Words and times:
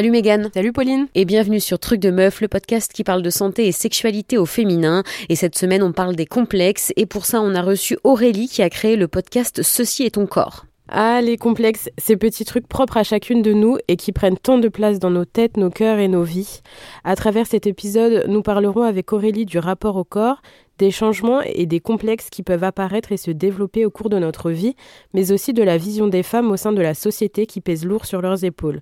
Salut 0.00 0.12
Megan. 0.12 0.48
Salut 0.54 0.72
Pauline. 0.72 1.08
Et 1.14 1.26
bienvenue 1.26 1.60
sur 1.60 1.78
Truc 1.78 2.00
de 2.00 2.10
Meuf, 2.10 2.40
le 2.40 2.48
podcast 2.48 2.90
qui 2.90 3.04
parle 3.04 3.20
de 3.20 3.28
santé 3.28 3.66
et 3.66 3.70
sexualité 3.70 4.38
au 4.38 4.46
féminin. 4.46 5.02
Et 5.28 5.36
cette 5.36 5.58
semaine, 5.58 5.82
on 5.82 5.92
parle 5.92 6.16
des 6.16 6.24
complexes. 6.24 6.90
Et 6.96 7.04
pour 7.04 7.26
ça, 7.26 7.42
on 7.42 7.54
a 7.54 7.60
reçu 7.60 7.98
Aurélie 8.02 8.48
qui 8.48 8.62
a 8.62 8.70
créé 8.70 8.96
le 8.96 9.08
podcast 9.08 9.60
Ceci 9.62 10.04
est 10.04 10.14
ton 10.14 10.24
corps. 10.24 10.64
Ah, 10.88 11.20
les 11.20 11.36
complexes, 11.36 11.90
ces 11.98 12.16
petits 12.16 12.46
trucs 12.46 12.66
propres 12.66 12.96
à 12.96 13.02
chacune 13.02 13.42
de 13.42 13.52
nous 13.52 13.76
et 13.88 13.96
qui 13.96 14.12
prennent 14.12 14.38
tant 14.38 14.56
de 14.56 14.68
place 14.68 15.00
dans 15.00 15.10
nos 15.10 15.26
têtes, 15.26 15.58
nos 15.58 15.68
cœurs 15.68 15.98
et 15.98 16.08
nos 16.08 16.22
vies. 16.22 16.62
À 17.04 17.14
travers 17.14 17.46
cet 17.46 17.66
épisode, 17.66 18.24
nous 18.26 18.40
parlerons 18.40 18.84
avec 18.84 19.12
Aurélie 19.12 19.44
du 19.44 19.58
rapport 19.58 19.96
au 19.96 20.04
corps, 20.04 20.40
des 20.78 20.90
changements 20.90 21.42
et 21.42 21.66
des 21.66 21.80
complexes 21.80 22.30
qui 22.30 22.42
peuvent 22.42 22.64
apparaître 22.64 23.12
et 23.12 23.18
se 23.18 23.30
développer 23.30 23.84
au 23.84 23.90
cours 23.90 24.08
de 24.08 24.18
notre 24.18 24.50
vie, 24.50 24.76
mais 25.12 25.30
aussi 25.30 25.52
de 25.52 25.62
la 25.62 25.76
vision 25.76 26.06
des 26.06 26.22
femmes 26.22 26.50
au 26.50 26.56
sein 26.56 26.72
de 26.72 26.80
la 26.80 26.94
société 26.94 27.44
qui 27.44 27.60
pèse 27.60 27.84
lourd 27.84 28.06
sur 28.06 28.22
leurs 28.22 28.44
épaules. 28.44 28.80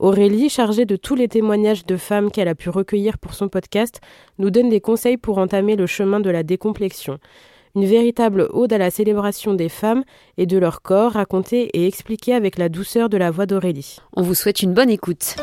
Aurélie, 0.00 0.48
chargée 0.48 0.86
de 0.86 0.96
tous 0.96 1.14
les 1.14 1.28
témoignages 1.28 1.84
de 1.84 1.96
femmes 1.96 2.30
qu'elle 2.30 2.48
a 2.48 2.54
pu 2.54 2.70
recueillir 2.70 3.18
pour 3.18 3.34
son 3.34 3.48
podcast, 3.48 4.00
nous 4.38 4.50
donne 4.50 4.70
des 4.70 4.80
conseils 4.80 5.18
pour 5.18 5.36
entamer 5.36 5.76
le 5.76 5.86
chemin 5.86 6.20
de 6.20 6.30
la 6.30 6.42
décomplexion 6.42 7.18
une 7.76 7.84
véritable 7.86 8.48
ode 8.50 8.72
à 8.72 8.78
la 8.78 8.90
célébration 8.90 9.54
des 9.54 9.68
femmes 9.68 10.02
et 10.38 10.46
de 10.46 10.58
leur 10.58 10.82
corps, 10.82 11.12
racontée 11.12 11.70
et 11.74 11.86
expliquée 11.86 12.34
avec 12.34 12.58
la 12.58 12.68
douceur 12.68 13.08
de 13.08 13.16
la 13.16 13.30
voix 13.30 13.46
d'Aurélie. 13.46 13.98
On 14.16 14.22
vous 14.22 14.34
souhaite 14.34 14.62
une 14.62 14.74
bonne 14.74 14.90
écoute. 14.90 15.36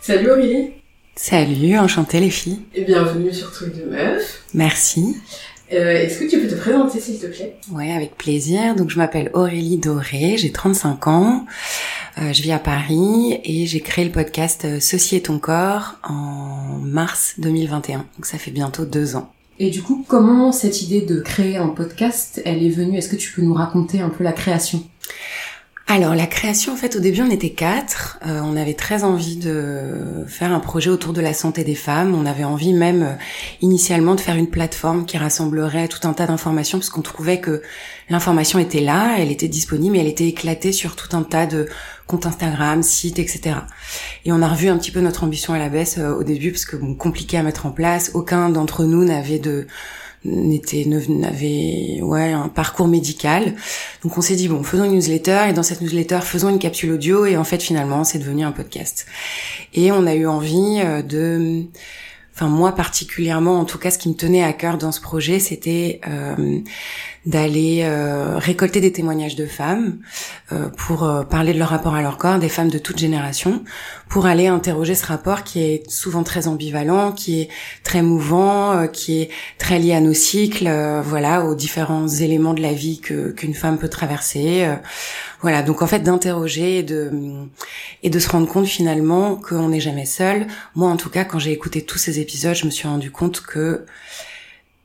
Salut 0.00 0.30
Aurélie 0.30 0.72
Salut, 1.14 1.78
enchantée 1.78 2.20
les 2.20 2.30
filles. 2.30 2.62
Et 2.74 2.84
bienvenue 2.84 3.32
sur 3.32 3.52
Truc 3.52 3.76
de 3.76 3.84
Meuf. 3.84 4.44
Merci. 4.54 5.14
Euh, 5.72 5.92
Est-ce 6.02 6.18
que 6.20 6.28
tu 6.28 6.38
peux 6.40 6.48
te 6.48 6.54
présenter 6.54 7.00
s'il 7.00 7.18
te 7.18 7.26
plaît? 7.26 7.56
Ouais, 7.70 7.92
avec 7.92 8.16
plaisir. 8.16 8.74
Donc 8.74 8.90
je 8.90 8.98
m'appelle 8.98 9.30
Aurélie 9.34 9.78
Doré, 9.78 10.36
j'ai 10.36 10.52
35 10.52 11.06
ans, 11.08 11.46
euh, 12.18 12.32
je 12.32 12.42
vis 12.42 12.52
à 12.52 12.58
Paris 12.58 13.40
et 13.44 13.66
j'ai 13.66 13.80
créé 13.80 14.04
le 14.04 14.10
podcast 14.10 14.64
euh, 14.64 14.78
Ceci 14.80 15.16
est 15.16 15.26
ton 15.26 15.38
corps 15.38 15.96
en 16.02 16.78
mars 16.82 17.34
2021. 17.38 17.98
Donc 17.98 18.26
ça 18.26 18.38
fait 18.38 18.50
bientôt 18.50 18.84
deux 18.84 19.16
ans. 19.16 19.32
Et 19.58 19.70
du 19.70 19.82
coup, 19.82 20.04
comment 20.08 20.50
cette 20.50 20.82
idée 20.82 21.02
de 21.02 21.20
créer 21.20 21.56
un 21.56 21.68
podcast, 21.68 22.42
elle 22.44 22.64
est 22.64 22.70
venue? 22.70 22.98
Est-ce 22.98 23.08
que 23.08 23.16
tu 23.16 23.32
peux 23.32 23.42
nous 23.42 23.54
raconter 23.54 24.00
un 24.00 24.08
peu 24.08 24.24
la 24.24 24.32
création? 24.32 24.82
Alors 25.92 26.14
la 26.14 26.26
création, 26.26 26.72
en 26.72 26.76
fait, 26.76 26.96
au 26.96 27.00
début, 27.00 27.20
on 27.20 27.30
était 27.30 27.50
quatre. 27.50 28.18
Euh, 28.26 28.40
on 28.42 28.56
avait 28.56 28.72
très 28.72 29.04
envie 29.04 29.36
de 29.36 30.24
faire 30.26 30.50
un 30.52 30.58
projet 30.58 30.88
autour 30.88 31.12
de 31.12 31.20
la 31.20 31.34
santé 31.34 31.64
des 31.64 31.74
femmes. 31.74 32.14
On 32.14 32.24
avait 32.24 32.44
envie 32.44 32.72
même 32.72 33.02
euh, 33.02 33.14
initialement 33.60 34.14
de 34.14 34.20
faire 34.20 34.36
une 34.36 34.48
plateforme 34.48 35.04
qui 35.04 35.18
rassemblerait 35.18 35.88
tout 35.88 36.08
un 36.08 36.14
tas 36.14 36.26
d'informations, 36.26 36.78
parce 36.78 36.88
qu'on 36.88 37.02
trouvait 37.02 37.40
que 37.40 37.60
l'information 38.08 38.58
était 38.58 38.80
là, 38.80 39.16
elle 39.18 39.30
était 39.30 39.48
disponible, 39.48 39.92
mais 39.92 40.00
elle 40.00 40.08
était 40.08 40.28
éclatée 40.28 40.72
sur 40.72 40.96
tout 40.96 41.14
un 41.14 41.24
tas 41.24 41.44
de 41.44 41.68
comptes 42.06 42.24
Instagram, 42.24 42.82
sites, 42.82 43.18
etc. 43.18 43.56
Et 44.24 44.32
on 44.32 44.40
a 44.40 44.48
revu 44.48 44.68
un 44.68 44.78
petit 44.78 44.92
peu 44.92 45.00
notre 45.00 45.24
ambition 45.24 45.52
à 45.52 45.58
la 45.58 45.68
baisse 45.68 45.98
euh, 45.98 46.14
au 46.14 46.24
début, 46.24 46.52
parce 46.52 46.64
que 46.64 46.76
compliqué 46.94 47.36
à 47.36 47.42
mettre 47.42 47.66
en 47.66 47.70
place. 47.70 48.12
Aucun 48.14 48.48
d'entre 48.48 48.84
nous 48.84 49.04
n'avait 49.04 49.38
de 49.38 49.66
n'était 50.24 50.84
n'avait 50.84 52.00
ouais 52.02 52.32
un 52.32 52.48
parcours 52.48 52.88
médical. 52.88 53.54
Donc 54.02 54.16
on 54.18 54.20
s'est 54.20 54.36
dit 54.36 54.48
bon 54.48 54.62
faisons 54.62 54.84
une 54.84 54.92
newsletter 54.92 55.46
et 55.48 55.52
dans 55.52 55.62
cette 55.62 55.80
newsletter 55.80 56.20
faisons 56.22 56.48
une 56.48 56.58
capsule 56.58 56.92
audio 56.92 57.26
et 57.26 57.36
en 57.36 57.44
fait 57.44 57.62
finalement 57.62 58.04
c'est 58.04 58.18
devenu 58.18 58.44
un 58.44 58.52
podcast. 58.52 59.06
Et 59.74 59.92
on 59.92 60.06
a 60.06 60.14
eu 60.14 60.26
envie 60.26 60.80
euh, 60.80 61.02
de 61.02 61.64
enfin 62.34 62.46
moi 62.46 62.72
particulièrement 62.72 63.58
en 63.58 63.64
tout 63.64 63.78
cas 63.78 63.90
ce 63.90 63.98
qui 63.98 64.08
me 64.08 64.14
tenait 64.14 64.42
à 64.42 64.52
cœur 64.52 64.78
dans 64.78 64.92
ce 64.92 65.00
projet 65.00 65.38
c'était 65.38 66.00
euh, 66.08 66.60
d'aller 67.24 67.82
euh, 67.82 68.38
récolter 68.38 68.80
des 68.80 68.90
témoignages 68.90 69.36
de 69.36 69.46
femmes 69.46 69.98
euh, 70.50 70.68
pour 70.76 71.04
euh, 71.04 71.22
parler 71.22 71.52
de 71.52 71.58
leur 71.58 71.68
rapport 71.68 71.94
à 71.94 72.02
leur 72.02 72.18
corps, 72.18 72.38
des 72.38 72.48
femmes 72.48 72.70
de 72.70 72.78
toute 72.78 72.98
génération, 72.98 73.62
pour 74.12 74.26
aller 74.26 74.46
interroger 74.46 74.94
ce 74.94 75.06
rapport 75.06 75.42
qui 75.42 75.60
est 75.60 75.90
souvent 75.90 76.22
très 76.22 76.46
ambivalent, 76.46 77.12
qui 77.12 77.40
est 77.40 77.48
très 77.82 78.02
mouvant, 78.02 78.72
euh, 78.72 78.86
qui 78.86 79.22
est 79.22 79.30
très 79.56 79.78
lié 79.78 79.94
à 79.94 80.02
nos 80.02 80.12
cycles, 80.12 80.66
euh, 80.66 81.00
voilà, 81.00 81.46
aux 81.46 81.54
différents 81.54 82.06
éléments 82.06 82.52
de 82.52 82.60
la 82.60 82.74
vie 82.74 83.00
que 83.00 83.30
qu'une 83.30 83.54
femme 83.54 83.78
peut 83.78 83.88
traverser. 83.88 84.68
voilà, 85.40 85.62
donc 85.62 85.80
en 85.80 85.86
fait 85.86 86.00
d'interroger 86.00 86.80
et 86.80 86.82
de 86.82 87.10
et 88.02 88.10
de 88.10 88.18
se 88.18 88.28
rendre 88.28 88.46
compte 88.46 88.66
finalement 88.66 89.36
qu'on 89.36 89.70
n'est 89.70 89.80
jamais 89.80 90.04
seul. 90.04 90.46
Moi 90.74 90.90
en 90.90 90.98
tout 90.98 91.08
cas, 91.08 91.24
quand 91.24 91.38
j'ai 91.38 91.52
écouté 91.52 91.80
tous 91.80 91.96
ces 91.96 92.20
épisodes, 92.20 92.54
je 92.54 92.66
me 92.66 92.70
suis 92.70 92.88
rendu 92.88 93.10
compte 93.10 93.40
que 93.40 93.86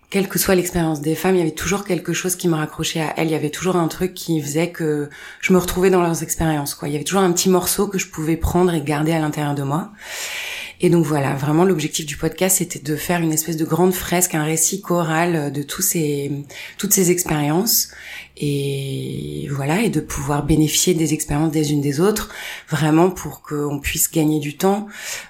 quelle 0.10 0.30
que 0.30 0.40
soit 0.40 0.56
l'expérience 0.56 1.02
des 1.02 1.16
femmes, 1.16 1.36
il 1.36 1.40
y 1.40 1.42
avait 1.42 1.52
toujours 1.52 1.84
quelque 1.84 2.14
chose 2.14 2.38
qui 2.38 2.48
me 2.48 2.56
raccrochait 2.56 3.02
à 3.02 3.14
elles. 3.18 3.28
Il 3.28 3.32
y 3.32 3.36
avait 3.36 3.50
toujours 3.50 3.76
un 3.76 3.90
truc 3.90 4.14
qui 4.14 4.42
faisait 4.42 4.70
que 4.70 5.10
je 5.42 5.52
me 5.52 5.58
retrouvais 5.58 5.90
dans 5.90 6.02
leurs 6.02 6.24
expériences. 6.24 6.76
Quoi. 6.76 6.88
Il 6.88 6.94
y 6.94 6.96
avait 6.96 7.04
toujours 7.04 7.22
un 7.22 7.32
petit 7.34 7.50
morceau 7.50 7.88
que 7.88 7.98
je 7.98 8.08
pouvais 8.08 8.38
prendre 8.38 8.74
et 8.74 8.82
garder 8.82 9.12
à 9.12 9.20
l'intérieur 9.20 9.54
de 9.54 9.64
moi. 9.64 9.92
Et 10.80 10.90
donc 10.90 11.06
voilà, 11.06 11.34
vraiment 11.34 11.66
l'objectif 11.66 12.06
du 12.06 12.18
podcast, 12.18 12.58
c'était 12.58 12.80
de 12.80 12.96
faire 12.96 13.22
une 13.22 13.34
espèce 13.34 13.58
de 13.58 13.66
grande 13.66 13.94
fresque, 13.94 14.36
un 14.36 14.44
récit 14.44 14.82
choral 14.82 15.52
de 15.52 15.64
tous 15.64 15.82
ces, 15.82 16.32
toutes 16.78 16.94
ces 16.94 17.10
expériences, 17.10 17.90
et 18.40 19.48
voilà, 19.52 19.82
et 19.82 19.90
de 19.90 20.00
pouvoir 20.00 20.46
bénéficier 20.46 20.94
des 20.94 21.16
expériences 21.16 21.52
des 21.52 21.72
unes 21.72 21.82
des 21.82 22.00
autres, 22.00 22.30
vraiment 22.70 23.10
pour 23.10 23.42
qu'on 23.42 23.80
puisse 23.80 24.12
gagner 24.12 24.40
du 24.40 24.56
temps 24.56 24.88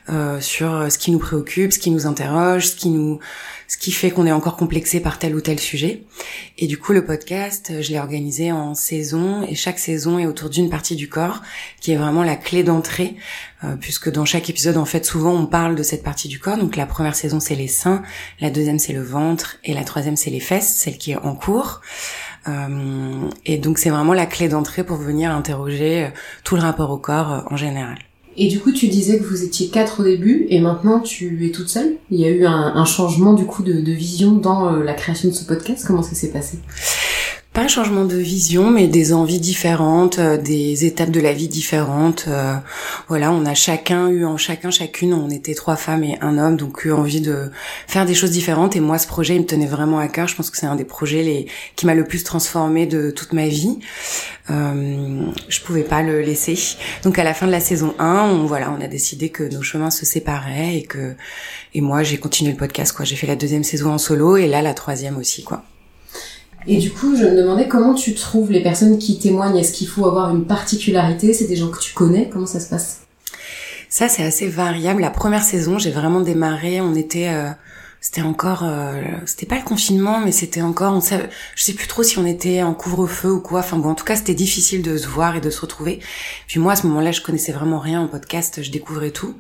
euh, 0.10 0.42
sur 0.42 0.92
ce 0.92 0.98
qui 0.98 1.12
nous 1.12 1.20
préoccupe, 1.20 1.72
ce 1.72 1.80
qui 1.80 1.92
nous 1.92 2.06
interroge, 2.06 2.68
ce 2.68 2.76
qui 2.76 2.90
nous 2.90 3.20
ce 3.68 3.78
qui 3.78 3.92
fait 3.92 4.12
qu'on 4.12 4.26
est 4.26 4.32
encore 4.32 4.56
complexé 4.56 5.02
par 5.02 5.20
tel 5.20 5.36
ou 5.36 5.42
tel 5.42 5.60
sujet. 5.60 6.04
Et 6.58 6.68
du 6.68 6.78
coup, 6.78 6.94
le 6.94 7.04
podcast, 7.04 7.74
je 7.82 7.92
l'ai 7.92 8.00
organisé 8.00 8.52
en 8.52 8.74
saison, 8.74 9.46
et 9.46 9.56
chaque 9.56 9.78
saison 9.78 10.18
est 10.18 10.26
autour 10.26 10.50
d'une 10.50 10.70
partie 10.70 10.96
du 10.96 11.10
corps, 11.10 11.42
qui 11.82 11.92
est 11.92 11.98
vraiment 11.98 12.24
la 12.24 12.38
clé 12.38 12.64
d'entrée, 12.64 13.16
euh, 13.64 13.76
puisque 13.80 14.12
dans 14.12 14.26
chaque 14.26 14.50
épisode, 14.50 14.78
en 14.78 14.86
fait, 14.86 15.06
souvent 15.06 15.34
on 15.34 15.46
parle 15.46 15.76
de 15.76 15.84
cette 15.84 16.04
partie 16.04 16.28
du 16.28 16.40
corps. 16.40 16.58
Donc 16.58 16.76
la 16.76 16.86
première 16.86 17.16
saison, 17.16 17.40
c'est 17.40 17.56
les 17.56 17.68
seins, 17.68 18.04
la 18.40 18.50
deuxième, 18.50 18.80
c'est 18.80 18.94
le 18.94 19.04
ventre, 19.04 19.58
et 19.64 19.74
la 19.74 19.84
troisième, 19.84 20.16
c'est 20.16 20.30
les 20.30 20.40
fesses, 20.40 20.76
celle 20.76 20.98
qui 20.98 21.12
est 21.12 21.18
en 21.18 21.36
cours. 21.36 21.82
Euh, 22.48 23.30
et 23.46 23.58
donc 23.58 23.78
c'est 23.78 23.90
vraiment 23.90 24.14
la 24.14 24.26
clé 24.26 24.48
d'entrée 24.48 24.84
pour 24.84 24.98
venir 24.98 25.32
interroger 25.32 26.06
euh, 26.06 26.10
tout 26.44 26.56
le 26.56 26.62
rapport 26.62 26.92
au 26.92 26.98
corps 26.98 27.46
en 27.50 27.58
général. 27.58 27.98
Et 28.40 28.50
du 28.50 28.60
coup, 28.60 28.72
tu 28.72 28.88
disais 28.88 29.18
que 29.18 29.24
vous 29.24 29.44
étiez 29.44 29.70
quatre 29.70 30.02
au 30.02 30.04
début, 30.04 30.46
et 30.50 30.60
maintenant 30.60 31.00
tu 31.00 31.48
es 31.48 31.52
toute 31.52 31.70
seule. 31.70 31.96
Il 32.12 32.20
y 32.20 32.26
a 32.26 32.30
eu 32.30 32.46
un, 32.46 32.76
un 32.76 32.86
changement 32.86 33.34
du 33.34 33.46
coup 33.46 33.64
de, 33.64 33.82
de 33.82 33.92
vision 33.92 34.34
dans 34.34 34.76
euh, 34.76 34.84
la 34.84 34.94
création 34.94 35.30
de 35.30 35.34
ce 35.34 35.44
podcast. 35.44 35.84
Comment 35.88 36.04
ça 36.04 36.14
s'est 36.14 36.30
passé? 36.30 36.60
Pas 37.58 37.64
un 37.64 37.68
changement 37.68 38.06
de 38.06 38.18
vision, 38.18 38.70
mais 38.70 38.86
des 38.86 39.14
envies 39.14 39.40
différentes, 39.40 40.20
euh, 40.20 40.38
des 40.38 40.86
étapes 40.86 41.10
de 41.10 41.20
la 41.20 41.34
vie 41.34 41.48
différentes. 41.48 42.26
Euh, 42.28 42.54
voilà, 43.08 43.32
on 43.32 43.48
a 43.48 43.56
chacun 43.56 44.10
eu 44.10 44.26
en 44.26 44.38
chacun, 44.38 44.70
chacune, 44.70 45.12
on 45.12 45.32
était 45.32 45.56
trois 45.56 45.76
femmes 45.76 46.04
et 46.04 46.20
un 46.22 46.38
homme, 46.38 46.56
donc 46.56 46.86
eu 46.86 46.92
envie 46.92 47.20
de 47.20 47.50
faire 47.88 48.06
des 48.06 48.14
choses 48.14 48.30
différentes. 48.30 48.76
Et 48.76 48.80
moi, 48.80 49.00
ce 49.00 49.08
projet, 49.08 49.38
il 49.38 49.42
me 49.42 49.48
tenait 49.48 49.66
vraiment 49.66 49.98
à 49.98 50.08
cœur. 50.08 50.28
Je 50.28 50.36
pense 50.36 50.52
que 50.52 50.58
c'est 50.58 50.68
un 50.68 50.76
des 50.76 50.86
projets 50.86 51.24
les, 51.24 51.48
qui 51.76 51.88
m'a 51.88 51.96
le 51.96 52.04
plus 52.04 52.24
transformé 52.24 52.86
de 52.86 53.10
toute 53.10 53.34
ma 53.34 53.48
vie. 53.48 53.80
Euh, 54.52 55.24
je 55.50 55.62
pouvais 55.62 55.82
pas 55.82 56.04
le 56.04 56.22
laisser. 56.22 56.60
Donc 57.02 57.18
à 57.18 57.24
la 57.24 57.34
fin 57.34 57.48
de 57.48 57.52
la 57.52 57.60
saison 57.60 57.96
1, 57.98 58.30
on, 58.34 58.46
voilà, 58.46 58.72
on 58.72 58.80
a 58.84 58.88
décidé 58.88 59.30
que 59.30 59.42
nos 59.42 59.64
chemins 59.64 59.90
se 59.90 60.06
séparaient 60.06 60.78
et 60.78 60.84
que 60.84 61.16
et 61.74 61.82
moi 61.82 62.04
j'ai 62.04 62.20
continué 62.20 62.52
le 62.52 62.58
podcast 62.58 62.96
quoi. 62.96 63.04
J'ai 63.04 63.16
fait 63.16 63.26
la 63.26 63.36
deuxième 63.36 63.64
saison 63.64 63.92
en 63.94 63.98
solo 63.98 64.38
et 64.38 64.46
là 64.46 64.62
la 64.62 64.76
troisième 64.76 65.18
aussi 65.18 65.44
quoi. 65.44 65.64
Et 66.66 66.78
du 66.78 66.92
coup, 66.92 67.16
je 67.16 67.24
me 67.24 67.36
demandais 67.36 67.68
comment 67.68 67.94
tu 67.94 68.14
trouves 68.16 68.52
les 68.52 68.62
personnes 68.62 68.98
qui 68.98 69.20
témoignent. 69.20 69.58
Est-ce 69.58 69.72
qu'il 69.72 69.88
faut 69.88 70.06
avoir 70.06 70.36
une 70.36 70.46
particularité? 70.46 71.34
C'est 71.34 71.48
des 71.48 71.56
gens 71.56 71.70
que 71.70 71.80
tu 71.80 71.94
connais? 71.94 72.30
Comment 72.30 72.46
ça 72.46 72.60
se 72.60 72.70
passe? 72.70 73.02
Ça, 73.90 74.10
c'est 74.10 74.24
assez 74.24 74.48
variable. 74.48 75.02
La 75.02 75.10
première 75.10 75.44
saison, 75.44 75.78
j'ai 75.78 75.92
vraiment 75.92 76.22
démarré. 76.22 76.82
On 76.82 76.96
était, 76.96 77.30
euh, 77.30 77.52
c'était 78.00 78.22
encore, 78.22 78.62
euh, 78.64 79.02
c'était 79.26 79.48
pas 79.48 79.58
le 79.58 79.64
confinement, 79.64 80.20
mais 80.20 80.32
c'était 80.32 80.62
encore. 80.62 80.94
On 80.94 81.02
savait, 81.02 81.30
je 81.56 81.64
sais 81.64 81.74
plus 81.74 81.88
trop 81.88 82.04
si 82.04 82.20
on 82.20 82.26
était 82.26 82.62
en 82.62 82.74
couvre-feu 82.74 83.32
ou 83.32 83.42
quoi. 83.42 83.62
Enfin 83.62 83.78
bon, 83.78 83.90
en 83.90 83.96
tout 83.96 84.06
cas, 84.06 84.16
c'était 84.16 84.36
difficile 84.36 84.84
de 84.84 84.98
se 84.98 85.08
voir 85.08 85.36
et 85.36 85.42
de 85.42 85.50
se 85.50 85.60
retrouver. 85.60 86.00
Puis 86.48 86.60
moi, 86.60 86.74
à 86.74 86.76
ce 86.76 86.86
moment-là, 86.88 87.12
je 87.12 87.22
connaissais 87.22 87.52
vraiment 87.52 87.80
rien 87.80 88.02
en 88.02 88.08
podcast. 88.08 88.62
Je 88.62 88.70
découvrais 88.70 89.10
tout. 89.10 89.36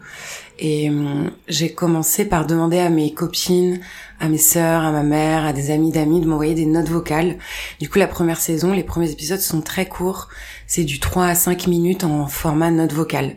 Et 0.59 0.89
hum, 0.89 1.29
j'ai 1.47 1.71
commencé 1.71 2.25
par 2.25 2.47
demander 2.47 2.79
à 2.79 2.89
mes 2.89 3.13
copines, 3.13 3.79
à 4.19 4.27
mes 4.27 4.39
sœurs, 4.39 4.81
à 4.81 4.91
ma 4.91 5.03
mère, 5.03 5.45
à 5.45 5.53
des 5.53 5.69
amis 5.69 5.91
d'amis 5.91 6.19
de 6.19 6.27
m'envoyer 6.27 6.55
des 6.55 6.65
notes 6.65 6.89
vocales. 6.89 7.37
Du 7.79 7.89
coup, 7.89 7.99
la 7.99 8.07
première 8.07 8.41
saison, 8.41 8.73
les 8.73 8.83
premiers 8.83 9.11
épisodes 9.11 9.39
sont 9.39 9.61
très 9.61 9.85
courts. 9.85 10.29
C'est 10.65 10.83
du 10.83 10.99
3 10.99 11.27
à 11.27 11.35
5 11.35 11.67
minutes 11.67 12.03
en 12.03 12.25
format 12.25 12.71
note 12.71 12.93
vocale. 12.93 13.35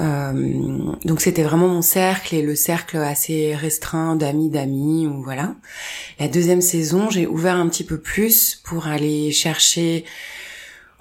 Euh, 0.00 0.92
donc 1.04 1.20
c'était 1.20 1.42
vraiment 1.42 1.68
mon 1.68 1.82
cercle 1.82 2.34
et 2.34 2.42
le 2.42 2.54
cercle 2.54 2.96
assez 2.96 3.54
restreint 3.54 4.16
d'amis 4.16 4.48
d'amis 4.48 5.06
ou 5.06 5.22
voilà. 5.22 5.54
La 6.18 6.28
deuxième 6.28 6.62
saison, 6.62 7.10
j'ai 7.10 7.26
ouvert 7.26 7.56
un 7.56 7.68
petit 7.68 7.84
peu 7.84 7.98
plus 7.98 8.60
pour 8.64 8.86
aller 8.86 9.30
chercher 9.30 10.04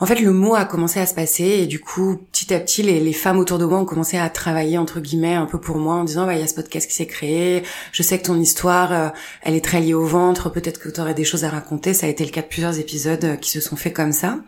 en 0.01 0.05
fait, 0.05 0.21
le 0.21 0.31
mot 0.31 0.55
a 0.55 0.65
commencé 0.65 0.99
à 0.99 1.05
se 1.05 1.13
passer 1.13 1.43
et 1.43 1.67
du 1.67 1.79
coup, 1.79 2.17
petit 2.31 2.53
à 2.53 2.59
petit, 2.59 2.83
les, 2.83 3.13
femmes 3.13 3.37
autour 3.37 3.57
de 3.57 3.65
moi 3.65 3.79
ont 3.79 3.85
commencé 3.85 4.17
à 4.17 4.29
travailler 4.29 4.77
entre 4.77 5.01
guillemets 5.01 5.33
un 5.33 5.45
peu 5.45 5.59
pour 5.59 5.77
moi 5.77 5.95
en 5.95 6.03
disant, 6.05 6.25
bah, 6.25 6.35
il 6.35 6.39
y 6.39 6.43
a 6.43 6.47
ce 6.47 6.53
podcast 6.53 6.87
qui 6.87 6.95
s'est 6.95 7.07
créé. 7.07 7.63
Je 7.91 8.01
sais 8.01 8.17
que 8.17 8.25
ton 8.25 8.39
histoire, 8.39 8.93
euh, 8.93 9.09
elle 9.41 9.55
est 9.55 9.63
très 9.63 9.81
liée 9.81 9.93
au 9.93 10.05
ventre. 10.05 10.49
Peut-être 10.49 10.79
que 10.79 10.87
tu 10.87 11.01
aurais 11.01 11.13
des 11.13 11.25
choses 11.25 11.43
à 11.43 11.49
raconter. 11.49 11.93
Ça 11.93 12.05
a 12.05 12.09
été 12.09 12.23
le 12.23 12.31
cas 12.31 12.41
de 12.41 12.47
plusieurs 12.47 12.79
épisodes 12.79 13.25
euh, 13.25 13.35
qui 13.35 13.49
se 13.49 13.59
sont 13.59 13.75
faits 13.75 13.93
comme 13.93 14.13
ça. 14.13 14.39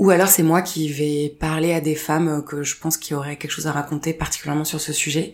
Ou 0.00 0.10
alors, 0.10 0.28
c'est 0.28 0.42
moi 0.42 0.62
qui 0.62 0.88
vais 0.88 1.34
parler 1.38 1.72
à 1.72 1.80
des 1.80 1.94
femmes 1.94 2.28
euh, 2.28 2.40
que 2.40 2.64
je 2.64 2.76
pense 2.76 2.96
qui 2.96 3.14
auraient 3.14 3.36
quelque 3.36 3.52
chose 3.52 3.68
à 3.68 3.72
raconter, 3.72 4.12
particulièrement 4.12 4.64
sur 4.64 4.80
ce 4.80 4.92
sujet. 4.92 5.32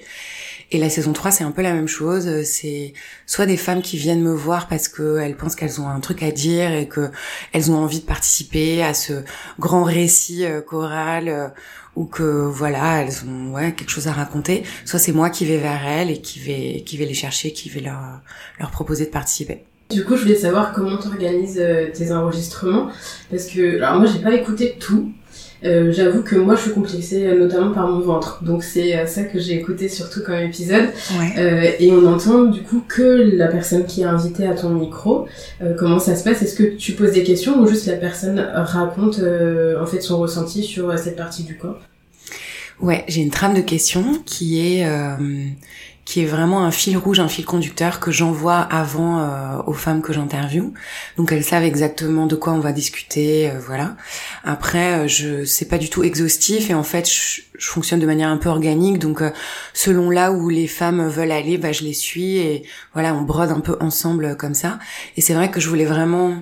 Et 0.70 0.78
la 0.78 0.90
saison 0.90 1.14
3, 1.14 1.30
c'est 1.30 1.44
un 1.44 1.50
peu 1.50 1.62
la 1.62 1.72
même 1.72 1.88
chose. 1.88 2.42
C'est 2.42 2.92
soit 3.26 3.46
des 3.46 3.56
femmes 3.56 3.80
qui 3.80 3.96
viennent 3.96 4.22
me 4.22 4.34
voir 4.34 4.68
parce 4.68 4.88
qu'elles 4.88 5.36
pensent 5.36 5.56
qu'elles 5.56 5.80
ont 5.80 5.88
un 5.88 6.00
truc 6.00 6.22
à 6.22 6.30
dire 6.30 6.72
et 6.72 6.86
que 6.86 7.10
elles 7.52 7.70
ont 7.70 7.76
envie 7.76 8.00
de 8.00 8.04
participer 8.04 8.82
à 8.82 8.92
ce 8.92 9.24
grand 9.58 9.84
récit 9.84 10.44
euh, 10.44 10.60
choral 10.60 11.28
euh, 11.28 11.48
ou 11.96 12.04
que 12.04 12.22
voilà, 12.22 13.02
elles 13.02 13.24
ont 13.26 13.54
ouais, 13.54 13.72
quelque 13.72 13.90
chose 13.90 14.08
à 14.08 14.12
raconter. 14.12 14.62
Soit 14.84 14.98
c'est 14.98 15.12
moi 15.12 15.30
qui 15.30 15.46
vais 15.46 15.56
vers 15.56 15.86
elles 15.86 16.10
et 16.10 16.20
qui 16.20 16.38
vais 16.38 16.82
qui 16.84 16.98
vais 16.98 17.06
les 17.06 17.14
chercher, 17.14 17.52
qui 17.52 17.70
vais 17.70 17.80
leur 17.80 18.20
leur 18.60 18.70
proposer 18.70 19.06
de 19.06 19.10
participer. 19.10 19.64
Du 19.90 20.04
coup, 20.04 20.16
je 20.16 20.22
voulais 20.22 20.36
savoir 20.36 20.74
comment 20.74 20.98
tu 20.98 21.08
organises 21.08 21.58
euh, 21.58 21.86
tes 21.90 22.12
enregistrements 22.12 22.88
parce 23.30 23.46
que 23.46 23.80
alors 23.80 23.98
moi 24.00 24.06
j'ai 24.06 24.18
pas 24.18 24.34
écouté 24.34 24.76
tout, 24.78 25.12
euh, 25.64 25.92
j'avoue 25.92 26.22
que 26.22 26.36
moi 26.36 26.54
je 26.54 26.62
suis 26.62 26.70
complexée 26.70 27.26
euh, 27.26 27.38
notamment 27.38 27.72
par 27.72 27.88
mon 27.88 28.00
ventre. 28.00 28.42
Donc 28.44 28.62
c'est 28.62 28.96
euh, 28.96 29.06
ça 29.06 29.24
que 29.24 29.38
j'ai 29.38 29.54
écouté 29.54 29.88
surtout 29.88 30.20
comme 30.22 30.36
épisode. 30.36 30.88
Euh, 31.36 31.70
et 31.78 31.90
on 31.90 32.06
entend 32.06 32.44
du 32.44 32.62
coup 32.62 32.82
que 32.86 33.02
la 33.36 33.48
personne 33.48 33.84
qui 33.84 34.02
est 34.02 34.04
invitée 34.04 34.46
à 34.46 34.54
ton 34.54 34.70
micro. 34.70 35.26
Comment 35.78 35.98
ça 35.98 36.14
se 36.14 36.24
passe? 36.24 36.42
Est-ce 36.42 36.54
que 36.54 36.76
tu 36.76 36.92
poses 36.92 37.12
des 37.12 37.24
questions 37.24 37.60
ou 37.60 37.66
juste 37.66 37.86
la 37.86 37.96
personne 37.96 38.38
raconte 38.38 39.20
en 39.20 39.86
fait 39.86 40.00
son 40.00 40.18
ressenti 40.18 40.62
sur 40.62 40.96
cette 40.98 41.16
partie 41.16 41.42
du 41.42 41.56
corps? 41.56 41.80
Ouais 42.80 43.04
j'ai 43.08 43.22
une 43.22 43.30
trame 43.30 43.54
de 43.54 43.60
questions 43.60 44.22
qui 44.24 44.60
est 44.60 44.86
qui 46.08 46.22
est 46.22 46.26
vraiment 46.26 46.64
un 46.64 46.70
fil 46.70 46.96
rouge, 46.96 47.20
un 47.20 47.28
fil 47.28 47.44
conducteur 47.44 48.00
que 48.00 48.10
j'envoie 48.10 48.60
avant 48.60 49.18
euh, 49.18 49.58
aux 49.66 49.74
femmes 49.74 50.00
que 50.00 50.14
j'interviewe. 50.14 50.72
Donc 51.18 51.32
elles 51.32 51.44
savent 51.44 51.64
exactement 51.64 52.24
de 52.24 52.34
quoi 52.34 52.54
on 52.54 52.60
va 52.60 52.72
discuter, 52.72 53.50
euh, 53.50 53.58
voilà. 53.60 53.94
Après, 54.42 55.00
euh, 55.00 55.06
je 55.06 55.44
c'est 55.44 55.66
pas 55.66 55.76
du 55.76 55.90
tout 55.90 56.02
exhaustif 56.02 56.70
et 56.70 56.74
en 56.74 56.82
fait, 56.82 57.06
je, 57.06 57.42
fonctionne 57.58 58.00
de 58.00 58.06
manière 58.06 58.30
un 58.30 58.38
peu 58.38 58.48
organique. 58.48 58.98
Donc 58.98 59.22
selon 59.74 60.08
là 60.08 60.32
où 60.32 60.48
les 60.48 60.66
femmes 60.66 61.06
veulent 61.08 61.30
aller, 61.30 61.58
bah 61.58 61.72
je 61.72 61.82
les 61.82 61.92
suis 61.92 62.38
et 62.38 62.62
voilà, 62.94 63.12
on 63.14 63.20
brode 63.20 63.50
un 63.50 63.60
peu 63.60 63.76
ensemble 63.80 64.34
comme 64.38 64.54
ça. 64.54 64.78
Et 65.18 65.20
c'est 65.20 65.34
vrai 65.34 65.50
que 65.50 65.60
je 65.60 65.68
voulais 65.68 65.84
vraiment 65.84 66.38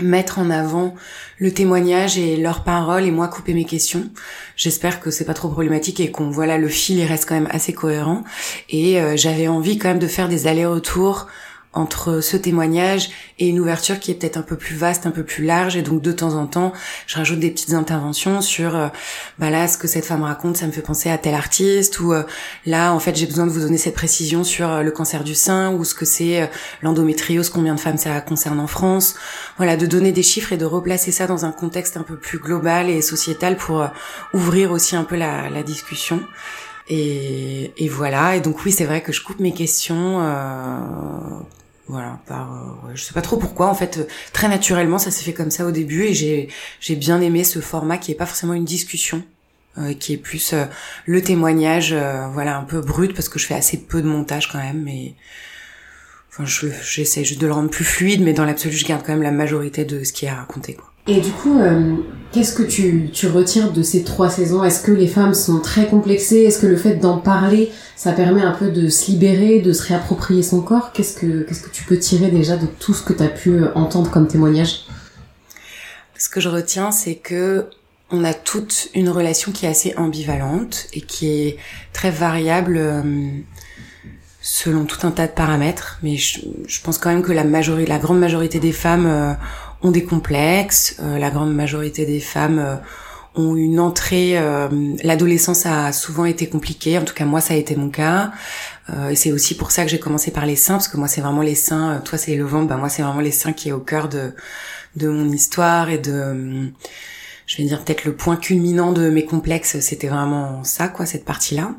mettre 0.00 0.38
en 0.38 0.50
avant 0.50 0.94
le 1.38 1.52
témoignage 1.52 2.16
et 2.16 2.36
leurs 2.36 2.64
paroles 2.64 3.04
et 3.04 3.10
moi 3.10 3.28
couper 3.28 3.52
mes 3.52 3.64
questions. 3.64 4.08
J'espère 4.56 5.00
que 5.00 5.10
c'est 5.10 5.24
pas 5.24 5.34
trop 5.34 5.48
problématique 5.48 6.00
et 6.00 6.10
qu'on 6.10 6.30
voilà 6.30 6.56
le 6.56 6.68
fil 6.68 6.98
il 6.98 7.04
reste 7.04 7.28
quand 7.28 7.34
même 7.34 7.48
assez 7.50 7.74
cohérent 7.74 8.24
et 8.70 9.00
euh, 9.00 9.16
j'avais 9.16 9.48
envie 9.48 9.78
quand 9.78 9.88
même 9.88 9.98
de 9.98 10.06
faire 10.06 10.28
des 10.28 10.46
allers-retours 10.46 11.26
entre 11.74 12.20
ce 12.20 12.36
témoignage 12.36 13.10
et 13.38 13.48
une 13.48 13.58
ouverture 13.58 13.98
qui 13.98 14.10
est 14.10 14.14
peut-être 14.14 14.36
un 14.36 14.42
peu 14.42 14.56
plus 14.56 14.76
vaste, 14.76 15.06
un 15.06 15.10
peu 15.10 15.24
plus 15.24 15.44
large. 15.44 15.76
Et 15.76 15.82
donc 15.82 16.02
de 16.02 16.12
temps 16.12 16.34
en 16.34 16.46
temps, 16.46 16.72
je 17.06 17.16
rajoute 17.16 17.38
des 17.38 17.50
petites 17.50 17.72
interventions 17.72 18.42
sur, 18.42 18.76
euh, 18.76 18.88
bah 19.38 19.48
là, 19.48 19.66
ce 19.68 19.78
que 19.78 19.88
cette 19.88 20.04
femme 20.04 20.22
raconte, 20.22 20.58
ça 20.58 20.66
me 20.66 20.72
fait 20.72 20.82
penser 20.82 21.08
à 21.08 21.16
tel 21.16 21.34
artiste. 21.34 22.00
Ou 22.00 22.12
euh, 22.12 22.24
là, 22.66 22.92
en 22.92 22.98
fait, 22.98 23.16
j'ai 23.16 23.26
besoin 23.26 23.46
de 23.46 23.50
vous 23.50 23.60
donner 23.60 23.78
cette 23.78 23.94
précision 23.94 24.44
sur 24.44 24.70
euh, 24.70 24.82
le 24.82 24.90
cancer 24.90 25.24
du 25.24 25.34
sein 25.34 25.72
ou 25.72 25.84
ce 25.84 25.94
que 25.94 26.04
c'est 26.04 26.50
l'endométriose, 26.82 27.48
combien 27.48 27.74
de 27.74 27.80
femmes 27.80 27.96
ça 27.96 28.20
concerne 28.20 28.60
en 28.60 28.66
France. 28.66 29.14
Voilà, 29.56 29.76
de 29.76 29.86
donner 29.86 30.12
des 30.12 30.22
chiffres 30.22 30.52
et 30.52 30.58
de 30.58 30.66
replacer 30.66 31.10
ça 31.10 31.26
dans 31.26 31.46
un 31.46 31.52
contexte 31.52 31.96
un 31.96 32.02
peu 32.02 32.16
plus 32.16 32.38
global 32.38 32.90
et 32.90 33.00
sociétal 33.00 33.56
pour 33.56 33.88
ouvrir 34.34 34.72
aussi 34.72 34.94
un 34.94 35.04
peu 35.04 35.16
la, 35.16 35.48
la 35.48 35.62
discussion. 35.62 36.20
Et, 36.88 37.72
et, 37.78 37.88
voilà. 37.88 38.36
Et 38.36 38.40
donc 38.40 38.64
oui, 38.64 38.72
c'est 38.72 38.84
vrai 38.84 39.02
que 39.02 39.12
je 39.12 39.22
coupe 39.22 39.40
mes 39.40 39.52
questions 39.52 40.20
voilà, 41.88 42.20
par, 42.26 42.52
euh, 42.52 42.92
je 42.94 43.02
sais 43.02 43.12
pas 43.12 43.22
trop 43.22 43.36
pourquoi. 43.36 43.68
En 43.68 43.74
fait, 43.74 44.08
très 44.32 44.48
naturellement, 44.48 44.98
ça 44.98 45.10
s'est 45.10 45.24
fait 45.24 45.32
comme 45.32 45.50
ça 45.50 45.66
au 45.66 45.70
début 45.70 46.04
et 46.04 46.14
j'ai 46.14 46.48
j'ai 46.80 46.96
bien 46.96 47.20
aimé 47.20 47.44
ce 47.44 47.60
format 47.60 47.98
qui 47.98 48.12
est 48.12 48.14
pas 48.14 48.26
forcément 48.26 48.54
une 48.54 48.64
discussion, 48.64 49.22
euh, 49.78 49.94
qui 49.94 50.14
est 50.14 50.18
plus 50.18 50.52
euh, 50.52 50.64
le 51.06 51.22
témoignage, 51.22 51.94
voilà, 52.32 52.56
un 52.58 52.64
peu 52.64 52.80
brut 52.80 53.14
parce 53.14 53.28
que 53.28 53.38
je 53.38 53.46
fais 53.46 53.54
assez 53.54 53.78
peu 53.78 54.00
de 54.00 54.06
montage 54.06 54.50
quand 54.50 54.58
même, 54.58 54.82
mais 54.82 55.14
enfin, 56.30 56.44
j'essaie 56.46 57.24
juste 57.24 57.40
de 57.40 57.46
le 57.46 57.52
rendre 57.52 57.70
plus 57.70 57.84
fluide, 57.84 58.22
mais 58.22 58.32
dans 58.32 58.44
l'absolu, 58.44 58.76
je 58.76 58.86
garde 58.86 59.02
quand 59.04 59.12
même 59.12 59.22
la 59.22 59.32
majorité 59.32 59.84
de 59.84 60.04
ce 60.04 60.12
qui 60.12 60.26
est 60.26 60.28
à 60.28 60.36
raconter, 60.36 60.74
quoi. 60.74 60.91
Et 61.06 61.20
du 61.20 61.30
coup, 61.30 61.58
euh, 61.58 61.96
qu'est-ce 62.30 62.54
que 62.54 62.62
tu, 62.62 63.10
tu 63.12 63.26
retires 63.26 63.72
de 63.72 63.82
ces 63.82 64.04
trois 64.04 64.30
saisons? 64.30 64.62
Est-ce 64.62 64.82
que 64.82 64.92
les 64.92 65.08
femmes 65.08 65.34
sont 65.34 65.60
très 65.60 65.86
complexées? 65.86 66.44
Est-ce 66.44 66.60
que 66.60 66.66
le 66.66 66.76
fait 66.76 66.94
d'en 66.94 67.18
parler, 67.18 67.72
ça 67.96 68.12
permet 68.12 68.42
un 68.42 68.52
peu 68.52 68.70
de 68.70 68.88
se 68.88 69.10
libérer, 69.10 69.60
de 69.60 69.72
se 69.72 69.88
réapproprier 69.88 70.42
son 70.42 70.60
corps? 70.60 70.92
Qu'est-ce 70.92 71.16
que 71.16 71.42
qu'est-ce 71.42 71.62
que 71.62 71.70
tu 71.70 71.84
peux 71.84 71.98
tirer 71.98 72.30
déjà 72.30 72.56
de 72.56 72.66
tout 72.66 72.94
ce 72.94 73.02
que 73.02 73.12
tu 73.12 73.22
as 73.22 73.28
pu 73.28 73.50
euh, 73.50 73.74
entendre 73.74 74.10
comme 74.10 74.28
témoignage? 74.28 74.86
Ce 76.16 76.28
que 76.28 76.40
je 76.40 76.48
retiens, 76.48 76.92
c'est 76.92 77.16
que 77.16 77.66
on 78.10 78.24
a 78.24 78.34
toute 78.34 78.88
une 78.94 79.08
relation 79.08 79.52
qui 79.52 79.66
est 79.66 79.70
assez 79.70 79.94
ambivalente 79.96 80.86
et 80.92 81.00
qui 81.00 81.28
est 81.28 81.56
très 81.92 82.10
variable 82.10 82.76
euh, 82.76 83.02
selon 84.40 84.84
tout 84.84 85.04
un 85.04 85.10
tas 85.10 85.26
de 85.26 85.32
paramètres. 85.32 85.98
Mais 86.02 86.16
je, 86.16 86.40
je, 86.68 86.80
pense 86.82 86.98
quand 86.98 87.08
même 87.08 87.22
que 87.22 87.32
la 87.32 87.42
majorité, 87.42 87.88
la 87.88 87.98
grande 87.98 88.20
majorité 88.20 88.60
des 88.60 88.72
femmes 88.72 89.36
ont 89.82 89.90
des 89.90 90.04
complexes. 90.04 90.96
Euh, 91.00 91.18
la 91.18 91.30
grande 91.30 91.54
majorité 91.54 92.06
des 92.06 92.20
femmes 92.20 92.58
euh, 92.58 92.76
ont 93.34 93.56
une 93.56 93.80
entrée. 93.80 94.38
Euh, 94.38 94.68
l'adolescence 95.02 95.66
a 95.66 95.92
souvent 95.92 96.24
été 96.24 96.48
compliquée. 96.48 96.98
En 96.98 97.04
tout 97.04 97.14
cas, 97.14 97.24
moi, 97.24 97.40
ça 97.40 97.54
a 97.54 97.56
été 97.56 97.76
mon 97.76 97.90
cas. 97.90 98.32
et 99.10 99.16
c'est 99.16 99.32
aussi 99.32 99.56
pour 99.56 99.70
ça 99.70 99.84
que 99.84 99.90
j'ai 99.90 100.00
commencé 100.00 100.30
par 100.30 100.44
les 100.44 100.56
seins, 100.56 100.74
parce 100.74 100.88
que 100.88 100.96
moi, 100.96 101.08
c'est 101.08 101.20
vraiment 101.20 101.42
les 101.42 101.54
seins. 101.54 102.00
toi, 102.04 102.18
c'est 102.18 102.34
le 102.36 102.44
ventre. 102.44 102.68
Ben 102.68 102.76
moi, 102.76 102.88
c'est 102.88 103.02
vraiment 103.02 103.20
les 103.20 103.32
seins 103.32 103.52
qui 103.52 103.70
est 103.70 103.72
au 103.72 103.80
cœur 103.80 104.08
de 104.08 104.34
de 104.96 105.08
mon 105.08 105.32
histoire 105.32 105.88
et 105.88 105.96
de 105.96 106.70
je 107.46 107.56
vais 107.56 107.64
dire 107.64 107.84
peut-être 107.84 108.04
le 108.04 108.14
point 108.14 108.36
culminant 108.36 108.92
de 108.92 109.10
mes 109.10 109.24
complexes, 109.24 109.80
c'était 109.80 110.08
vraiment 110.08 110.64
ça, 110.64 110.88
quoi, 110.88 111.06
cette 111.06 111.24
partie-là. 111.24 111.74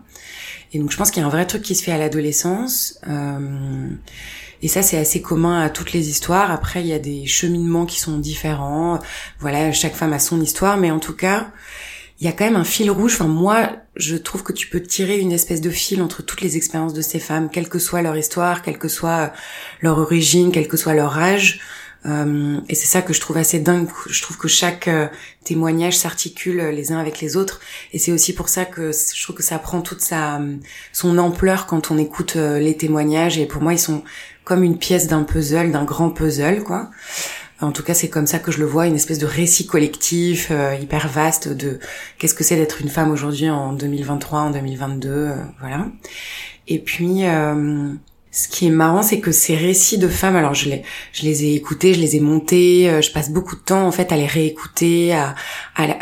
Et 0.73 0.79
donc 0.79 0.91
je 0.91 0.97
pense 0.97 1.11
qu'il 1.11 1.21
y 1.21 1.23
a 1.23 1.27
un 1.27 1.31
vrai 1.31 1.45
truc 1.45 1.61
qui 1.61 1.75
se 1.75 1.83
fait 1.83 1.91
à 1.91 1.97
l'adolescence. 1.97 2.99
Euh, 3.07 3.89
et 4.63 4.69
ça, 4.69 4.81
c'est 4.81 4.97
assez 4.97 5.21
commun 5.21 5.61
à 5.61 5.69
toutes 5.69 5.91
les 5.91 6.09
histoires. 6.09 6.49
Après, 6.49 6.79
il 6.79 6.87
y 6.87 6.93
a 6.93 6.99
des 6.99 7.25
cheminements 7.25 7.85
qui 7.85 7.99
sont 7.99 8.17
différents. 8.17 8.97
Voilà, 9.39 9.73
chaque 9.73 9.93
femme 9.93 10.13
a 10.13 10.19
son 10.19 10.39
histoire, 10.39 10.77
mais 10.77 10.89
en 10.89 10.99
tout 10.99 11.13
cas, 11.13 11.51
il 12.21 12.25
y 12.25 12.29
a 12.29 12.31
quand 12.31 12.45
même 12.45 12.55
un 12.55 12.63
fil 12.63 12.89
rouge. 12.89 13.15
Enfin, 13.15 13.27
moi, 13.27 13.71
je 13.97 14.15
trouve 14.15 14.41
que 14.41 14.53
tu 14.53 14.67
peux 14.69 14.81
tirer 14.81 15.19
une 15.19 15.33
espèce 15.33 15.59
de 15.59 15.69
fil 15.69 16.01
entre 16.01 16.23
toutes 16.23 16.39
les 16.39 16.55
expériences 16.55 16.93
de 16.93 17.01
ces 17.01 17.19
femmes, 17.19 17.49
quelle 17.51 17.67
que 17.67 17.77
soit 17.77 18.01
leur 18.01 18.15
histoire, 18.15 18.61
quelle 18.61 18.77
que 18.77 18.87
soit 18.87 19.33
leur 19.81 19.99
origine, 19.99 20.53
quel 20.53 20.69
que 20.69 20.77
soit 20.77 20.93
leur 20.93 21.17
âge. 21.17 21.59
Euh, 22.05 22.59
et 22.67 22.75
c'est 22.75 22.87
ça 22.87 23.01
que 23.01 23.13
je 23.13 23.21
trouve 23.21 23.37
assez 23.37 23.59
dingue. 23.59 23.87
Je 24.07 24.21
trouve 24.21 24.37
que 24.37 24.47
chaque 24.47 24.87
euh, 24.87 25.07
témoignage 25.43 25.97
s'articule 25.97 26.61
les 26.69 26.91
uns 26.91 26.99
avec 26.99 27.21
les 27.21 27.37
autres. 27.37 27.61
Et 27.93 27.99
c'est 27.99 28.11
aussi 28.11 28.33
pour 28.33 28.49
ça 28.49 28.65
que 28.65 28.91
je 28.91 29.23
trouve 29.23 29.35
que 29.35 29.43
ça 29.43 29.59
prend 29.59 29.81
toute 29.81 30.01
sa 30.01 30.41
son 30.91 31.17
ampleur 31.17 31.65
quand 31.65 31.91
on 31.91 31.97
écoute 31.97 32.35
euh, 32.35 32.59
les 32.59 32.75
témoignages. 32.75 33.37
Et 33.37 33.45
pour 33.45 33.61
moi, 33.61 33.73
ils 33.73 33.79
sont 33.79 34.03
comme 34.43 34.63
une 34.63 34.77
pièce 34.77 35.07
d'un 35.07 35.23
puzzle, 35.23 35.71
d'un 35.71 35.85
grand 35.85 36.09
puzzle, 36.09 36.63
quoi. 36.63 36.89
En 37.61 37.71
tout 37.71 37.83
cas, 37.83 37.93
c'est 37.93 38.09
comme 38.09 38.27
ça 38.27 38.39
que 38.39 38.51
je 38.51 38.59
le 38.59 38.65
vois, 38.65 38.87
une 38.87 38.95
espèce 38.95 39.19
de 39.19 39.25
récit 39.25 39.65
collectif 39.65 40.49
euh, 40.51 40.75
hyper 40.75 41.07
vaste 41.07 41.47
de 41.47 41.79
qu'est-ce 42.17 42.33
que 42.33 42.43
c'est 42.43 42.57
d'être 42.57 42.81
une 42.81 42.89
femme 42.89 43.09
aujourd'hui 43.11 43.49
en 43.49 43.73
2023, 43.73 44.39
en 44.39 44.51
2022, 44.51 45.09
euh, 45.09 45.35
voilà. 45.59 45.85
Et 46.67 46.79
puis, 46.79 47.25
euh, 47.25 47.93
ce 48.35 48.47
qui 48.47 48.65
est 48.65 48.71
marrant, 48.71 49.03
c'est 49.03 49.19
que 49.19 49.31
ces 49.31 49.55
récits 49.55 49.99
de 49.99 50.07
femmes, 50.07 50.35
alors 50.35 50.55
je 50.55 50.67
les, 50.67 50.81
je 51.11 51.21
les 51.21 51.45
ai 51.45 51.53
écoutés, 51.53 51.93
je 51.93 51.99
les 51.99 52.15
ai 52.15 52.19
montés, 52.19 52.89
euh, 52.89 52.99
je 52.99 53.11
passe 53.11 53.29
beaucoup 53.29 53.55
de 53.55 53.61
temps 53.61 53.85
en 53.85 53.91
fait 53.91 54.11
à 54.11 54.17
les 54.17 54.25
réécouter, 54.25 55.13
à, 55.13 55.35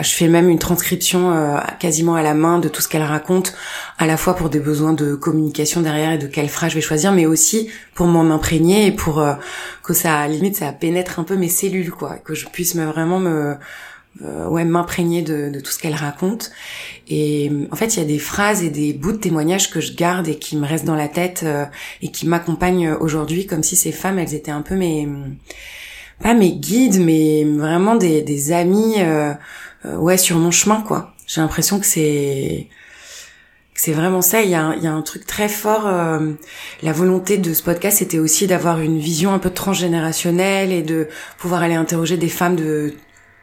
je 0.01 0.09
fais 0.09 0.29
même 0.29 0.47
une 0.47 0.57
transcription 0.57 1.33
euh, 1.33 1.57
quasiment 1.77 2.15
à 2.15 2.23
la 2.23 2.33
main 2.33 2.59
de 2.59 2.69
tout 2.69 2.81
ce 2.81 2.87
qu'elles 2.87 3.03
racontent, 3.03 3.51
à 3.97 4.07
la 4.07 4.15
fois 4.15 4.37
pour 4.37 4.49
des 4.49 4.61
besoins 4.61 4.93
de 4.93 5.13
communication 5.13 5.81
derrière 5.81 6.13
et 6.13 6.17
de 6.17 6.27
quelle 6.27 6.47
phrase 6.47 6.69
je 6.69 6.75
vais 6.75 6.81
choisir, 6.81 7.11
mais 7.11 7.25
aussi 7.25 7.69
pour 7.95 8.07
m'en 8.07 8.33
imprégner 8.33 8.87
et 8.87 8.91
pour 8.93 9.19
euh, 9.19 9.33
que 9.83 9.93
ça, 9.93 10.25
limite, 10.29 10.55
ça 10.55 10.71
pénètre 10.71 11.19
un 11.19 11.25
peu 11.25 11.35
mes 11.35 11.49
cellules, 11.49 11.91
quoi, 11.91 12.15
que 12.15 12.33
je 12.33 12.47
puisse 12.47 12.75
me, 12.75 12.85
vraiment 12.85 13.19
me 13.19 13.57
euh, 14.25 14.45
ouais 14.49 14.65
m'imprégner 14.65 15.21
de, 15.21 15.49
de, 15.49 15.59
tout 15.61 15.71
ce 15.71 15.79
qu'elle 15.79 15.95
raconte 15.95 16.51
et 17.07 17.49
en 17.71 17.77
fait 17.77 17.95
il 17.95 17.99
y 17.99 18.01
a 18.01 18.05
des 18.05 18.19
phrases 18.19 18.61
et 18.61 18.69
des 18.69 18.91
bouts 18.91 19.13
de 19.13 19.17
témoignages 19.17 19.71
que 19.71 19.79
je 19.79 19.93
garde 19.93 20.27
et 20.27 20.35
qui 20.35 20.57
me 20.57 20.67
restent 20.67 20.83
dans 20.83 20.97
la 20.97 21.07
tête 21.07 21.43
euh, 21.45 21.63
et 22.01 22.11
qui 22.11 22.27
m'accompagnent 22.27 22.91
aujourd'hui 22.91 23.45
comme 23.45 23.63
si 23.63 23.77
ces 23.77 23.93
femmes 23.93 24.19
elles 24.19 24.33
étaient 24.33 24.51
un 24.51 24.63
peu 24.63 24.75
mes 24.75 25.07
pas 26.21 26.33
mes 26.33 26.51
guides 26.51 26.99
mais 26.99 27.45
vraiment 27.45 27.95
des, 27.95 28.21
des 28.21 28.51
amis 28.51 28.95
euh, 28.97 29.33
ouais 29.85 30.17
sur 30.17 30.37
mon 30.37 30.51
chemin 30.51 30.81
quoi 30.81 31.13
j'ai 31.25 31.39
l'impression 31.39 31.79
que 31.79 31.85
c'est 31.85 32.67
c'est 33.73 33.93
vraiment 33.93 34.21
ça. 34.21 34.43
Il 34.43 34.49
y, 34.51 34.53
a 34.53 34.75
il 34.77 34.83
y 34.83 34.87
a 34.87 34.93
un 34.93 35.01
truc 35.01 35.25
très 35.25 35.49
fort. 35.49 35.89
la 36.83 36.91
volonté 36.91 37.39
de 37.39 37.51
ce 37.51 37.63
podcast, 37.63 37.97
c'était 37.97 38.19
aussi 38.19 38.45
d'avoir 38.45 38.79
une 38.79 38.99
vision 38.99 39.33
un 39.33 39.39
peu 39.39 39.49
transgénérationnelle 39.49 40.71
et 40.71 40.83
de 40.83 41.07
pouvoir 41.39 41.63
aller 41.63 41.73
interroger 41.73 42.17
des 42.17 42.29
femmes 42.29 42.55
de 42.55 42.93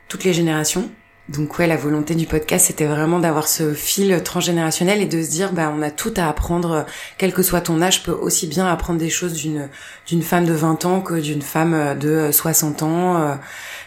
toutes 0.09 0.25
les 0.25 0.33
générations. 0.33 0.91
Donc 1.29 1.59
ouais, 1.59 1.67
la 1.67 1.77
volonté 1.77 2.15
du 2.15 2.27
podcast, 2.27 2.67
c'était 2.69 2.87
vraiment 2.87 3.19
d'avoir 3.19 3.49
ce 3.49 3.75
fil 3.75 4.23
transgénérationnel 4.23 5.03
et 5.03 5.07
de 5.07 5.23
se 5.23 5.29
dire, 5.29 5.53
bah, 5.53 5.71
on 5.77 5.83
a 5.83 5.91
tout 5.91 6.15
à 6.17 6.27
apprendre, 6.27 6.87
quel 7.19 7.35
que 7.35 7.43
soit 7.43 7.61
ton 7.61 7.83
âge, 7.83 7.99
je 7.99 8.05
peux 8.05 8.13
aussi 8.13 8.47
bien 8.47 8.67
apprendre 8.67 8.99
des 8.99 9.11
choses 9.11 9.35
d'une 9.35 9.69
d'une 10.07 10.23
femme 10.23 10.47
de 10.47 10.55
20 10.55 10.87
ans 10.87 11.01
que 11.03 11.15
d'une 11.15 11.43
femme 11.43 11.99
de 11.99 12.31
60 12.33 12.83
ans, 12.83 13.17
euh, 13.17 13.35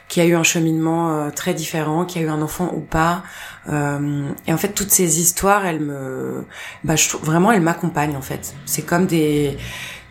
qui 0.07 0.21
a 0.21 0.25
eu 0.25 0.35
un 0.35 0.43
cheminement 0.43 1.15
euh, 1.15 1.29
très 1.31 1.55
différent, 1.55 2.05
qui 2.05 2.19
a 2.19 2.21
eu 2.21 2.29
un 2.29 2.43
enfant 2.43 2.71
ou 2.75 2.81
pas. 2.81 3.23
Euh, 3.69 4.29
et 4.45 4.53
en 4.53 4.57
fait, 4.57 4.69
toutes 4.69 4.91
ces 4.91 5.19
histoires, 5.19 5.65
elles 5.65 5.79
me, 5.79 6.45
bah, 6.83 6.95
je, 6.95 7.17
vraiment, 7.17 7.51
elles 7.51 7.61
m'accompagnent 7.61 8.17
en 8.17 8.21
fait. 8.21 8.53
C'est 8.67 8.83
comme 8.83 9.07
des, 9.07 9.57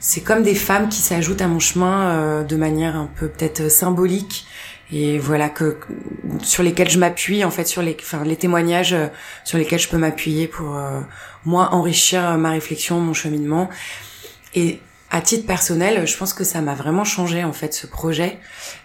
c'est 0.01 0.23
comme 0.23 0.43
des 0.43 0.57
femmes 0.57 0.89
qui 0.89 1.01
s'ajoutent 1.01 1.43
à 1.43 1.47
mon 1.47 1.61
chemin 1.61 2.43
de 2.43 2.57
manière 2.57 2.97
un 2.97 3.09
peu 3.15 3.29
peut-être 3.29 3.71
symbolique 3.71 4.49
et 4.93 5.19
voilà 5.19 5.49
que 5.49 5.77
sur 6.43 6.63
lesquels 6.63 6.91
je 6.91 6.99
m'appuie 6.99 7.45
en 7.45 7.51
fait 7.51 7.65
sur 7.65 7.83
les 7.83 7.97
enfin 8.01 8.25
les 8.25 8.37
témoignages 8.37 8.93
euh, 8.93 9.07
sur 9.45 9.59
lesquels 9.59 9.79
je 9.79 9.89
peux 9.89 9.99
m'appuyer 9.99 10.49
pour 10.49 10.77
euh, 10.77 11.01
moi 11.45 11.69
enrichir 11.73 12.37
ma 12.39 12.51
réflexion 12.51 13.01
mon 13.01 13.15
cheminement. 13.15 13.69
Et 14.55 14.81
à 15.11 15.21
titre 15.21 15.47
personnel 15.47 16.07
je 16.07 16.17
pense 16.17 16.33
que 16.33 16.45
ça 16.45 16.61
m'a 16.61 16.75
vraiment 16.75 17.05
changé 17.05 17.45
en 17.45 17.53
fait 17.53 17.73
ce 17.73 17.87
projet. 17.87 18.39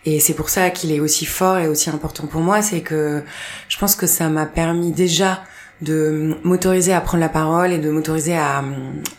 Et 0.06 0.20
c'est 0.20 0.36
pour 0.36 0.50
ça 0.50 0.70
qu'il 0.70 0.92
est 0.92 1.00
aussi 1.00 1.26
fort 1.26 1.58
et 1.58 1.68
aussi 1.68 1.90
important 1.90 2.28
pour 2.28 2.42
moi. 2.42 2.62
C'est 2.62 2.82
que 2.82 3.24
je 3.68 3.78
pense 3.78 3.96
que 3.96 4.06
ça 4.06 4.30
m'a 4.30 4.46
permis 4.46 4.92
déjà 4.92 5.44
de 5.82 6.38
m'autoriser 6.44 6.94
à 6.94 7.02
prendre 7.02 7.22
la 7.22 7.30
parole 7.30 7.72
et 7.72 7.80
de 7.80 7.90
m'autoriser 7.90 8.38
à, 8.38 8.64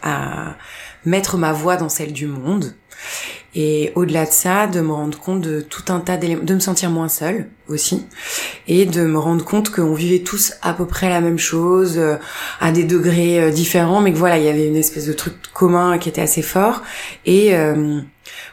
à 0.02 0.56
mettre 1.04 1.36
ma 1.36 1.52
voix 1.52 1.76
dans 1.76 1.88
celle 1.88 2.12
du 2.12 2.26
monde 2.26 2.74
et 3.58 3.90
au-delà 3.94 4.26
de 4.26 4.30
ça, 4.30 4.66
de 4.66 4.82
me 4.82 4.92
rendre 4.92 5.18
compte 5.18 5.40
de 5.40 5.62
tout 5.62 5.84
un 5.88 6.00
tas 6.00 6.18
d'éléments, 6.18 6.44
de 6.44 6.54
me 6.54 6.60
sentir 6.60 6.90
moins 6.90 7.08
seule 7.08 7.48
aussi, 7.68 8.06
et 8.68 8.84
de 8.84 9.00
me 9.06 9.18
rendre 9.18 9.42
compte 9.46 9.70
qu'on 9.70 9.94
vivait 9.94 10.18
tous 10.18 10.52
à 10.60 10.74
peu 10.74 10.84
près 10.84 11.08
la 11.08 11.22
même 11.22 11.38
chose, 11.38 11.94
euh, 11.96 12.16
à 12.60 12.70
des 12.70 12.84
degrés 12.84 13.40
euh, 13.40 13.50
différents, 13.50 14.02
mais 14.02 14.12
que 14.12 14.18
voilà, 14.18 14.36
il 14.36 14.44
y 14.44 14.50
avait 14.50 14.66
une 14.66 14.76
espèce 14.76 15.06
de 15.06 15.14
truc 15.14 15.32
commun 15.54 15.96
qui 15.96 16.10
était 16.10 16.20
assez 16.20 16.42
fort. 16.42 16.82
Et 17.24 17.56
euh, 17.56 18.02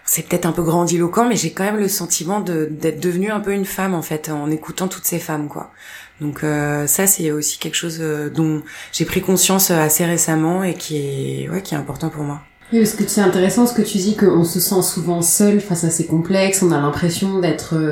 c'est 0.05 0.25
peut-être 0.25 0.45
un 0.45 0.53
peu 0.53 0.63
grandiloquent, 0.63 1.27
mais 1.27 1.35
j'ai 1.35 1.51
quand 1.51 1.65
même 1.65 1.79
le 1.79 1.89
sentiment 1.89 2.39
d'être 2.39 3.01
devenue 3.01 3.29
un 3.29 3.41
peu 3.41 3.51
une 3.51 3.65
femme 3.65 3.93
en 3.93 4.03
fait, 4.03 4.29
en 4.29 4.49
écoutant 4.49 4.87
toutes 4.87 5.05
ces 5.05 5.19
femmes, 5.19 5.49
quoi. 5.49 5.71
Donc 6.21 6.45
ça, 6.85 7.07
c'est 7.07 7.31
aussi 7.31 7.57
quelque 7.59 7.75
chose 7.75 7.99
dont 8.33 8.61
j'ai 8.93 9.03
pris 9.03 9.19
conscience 9.19 9.71
assez 9.71 10.05
récemment 10.05 10.63
et 10.63 10.75
qui 10.75 10.97
est, 10.97 11.49
ouais, 11.49 11.61
qui 11.61 11.73
est 11.73 11.77
important 11.77 12.09
pour 12.09 12.23
moi. 12.23 12.41
Oui, 12.73 12.79
parce 12.79 12.93
que 12.93 13.07
c'est 13.07 13.21
intéressant 13.21 13.67
ce 13.67 13.75
que 13.75 13.83
tu 13.83 13.99
dis 13.99 14.15
qu'on 14.15 14.43
se 14.43 14.59
sent 14.59 14.81
souvent 14.81 15.21
seul 15.21 15.61
face 15.61 15.83
à 15.83 15.91
ces 15.91 16.07
complexes, 16.07 16.63
on 16.63 16.71
a 16.71 16.81
l'impression 16.81 17.37
d'être 17.37 17.75
euh, 17.75 17.91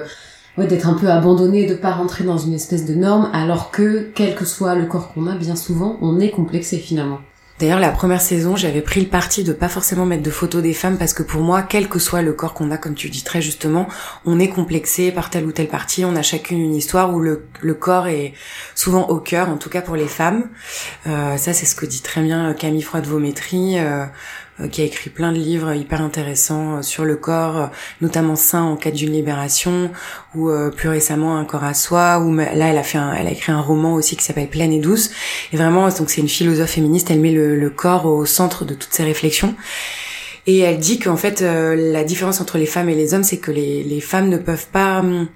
ouais, 0.57 0.65
d'être 0.65 0.87
un 0.87 0.95
peu 0.95 1.07
abandonné, 1.07 1.67
de 1.67 1.75
pas 1.75 1.91
rentrer 1.91 2.23
dans 2.23 2.39
une 2.39 2.55
espèce 2.55 2.87
de 2.87 2.95
norme, 2.95 3.29
alors 3.31 3.69
que 3.69 4.09
quel 4.15 4.33
que 4.33 4.43
soit 4.43 4.73
le 4.73 4.87
corps 4.87 5.13
qu'on 5.13 5.27
a, 5.27 5.35
bien 5.35 5.55
souvent, 5.55 5.99
on 6.01 6.19
est 6.19 6.31
complexé 6.31 6.79
finalement. 6.79 7.19
D'ailleurs, 7.61 7.79
la 7.79 7.91
première 7.91 8.21
saison, 8.21 8.55
j'avais 8.55 8.81
pris 8.81 9.01
le 9.01 9.07
parti 9.07 9.43
de 9.43 9.53
pas 9.53 9.69
forcément 9.69 10.07
mettre 10.07 10.23
de 10.23 10.31
photos 10.31 10.63
des 10.63 10.73
femmes 10.73 10.97
parce 10.97 11.13
que 11.13 11.21
pour 11.21 11.41
moi, 11.41 11.61
quel 11.61 11.87
que 11.87 11.99
soit 11.99 12.23
le 12.23 12.33
corps 12.33 12.55
qu'on 12.55 12.71
a, 12.71 12.77
comme 12.77 12.95
tu 12.95 13.07
dis 13.07 13.23
très 13.23 13.39
justement, 13.39 13.87
on 14.25 14.39
est 14.39 14.47
complexé 14.47 15.11
par 15.11 15.29
telle 15.29 15.45
ou 15.45 15.51
telle 15.51 15.67
partie. 15.67 16.03
On 16.03 16.15
a 16.15 16.23
chacune 16.23 16.57
une 16.57 16.73
histoire 16.73 17.13
où 17.13 17.19
le, 17.19 17.45
le 17.61 17.75
corps 17.75 18.07
est 18.07 18.33
souvent 18.73 19.09
au 19.09 19.19
cœur, 19.19 19.47
en 19.47 19.57
tout 19.57 19.69
cas 19.69 19.83
pour 19.83 19.95
les 19.95 20.07
femmes. 20.07 20.49
Euh, 21.05 21.37
ça, 21.37 21.53
c'est 21.53 21.67
ce 21.67 21.75
que 21.75 21.85
dit 21.85 22.01
très 22.01 22.23
bien 22.23 22.51
Camille 22.55 22.81
Froide-Vaumétrie. 22.81 23.77
Euh, 23.77 24.05
euh, 24.05 24.05
qui 24.71 24.81
a 24.81 24.85
écrit 24.85 25.09
plein 25.09 25.31
de 25.31 25.37
livres 25.37 25.73
hyper 25.73 26.01
intéressants 26.01 26.77
euh, 26.77 26.81
sur 26.81 27.05
le 27.05 27.15
corps, 27.15 27.57
euh, 27.57 27.67
notamment 28.01 28.35
Saint 28.35 28.63
en 28.63 28.75
quête 28.75 28.95
d'une 28.95 29.11
libération, 29.11 29.91
ou 30.35 30.49
plus 30.75 30.89
récemment 30.89 31.37
Un 31.37 31.45
corps 31.45 31.63
à 31.63 31.73
soi, 31.73 32.19
ou 32.19 32.33
là 32.35 32.47
elle 32.53 32.77
a 32.77 32.83
fait 32.83 32.97
elle 32.97 33.27
a 33.27 33.31
écrit 33.31 33.51
un 33.51 33.61
roman 33.61 33.93
aussi 33.95 34.15
qui 34.15 34.23
s'appelle 34.23 34.47
Pleine 34.47 34.71
et 34.71 34.79
douce. 34.79 35.11
Et 35.51 35.57
vraiment, 35.57 35.89
donc 35.89 36.09
c'est 36.09 36.21
une 36.21 36.29
philosophe 36.29 36.71
féministe, 36.71 37.11
elle 37.11 37.19
met 37.19 37.31
le, 37.31 37.69
corps 37.69 38.05
au 38.05 38.25
centre 38.25 38.65
de 38.65 38.73
toutes 38.73 38.93
ses 38.93 39.03
réflexions. 39.03 39.55
Et 40.47 40.59
elle 40.59 40.79
dit 40.79 40.99
qu'en 40.99 41.17
fait, 41.17 41.41
la 41.41 42.03
différence 42.03 42.41
entre 42.41 42.57
les 42.57 42.65
femmes 42.65 42.89
et 42.89 42.95
les 42.95 43.13
hommes, 43.13 43.23
c'est 43.23 43.37
que 43.37 43.51
les, 43.51 43.83
les 43.83 44.01
femmes 44.01 44.29
ne 44.29 44.37
peuvent 44.37 44.67
pas 44.71 44.99
hum, 44.99 45.27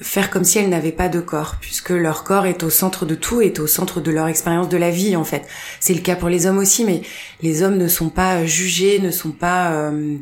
faire 0.00 0.30
comme 0.30 0.44
si 0.44 0.58
elles 0.58 0.68
n'avaient 0.68 0.92
pas 0.92 1.08
de 1.08 1.20
corps, 1.20 1.56
puisque 1.60 1.90
leur 1.90 2.24
corps 2.24 2.46
est 2.46 2.62
au 2.62 2.70
centre 2.70 3.04
de 3.04 3.14
tout, 3.14 3.40
est 3.40 3.58
au 3.58 3.66
centre 3.66 4.00
de 4.00 4.10
leur 4.10 4.28
expérience 4.28 4.68
de 4.68 4.76
la 4.76 4.90
vie 4.90 5.16
en 5.16 5.24
fait. 5.24 5.42
C'est 5.78 5.94
le 5.94 6.00
cas 6.00 6.16
pour 6.16 6.28
les 6.28 6.46
hommes 6.46 6.58
aussi, 6.58 6.84
mais 6.84 7.02
les 7.42 7.62
hommes 7.62 7.76
ne 7.76 7.88
sont 7.88 8.08
pas 8.08 8.44
jugés, 8.46 8.98
ne 8.98 9.10
sont 9.10 9.32
pas 9.32 9.72
euh, 9.72 10.16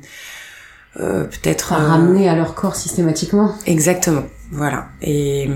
euh, 1.00 1.24
peut-être 1.24 1.72
euh, 1.72 1.76
ramenés 1.76 2.28
à 2.28 2.34
leur 2.34 2.54
corps 2.54 2.76
systématiquement. 2.76 3.54
Exactement. 3.66 4.24
Voilà. 4.50 4.88
Et, 5.02 5.46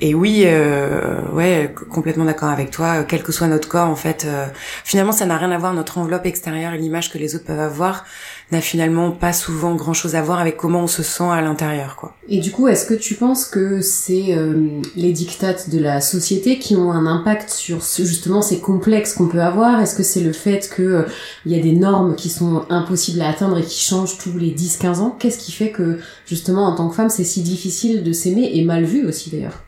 et 0.00 0.12
oui, 0.12 0.42
euh, 0.44 1.20
ouais, 1.32 1.72
complètement 1.88 2.24
d'accord 2.24 2.48
avec 2.48 2.72
toi. 2.72 3.04
Quel 3.04 3.22
que 3.22 3.30
soit 3.30 3.46
notre 3.46 3.68
corps, 3.68 3.88
en 3.88 3.94
fait, 3.94 4.24
euh, 4.26 4.46
finalement, 4.84 5.12
ça 5.12 5.24
n'a 5.24 5.36
rien 5.36 5.52
à 5.52 5.58
voir. 5.58 5.72
Notre 5.72 5.98
enveloppe 5.98 6.26
extérieure 6.26 6.72
et 6.72 6.78
l'image 6.78 7.12
que 7.12 7.18
les 7.18 7.36
autres 7.36 7.44
peuvent 7.44 7.60
avoir 7.60 8.04
n'a 8.52 8.60
finalement 8.60 9.10
pas 9.10 9.32
souvent 9.32 9.74
grand-chose 9.74 10.14
à 10.14 10.22
voir 10.22 10.40
avec 10.40 10.56
comment 10.56 10.82
on 10.82 10.86
se 10.86 11.02
sent 11.02 11.24
à 11.24 11.40
l'intérieur, 11.40 11.96
quoi. 11.96 12.14
Et 12.28 12.38
du 12.38 12.50
coup, 12.50 12.68
est-ce 12.68 12.86
que 12.86 12.94
tu 12.94 13.14
penses 13.14 13.44
que 13.44 13.80
c'est 13.80 14.34
euh, 14.36 14.80
les 14.96 15.12
dictates 15.12 15.70
de 15.70 15.78
la 15.78 16.00
société 16.00 16.58
qui 16.58 16.76
ont 16.76 16.92
un 16.92 17.06
impact 17.06 17.50
sur 17.50 17.80
justement 17.80 18.42
ces 18.42 18.60
complexes 18.60 19.14
qu'on 19.14 19.28
peut 19.28 19.42
avoir? 19.42 19.80
Est-ce 19.80 19.94
que 19.94 20.02
c'est 20.02 20.20
le 20.20 20.32
fait 20.32 20.68
que 20.74 21.06
il 21.46 21.52
y 21.52 21.58
a 21.58 21.62
des 21.62 21.72
normes 21.72 22.14
qui 22.16 22.28
sont 22.28 22.64
impossibles 22.70 23.20
à 23.20 23.28
atteindre 23.28 23.58
et 23.58 23.62
qui 23.62 23.80
changent 23.80 24.18
tous 24.18 24.36
les 24.36 24.50
10-15 24.52 24.98
ans? 24.98 25.16
Qu'est-ce 25.18 25.38
qui 25.38 25.52
fait 25.52 25.70
que 25.70 25.98
justement, 26.26 26.66
en 26.66 26.74
tant 26.74 26.88
que 26.88 26.94
femme, 26.94 27.10
c'est 27.10 27.24
si 27.24 27.42
difficile 27.42 28.02
de 28.02 28.12
s'aimer 28.12 28.50
et 28.54 28.64
mal 28.64 28.84
vu 28.84 29.06
aussi 29.06 29.30
d'ailleurs? 29.30 29.62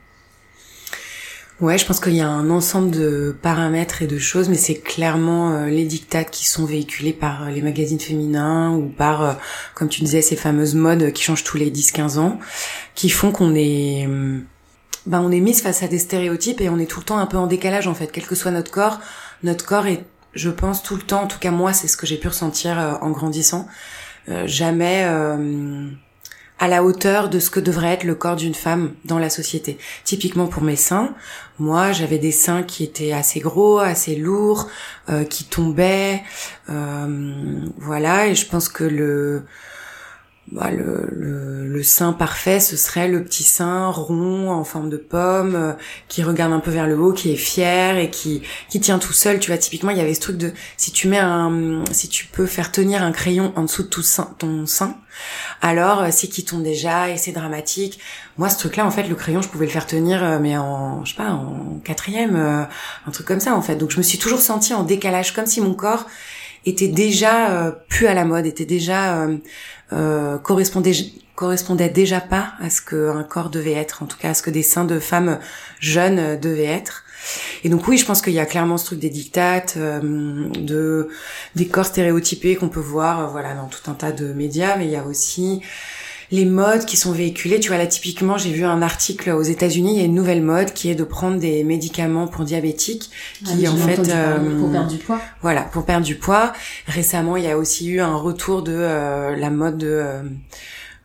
Ouais, 1.62 1.78
je 1.78 1.86
pense 1.86 2.00
qu'il 2.00 2.16
y 2.16 2.20
a 2.20 2.28
un 2.28 2.50
ensemble 2.50 2.90
de 2.90 3.36
paramètres 3.40 4.02
et 4.02 4.08
de 4.08 4.18
choses, 4.18 4.48
mais 4.48 4.56
c'est 4.56 4.80
clairement 4.80 5.52
euh, 5.52 5.66
les 5.68 5.84
dictates 5.84 6.32
qui 6.32 6.48
sont 6.48 6.64
véhiculés 6.64 7.12
par 7.12 7.44
euh, 7.44 7.50
les 7.50 7.62
magazines 7.62 8.00
féminins 8.00 8.72
ou 8.74 8.88
par, 8.88 9.22
euh, 9.22 9.32
comme 9.76 9.88
tu 9.88 10.00
disais, 10.00 10.22
ces 10.22 10.34
fameuses 10.34 10.74
modes 10.74 11.12
qui 11.12 11.22
changent 11.22 11.44
tous 11.44 11.58
les 11.58 11.70
10-15 11.70 12.18
ans, 12.18 12.40
qui 12.96 13.10
font 13.10 13.30
qu'on 13.30 13.54
est, 13.54 14.08
ben, 15.06 15.20
on 15.20 15.30
est 15.30 15.38
mise 15.38 15.62
face 15.62 15.84
à 15.84 15.86
des 15.86 16.00
stéréotypes 16.00 16.60
et 16.60 16.68
on 16.68 16.80
est 16.80 16.86
tout 16.86 16.98
le 16.98 17.06
temps 17.06 17.18
un 17.18 17.26
peu 17.26 17.36
en 17.36 17.46
décalage 17.46 17.86
en 17.86 17.94
fait, 17.94 18.10
quel 18.10 18.26
que 18.26 18.34
soit 18.34 18.50
notre 18.50 18.72
corps. 18.72 18.98
Notre 19.44 19.64
corps 19.64 19.86
est, 19.86 20.04
je 20.34 20.50
pense, 20.50 20.82
tout 20.82 20.96
le 20.96 21.02
temps, 21.02 21.22
en 21.22 21.26
tout 21.28 21.38
cas 21.38 21.52
moi, 21.52 21.72
c'est 21.72 21.86
ce 21.86 21.96
que 21.96 22.08
j'ai 22.08 22.16
pu 22.16 22.26
ressentir 22.26 22.98
en 23.00 23.10
grandissant, 23.10 23.68
jamais 24.46 25.06
à 26.62 26.68
la 26.68 26.84
hauteur 26.84 27.28
de 27.28 27.40
ce 27.40 27.50
que 27.50 27.58
devrait 27.58 27.94
être 27.94 28.04
le 28.04 28.14
corps 28.14 28.36
d'une 28.36 28.54
femme 28.54 28.92
dans 29.04 29.18
la 29.18 29.30
société. 29.30 29.78
Typiquement 30.04 30.46
pour 30.46 30.62
mes 30.62 30.76
seins, 30.76 31.12
moi 31.58 31.90
j'avais 31.90 32.18
des 32.18 32.30
seins 32.30 32.62
qui 32.62 32.84
étaient 32.84 33.12
assez 33.12 33.40
gros, 33.40 33.80
assez 33.80 34.14
lourds, 34.14 34.68
euh, 35.08 35.24
qui 35.24 35.42
tombaient, 35.42 36.22
euh, 36.70 37.66
voilà. 37.78 38.28
Et 38.28 38.36
je 38.36 38.46
pense 38.46 38.68
que 38.68 38.84
le 38.84 39.42
bah, 40.52 40.70
le, 40.70 41.08
le, 41.10 41.66
le, 41.66 41.82
sein 41.82 42.12
parfait, 42.12 42.60
ce 42.60 42.76
serait 42.76 43.08
le 43.08 43.24
petit 43.24 43.42
sein 43.42 43.88
rond 43.88 44.50
en 44.50 44.64
forme 44.64 44.90
de 44.90 44.98
pomme, 44.98 45.54
euh, 45.54 45.72
qui 46.08 46.22
regarde 46.22 46.52
un 46.52 46.60
peu 46.60 46.70
vers 46.70 46.86
le 46.86 46.98
haut, 46.98 47.14
qui 47.14 47.32
est 47.32 47.36
fier 47.36 47.96
et 47.96 48.10
qui 48.10 48.42
qui 48.68 48.78
tient 48.78 48.98
tout 48.98 49.14
seul. 49.14 49.40
Tu 49.40 49.50
vois, 49.50 49.56
typiquement, 49.56 49.92
il 49.92 49.96
y 49.96 50.02
avait 50.02 50.12
ce 50.12 50.20
truc 50.20 50.36
de 50.36 50.52
si 50.76 50.92
tu 50.92 51.08
mets 51.08 51.18
un, 51.18 51.82
si 51.90 52.06
tu 52.08 52.26
peux 52.26 52.44
faire 52.44 52.70
tenir 52.70 53.02
un 53.02 53.12
crayon 53.12 53.54
en 53.56 53.62
dessous 53.62 53.84
de 53.84 53.88
tout 53.88 54.02
ton 54.38 54.66
sein, 54.66 54.98
alors 55.62 56.02
euh, 56.02 56.08
c'est 56.10 56.28
qu'il 56.28 56.44
tombe 56.44 56.62
déjà 56.62 57.08
et 57.08 57.16
c'est 57.16 57.32
dramatique. 57.32 57.98
Moi, 58.36 58.50
ce 58.50 58.58
truc-là, 58.58 58.84
en 58.84 58.90
fait, 58.90 59.04
le 59.04 59.14
crayon, 59.14 59.40
je 59.40 59.48
pouvais 59.48 59.64
le 59.64 59.72
faire 59.72 59.86
tenir, 59.86 60.22
euh, 60.22 60.38
mais 60.38 60.58
en, 60.58 61.02
je 61.06 61.12
sais 61.12 61.16
pas, 61.16 61.30
en 61.30 61.80
quatrième, 61.82 62.36
un 62.36 63.10
truc 63.10 63.26
comme 63.26 63.40
ça, 63.40 63.54
en 63.54 63.62
fait. 63.62 63.76
Donc, 63.76 63.90
je 63.90 63.96
me 63.96 64.02
suis 64.02 64.18
toujours 64.18 64.40
sentie 64.40 64.74
en 64.74 64.82
décalage, 64.82 65.32
comme 65.32 65.46
si 65.46 65.62
mon 65.62 65.72
corps 65.72 66.06
était 66.64 66.88
déjà 66.88 67.74
plus 67.88 68.06
à 68.06 68.14
la 68.14 68.24
mode, 68.24 68.46
était 68.46 68.64
déjà 68.64 69.28
euh, 69.92 70.38
correspondait 70.38 70.92
correspondait 71.34 71.88
déjà 71.88 72.20
pas 72.20 72.52
à 72.60 72.70
ce 72.70 72.82
qu'un 72.82 73.24
corps 73.24 73.50
devait 73.50 73.72
être, 73.72 74.02
en 74.02 74.06
tout 74.06 74.18
cas 74.18 74.30
à 74.30 74.34
ce 74.34 74.42
que 74.42 74.50
des 74.50 74.62
seins 74.62 74.84
de 74.84 75.00
femmes 75.00 75.38
jeunes 75.80 76.38
devaient 76.38 76.64
être. 76.64 77.04
Et 77.64 77.68
donc 77.68 77.88
oui, 77.88 77.96
je 77.96 78.04
pense 78.04 78.20
qu'il 78.20 78.34
y 78.34 78.38
a 78.38 78.46
clairement 78.46 78.76
ce 78.76 78.86
truc 78.86 78.98
des 78.98 79.10
dictates, 79.10 79.74
euh, 79.76 80.48
de 80.54 81.08
des 81.56 81.66
corps 81.66 81.86
stéréotypés 81.86 82.54
qu'on 82.54 82.68
peut 82.68 82.80
voir, 82.80 83.20
euh, 83.20 83.26
voilà, 83.26 83.54
dans 83.54 83.66
tout 83.66 83.90
un 83.90 83.94
tas 83.94 84.12
de 84.12 84.32
médias, 84.32 84.76
mais 84.76 84.84
il 84.84 84.90
y 84.90 84.96
a 84.96 85.04
aussi 85.04 85.62
les 86.32 86.46
modes 86.46 86.86
qui 86.86 86.96
sont 86.96 87.12
véhiculés. 87.12 87.60
Tu 87.60 87.68
vois, 87.68 87.78
là, 87.78 87.86
typiquement, 87.86 88.38
j'ai 88.38 88.50
vu 88.50 88.64
un 88.64 88.82
article 88.82 89.30
aux 89.30 89.42
États-Unis, 89.42 89.92
il 89.94 89.98
y 89.98 90.02
a 90.02 90.06
une 90.06 90.14
nouvelle 90.14 90.42
mode 90.42 90.72
qui 90.72 90.90
est 90.90 90.94
de 90.94 91.04
prendre 91.04 91.38
des 91.38 91.62
médicaments 91.62 92.26
pour 92.26 92.44
diabétiques, 92.44 93.10
qui 93.44 93.68
en 93.68 93.76
fait... 93.76 94.08
Euh, 94.08 94.58
pour 94.58 94.72
perdre 94.72 94.90
du 94.90 94.96
poids. 94.96 95.20
Voilà, 95.42 95.60
pour 95.60 95.84
perdre 95.84 96.06
du 96.06 96.16
poids. 96.16 96.54
Récemment, 96.86 97.36
il 97.36 97.44
y 97.44 97.50
a 97.50 97.58
aussi 97.58 97.88
eu 97.88 98.00
un 98.00 98.16
retour 98.16 98.62
de 98.62 98.74
euh, 98.74 99.36
la 99.36 99.50
mode 99.50 99.76
de... 99.76 99.88
Euh, 99.88 100.22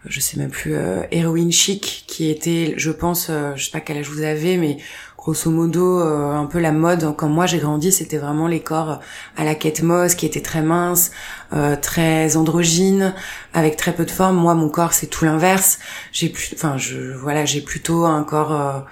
je 0.05 0.21
sais 0.21 0.37
même 0.37 0.51
plus, 0.51 0.73
héroïne 1.11 1.51
chic, 1.51 2.05
qui 2.07 2.29
était, 2.29 2.75
je 2.77 2.91
pense, 2.91 3.29
je 3.55 3.65
sais 3.65 3.71
pas 3.71 3.81
quel 3.81 3.97
âge 3.97 4.07
vous 4.07 4.21
avez, 4.21 4.55
mais 4.55 4.77
grosso 5.27 5.51
modo 5.51 5.99
un 5.99 6.45
peu 6.45 6.59
la 6.59 6.71
mode 6.71 7.13
quand 7.17 7.27
moi 7.27 7.47
j'ai 7.47 7.57
grandi 7.57 7.91
c'était 7.91 8.17
vraiment 8.17 8.47
les 8.47 8.61
corps 8.61 9.01
à 9.35 9.43
la 9.43 9.55
Kate 9.55 9.81
Moss 9.81 10.15
qui 10.15 10.25
étaient 10.25 10.41
très 10.41 10.61
minces 10.61 11.11
très 11.81 12.37
androgynes 12.37 13.13
avec 13.53 13.75
très 13.75 13.93
peu 13.93 14.05
de 14.05 14.11
forme 14.11 14.37
moi 14.37 14.53
mon 14.53 14.69
corps 14.69 14.93
c'est 14.93 15.07
tout 15.07 15.25
l'inverse 15.25 15.79
j'ai 16.13 16.29
plus 16.29 16.51
enfin 16.53 16.77
je 16.77 17.13
voilà 17.13 17.43
j'ai 17.43 17.59
plutôt 17.59 18.05
un 18.05 18.23
corps 18.23 18.85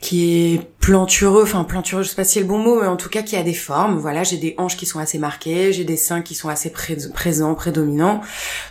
qui 0.00 0.54
est 0.54 0.70
plantureux, 0.80 1.42
enfin 1.42 1.64
plantureux, 1.64 2.02
je 2.02 2.08
sais 2.08 2.16
pas 2.16 2.24
si 2.24 2.34
c'est 2.34 2.40
le 2.40 2.46
bon 2.46 2.58
mot, 2.58 2.80
mais 2.80 2.86
en 2.86 2.96
tout 2.96 3.08
cas 3.08 3.22
qui 3.22 3.36
a 3.36 3.42
des 3.42 3.54
formes. 3.54 3.98
Voilà, 3.98 4.22
j'ai 4.22 4.36
des 4.36 4.54
hanches 4.58 4.76
qui 4.76 4.86
sont 4.86 5.00
assez 5.00 5.18
marquées, 5.18 5.72
j'ai 5.72 5.84
des 5.84 5.96
seins 5.96 6.22
qui 6.22 6.34
sont 6.34 6.48
assez 6.48 6.70
présents, 6.70 7.54
prédominants. 7.54 8.20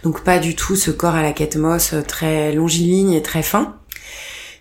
Donc 0.03 0.23
pas 0.23 0.39
du 0.39 0.55
tout 0.55 0.75
ce 0.75 0.89
corps 0.89 1.15
à 1.15 1.21
la 1.21 1.33
quête 1.33 1.57
mosse 1.57 1.93
euh, 1.93 2.01
très 2.01 2.53
longiligne 2.53 3.11
et 3.11 3.21
très 3.21 3.43
fin. 3.43 3.75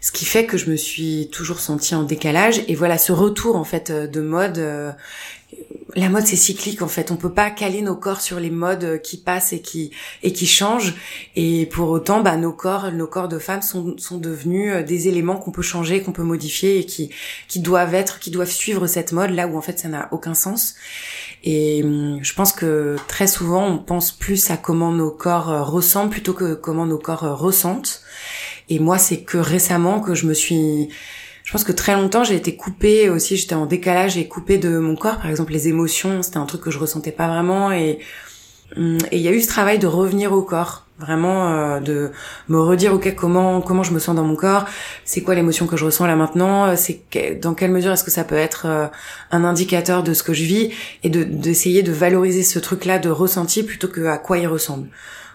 Ce 0.00 0.12
qui 0.12 0.24
fait 0.24 0.46
que 0.46 0.56
je 0.56 0.70
me 0.70 0.76
suis 0.76 1.28
toujours 1.32 1.60
sentie 1.60 1.94
en 1.94 2.02
décalage. 2.02 2.62
Et 2.68 2.74
voilà, 2.74 2.98
ce 2.98 3.12
retour 3.12 3.56
en 3.56 3.64
fait 3.64 3.90
euh, 3.90 4.06
de 4.06 4.20
mode 4.20 4.58
euh, 4.58 4.92
la 5.94 6.10
mode 6.10 6.26
c'est 6.26 6.36
cyclique 6.36 6.82
en 6.82 6.88
fait. 6.88 7.10
On 7.10 7.16
peut 7.16 7.32
pas 7.32 7.50
caler 7.50 7.80
nos 7.80 7.96
corps 7.96 8.20
sur 8.20 8.38
les 8.38 8.50
modes 8.50 9.00
qui 9.02 9.16
passent 9.16 9.52
et 9.52 9.60
qui 9.60 9.90
et 10.22 10.32
qui 10.32 10.46
changent. 10.46 10.94
Et 11.36 11.66
pour 11.66 11.88
autant, 11.88 12.20
bah 12.20 12.36
nos 12.36 12.52
corps, 12.52 12.92
nos 12.92 13.06
corps 13.06 13.28
de 13.28 13.38
femmes 13.38 13.62
sont 13.62 13.96
sont 13.96 14.18
devenus 14.18 14.72
euh, 14.72 14.82
des 14.82 15.08
éléments 15.08 15.36
qu'on 15.36 15.52
peut 15.52 15.62
changer, 15.62 16.02
qu'on 16.02 16.12
peut 16.12 16.22
modifier 16.22 16.78
et 16.78 16.84
qui 16.84 17.10
qui 17.48 17.60
doivent 17.60 17.94
être, 17.94 18.18
qui 18.18 18.30
doivent 18.30 18.50
suivre 18.50 18.86
cette 18.86 19.12
mode 19.12 19.30
là 19.30 19.46
où 19.46 19.56
en 19.56 19.62
fait 19.62 19.78
ça 19.78 19.88
n'a 19.88 20.08
aucun 20.12 20.34
sens. 20.34 20.74
Et 21.44 21.82
hum, 21.82 22.18
je 22.22 22.34
pense 22.34 22.52
que 22.52 22.96
très 23.08 23.26
souvent 23.26 23.66
on 23.66 23.78
pense 23.78 24.12
plus 24.12 24.50
à 24.50 24.56
comment 24.56 24.92
nos 24.92 25.10
corps 25.10 25.50
euh, 25.50 25.62
ressemblent 25.62 26.10
plutôt 26.10 26.34
que 26.34 26.54
comment 26.54 26.86
nos 26.86 26.98
corps 26.98 27.24
euh, 27.24 27.34
ressentent. 27.34 28.02
Et 28.68 28.78
moi 28.78 28.98
c'est 28.98 29.18
que 29.18 29.38
récemment 29.38 30.00
que 30.00 30.14
je 30.14 30.26
me 30.26 30.34
suis 30.34 30.88
je 31.44 31.52
pense 31.52 31.62
que 31.62 31.72
très 31.72 31.94
longtemps 31.94 32.24
j'ai 32.24 32.34
été 32.34 32.56
coupée 32.56 33.08
aussi, 33.08 33.36
j'étais 33.36 33.54
en 33.54 33.66
décalage 33.66 34.16
et 34.18 34.26
coupée 34.26 34.58
de 34.58 34.78
mon 34.78 34.96
corps. 34.96 35.18
Par 35.18 35.30
exemple, 35.30 35.52
les 35.52 35.68
émotions, 35.68 36.22
c'était 36.22 36.38
un 36.38 36.46
truc 36.46 36.60
que 36.60 36.72
je 36.72 36.78
ressentais 36.78 37.12
pas 37.12 37.28
vraiment 37.28 37.70
et 37.70 38.00
hum, 38.76 38.98
et 39.12 39.16
il 39.18 39.22
y 39.22 39.28
a 39.28 39.32
eu 39.32 39.40
ce 39.40 39.48
travail 39.48 39.78
de 39.78 39.86
revenir 39.86 40.32
au 40.32 40.42
corps, 40.42 40.86
vraiment 40.98 41.52
euh, 41.52 41.78
de 41.80 42.10
me 42.48 42.58
redire 42.60 42.94
ok 42.94 43.14
comment 43.14 43.60
comment 43.60 43.84
je 43.84 43.92
me 43.92 44.00
sens 44.00 44.16
dans 44.16 44.24
mon 44.24 44.34
corps, 44.34 44.64
c'est 45.04 45.20
quoi 45.22 45.36
l'émotion 45.36 45.68
que 45.68 45.76
je 45.76 45.84
ressens 45.84 46.06
là 46.06 46.16
maintenant, 46.16 46.74
c'est 46.76 47.00
dans 47.40 47.54
quelle 47.54 47.70
mesure 47.70 47.92
est-ce 47.92 48.02
que 48.04 48.10
ça 48.10 48.24
peut 48.24 48.34
être 48.34 48.66
euh, 48.66 48.86
un 49.30 49.44
indicateur 49.44 50.02
de 50.02 50.14
ce 50.14 50.24
que 50.24 50.32
je 50.34 50.42
vis? 50.42 50.70
Et 51.04 51.10
de 51.10 51.22
d'essayer 51.22 51.84
de 51.84 51.92
valoriser 51.92 52.42
ce 52.42 52.58
truc 52.58 52.84
là 52.86 52.98
de 52.98 53.08
ressenti 53.10 53.62
plutôt 53.62 53.88
que 53.88 54.06
à 54.06 54.18
quoi 54.18 54.38
il 54.38 54.48
ressemble. 54.48 54.88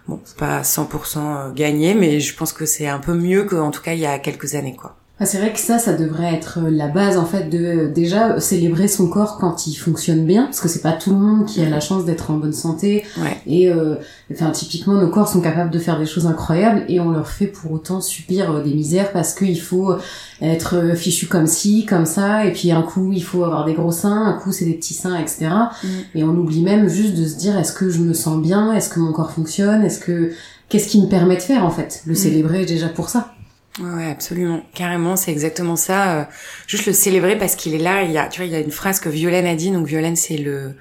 Bon, 0.07 0.19
c'est 0.25 0.37
pas 0.37 0.61
100% 0.61 1.17
euh, 1.17 1.51
gagné, 1.51 1.93
mais 1.93 2.19
je 2.19 2.35
pense 2.35 2.53
que 2.53 2.65
c'est 2.65 2.87
un 2.87 2.99
peu 2.99 3.13
mieux 3.13 3.43
qu'en 3.45 3.71
tout 3.71 3.81
cas 3.81 3.93
il 3.93 3.99
y 3.99 4.05
a 4.05 4.19
quelques 4.19 4.55
années 4.55 4.75
quoi. 4.75 5.00
Ah, 5.21 5.25
c'est 5.27 5.37
vrai 5.37 5.53
que 5.53 5.59
ça, 5.59 5.77
ça 5.77 5.93
devrait 5.93 6.33
être 6.33 6.57
la 6.67 6.87
base 6.87 7.15
en 7.15 7.25
fait 7.27 7.47
de 7.47 7.85
déjà 7.93 8.39
célébrer 8.39 8.87
son 8.87 9.07
corps 9.07 9.37
quand 9.37 9.67
il 9.67 9.75
fonctionne 9.75 10.25
bien, 10.25 10.45
parce 10.45 10.59
que 10.59 10.67
c'est 10.67 10.81
pas 10.81 10.93
tout 10.93 11.11
le 11.11 11.17
monde 11.17 11.45
qui 11.45 11.61
a 11.61 11.69
la 11.69 11.79
chance 11.79 12.05
d'être 12.05 12.31
en 12.31 12.37
bonne 12.37 12.53
santé. 12.53 13.03
Et 13.45 13.69
euh, 13.69 13.97
enfin 14.33 14.49
typiquement 14.49 14.95
nos 14.95 15.09
corps 15.09 15.27
sont 15.27 15.41
capables 15.41 15.69
de 15.69 15.77
faire 15.77 15.99
des 15.99 16.07
choses 16.07 16.25
incroyables 16.25 16.85
et 16.87 16.99
on 16.99 17.11
leur 17.11 17.27
fait 17.27 17.45
pour 17.45 17.71
autant 17.71 18.01
subir 18.01 18.49
euh, 18.49 18.63
des 18.63 18.73
misères 18.73 19.11
parce 19.11 19.35
qu'il 19.35 19.61
faut 19.61 19.93
être 20.41 20.95
fichu 20.95 21.27
comme 21.27 21.45
ci, 21.45 21.85
comme 21.85 22.07
ça, 22.07 22.43
et 22.45 22.51
puis 22.51 22.71
un 22.71 22.81
coup 22.81 23.11
il 23.13 23.23
faut 23.23 23.43
avoir 23.43 23.65
des 23.65 23.73
gros 23.73 23.91
seins, 23.91 24.25
un 24.25 24.33
coup 24.33 24.51
c'est 24.51 24.65
des 24.65 24.73
petits 24.73 24.95
seins, 24.95 25.19
etc. 25.19 25.49
Mm. 25.83 25.87
Et 26.15 26.23
on 26.23 26.29
oublie 26.29 26.63
même 26.63 26.89
juste 26.89 27.13
de 27.13 27.27
se 27.27 27.35
dire 27.35 27.59
est-ce 27.59 27.73
que 27.73 27.91
je 27.91 27.99
me 27.99 28.15
sens 28.15 28.41
bien, 28.41 28.73
est-ce 28.73 28.89
que 28.89 28.99
mon 28.99 29.11
corps 29.11 29.31
fonctionne, 29.31 29.83
est-ce 29.83 29.99
que 29.99 30.31
qu'est-ce 30.67 30.87
qui 30.87 30.99
me 30.99 31.07
permet 31.07 31.35
de 31.35 31.43
faire 31.43 31.63
en 31.63 31.69
fait, 31.69 32.01
le 32.07 32.13
mm. 32.13 32.15
célébrer 32.15 32.65
déjà 32.65 32.87
pour 32.89 33.09
ça. 33.09 33.35
Ouais, 33.79 34.09
absolument. 34.09 34.65
Carrément, 34.73 35.15
c'est 35.15 35.31
exactement 35.31 35.77
ça. 35.77 36.19
Euh, 36.19 36.23
juste 36.67 36.87
le 36.87 36.93
célébrer 36.93 37.37
parce 37.37 37.55
qu'il 37.55 37.73
est 37.73 37.79
là. 37.79 38.03
Il 38.03 38.11
y 38.11 38.17
a, 38.17 38.27
tu 38.27 38.41
vois, 38.41 38.45
il 38.45 38.51
y 38.51 38.55
a 38.55 38.59
une 38.59 38.71
phrase 38.71 38.99
que 38.99 39.07
Violaine 39.07 39.45
a 39.45 39.55
dit. 39.55 39.71
Donc 39.71 39.87
Violaine, 39.87 40.17
c'est 40.17 40.37
le, 40.37 40.75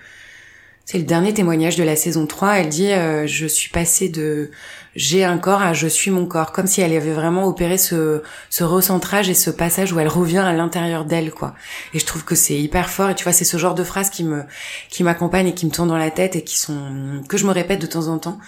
c'est 0.86 0.98
le 0.98 1.04
dernier 1.04 1.32
témoignage 1.32 1.76
de 1.76 1.84
la 1.84 1.94
saison 1.94 2.26
3. 2.26 2.58
Elle 2.58 2.68
dit, 2.68 2.90
euh, 2.90 3.28
je 3.28 3.46
suis 3.46 3.70
passée 3.70 4.08
de 4.08 4.50
j'ai 4.96 5.22
un 5.22 5.38
corps 5.38 5.62
à 5.62 5.72
je 5.72 5.86
suis 5.86 6.10
mon 6.10 6.26
corps. 6.26 6.50
Comme 6.50 6.66
si 6.66 6.80
elle 6.80 6.92
avait 6.96 7.12
vraiment 7.12 7.46
opéré 7.46 7.78
ce, 7.78 8.22
ce 8.50 8.64
recentrage 8.64 9.30
et 9.30 9.34
ce 9.34 9.50
passage 9.50 9.92
où 9.92 10.00
elle 10.00 10.08
revient 10.08 10.38
à 10.38 10.52
l'intérieur 10.52 11.04
d'elle, 11.04 11.30
quoi. 11.30 11.54
Et 11.94 12.00
je 12.00 12.06
trouve 12.06 12.24
que 12.24 12.34
c'est 12.34 12.58
hyper 12.58 12.90
fort. 12.90 13.10
Et 13.10 13.14
tu 13.14 13.22
vois, 13.22 13.32
c'est 13.32 13.44
ce 13.44 13.56
genre 13.56 13.76
de 13.76 13.84
phrases 13.84 14.10
qui 14.10 14.24
me, 14.24 14.42
qui 14.88 15.04
m'accompagnent 15.04 15.46
et 15.46 15.54
qui 15.54 15.64
me 15.64 15.70
tournent 15.70 15.90
dans 15.90 15.96
la 15.96 16.10
tête 16.10 16.34
et 16.34 16.42
qui 16.42 16.58
sont, 16.58 17.22
que 17.28 17.36
je 17.36 17.46
me 17.46 17.52
répète 17.52 17.80
de 17.80 17.86
temps 17.86 18.08
en 18.08 18.18
temps 18.18 18.40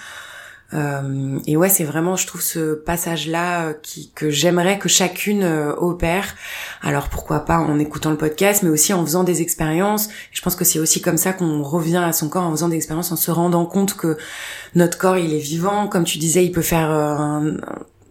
euh, 0.74 1.38
et 1.46 1.56
ouais, 1.56 1.68
c'est 1.68 1.84
vraiment, 1.84 2.16
je 2.16 2.26
trouve 2.26 2.40
ce 2.40 2.74
passage-là 2.74 3.66
euh, 3.66 3.72
qui 3.82 4.10
que 4.14 4.30
j'aimerais 4.30 4.78
que 4.78 4.88
chacune 4.88 5.42
euh, 5.42 5.74
opère. 5.76 6.34
Alors 6.82 7.08
pourquoi 7.08 7.40
pas 7.40 7.58
en 7.58 7.78
écoutant 7.78 8.10
le 8.10 8.16
podcast, 8.16 8.62
mais 8.62 8.70
aussi 8.70 8.92
en 8.92 9.04
faisant 9.04 9.24
des 9.24 9.42
expériences. 9.42 10.08
Je 10.32 10.40
pense 10.40 10.56
que 10.56 10.64
c'est 10.64 10.78
aussi 10.78 11.00
comme 11.00 11.16
ça 11.16 11.32
qu'on 11.32 11.62
revient 11.62 12.02
à 12.04 12.12
son 12.12 12.28
corps 12.28 12.44
en 12.44 12.50
faisant 12.50 12.68
des 12.68 12.76
expériences, 12.76 13.12
en 13.12 13.16
se 13.16 13.30
rendant 13.30 13.66
compte 13.66 13.94
que 13.96 14.16
notre 14.74 14.98
corps 14.98 15.18
il 15.18 15.34
est 15.34 15.38
vivant. 15.38 15.88
Comme 15.88 16.04
tu 16.04 16.18
disais, 16.18 16.44
il 16.44 16.52
peut 16.52 16.62
faire 16.62 16.90
un, 16.90 17.56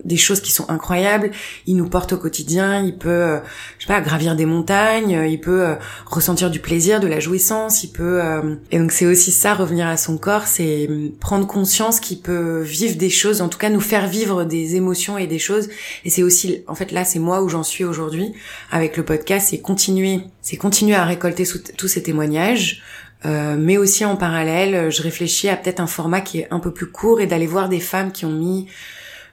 des 0.06 0.18
choses 0.18 0.42
qui 0.42 0.52
sont 0.52 0.70
incroyables. 0.70 1.32
Il 1.68 1.78
nous 1.78 1.88
porte 1.88 2.14
au 2.14 2.18
quotidien. 2.18 2.82
Il 2.84 2.98
peut, 2.98 3.10
euh, 3.10 3.40
je 3.78 3.86
sais 3.86 3.94
pas, 3.94 4.02
gravir 4.02 4.36
des 4.36 4.46
montagnes. 4.46 5.26
Il 5.30 5.40
peut 5.40 5.62
euh, 5.62 5.76
ressentir 6.06 6.50
du 6.50 6.60
plaisir, 6.60 7.00
de 7.00 7.08
la 7.08 7.20
jouissance. 7.20 7.84
Il 7.84 7.92
peut. 7.92 8.22
Euh, 8.24 8.56
et 8.72 8.80
donc 8.80 8.92
c'est 8.92 9.06
aussi 9.06 9.32
ça, 9.32 9.54
revenir 9.54 9.88
à 9.88 9.98
son 9.98 10.18
corps, 10.18 10.48
c'est 10.48 10.90
prendre 11.20 11.48
conscience 11.48 12.00
qu'il 12.00 12.20
peut 12.20 12.62
vivre 12.62 12.98
des 12.98 13.10
choses, 13.10 13.42
en 13.42 13.50
tout 13.50 13.58
cas 13.58 13.70
nous 13.70 13.82
faire 13.82 14.08
vivre 14.08 14.44
des 14.44 14.76
émotions 14.76 15.18
et 15.18 15.28
des 15.28 15.40
choses. 15.40 15.70
Et 16.06 16.10
c'est 16.10 16.24
aussi, 16.24 16.64
en 16.68 16.76
fait, 16.76 16.92
là, 16.92 17.06
c'est 17.06 17.20
moi 17.20 17.42
où 17.42 17.50
j'en 17.50 17.64
suis 17.64 17.84
aujourd'hui 17.84 18.34
avec 18.72 18.98
le 18.98 19.06
podcast. 19.06 19.48
C'est 19.50 19.60
continuer, 19.60 20.22
c'est 20.42 20.58
continuer 20.58 20.96
à 20.96 21.06
récolter 21.06 21.46
tous 21.78 21.88
ces 21.88 22.04
témoignages. 22.04 22.82
mais 23.26 23.78
aussi 23.78 24.04
en 24.04 24.16
parallèle, 24.16 24.92
je 24.92 25.02
réfléchis 25.04 25.50
à 25.50 25.56
peut-être 25.56 25.80
un 25.80 25.88
format 25.88 26.22
qui 26.22 26.40
est 26.40 26.48
un 26.52 26.60
peu 26.60 26.72
plus 26.72 26.88
court 26.88 27.22
et 27.22 27.28
d'aller 27.28 27.48
voir 27.48 27.70
des 27.70 27.80
femmes 27.80 28.12
qui 28.12 28.26
ont 28.26 28.32
mis 28.32 28.68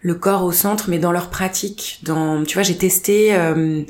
le 0.01 0.15
corps 0.15 0.45
au 0.45 0.53
centre, 0.53 0.89
mais 0.89 0.99
dans 0.99 1.13
leur 1.13 1.31
pratique. 1.31 2.01
Dans, 2.03 2.45
tu 2.45 2.55
vois, 2.55 2.63
j'ai 2.63 2.77
testé 2.77 3.35
euh, 3.35 3.83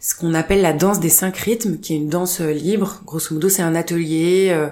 ce 0.00 0.14
qu'on 0.14 0.34
appelle 0.34 0.62
la 0.62 0.72
danse 0.72 1.00
des 1.00 1.08
cinq 1.08 1.36
rythmes, 1.36 1.78
qui 1.78 1.94
est 1.94 1.96
une 1.96 2.08
danse 2.08 2.40
euh, 2.40 2.52
libre. 2.52 3.00
Grosso 3.04 3.34
modo, 3.34 3.48
c'est 3.48 3.62
un 3.62 3.74
atelier 3.74 4.48
euh, 4.50 4.68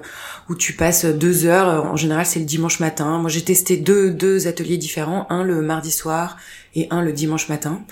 où 0.49 0.55
tu 0.55 0.75
passes 0.75 1.05
deux 1.05 1.47
heures. 1.47 1.85
En 1.87 1.97
général, 1.97 2.27
c'est 2.27 2.39
le 2.39 2.47
dimanche 2.47 2.81
matin. 2.81 3.19
Moi, 3.19 3.31
j'ai 3.31 3.43
testé 3.43 3.77
deux 3.77 4.11
deux 4.11 4.47
ateliers 4.47 4.79
différents, 4.79 5.27
un 5.31 5.43
le 5.43 5.63
mardi 5.63 5.91
soir 5.91 6.37
et 6.75 6.87
un 6.91 7.03
le 7.03 7.13
dimanche 7.13 7.49
matin. 7.49 7.83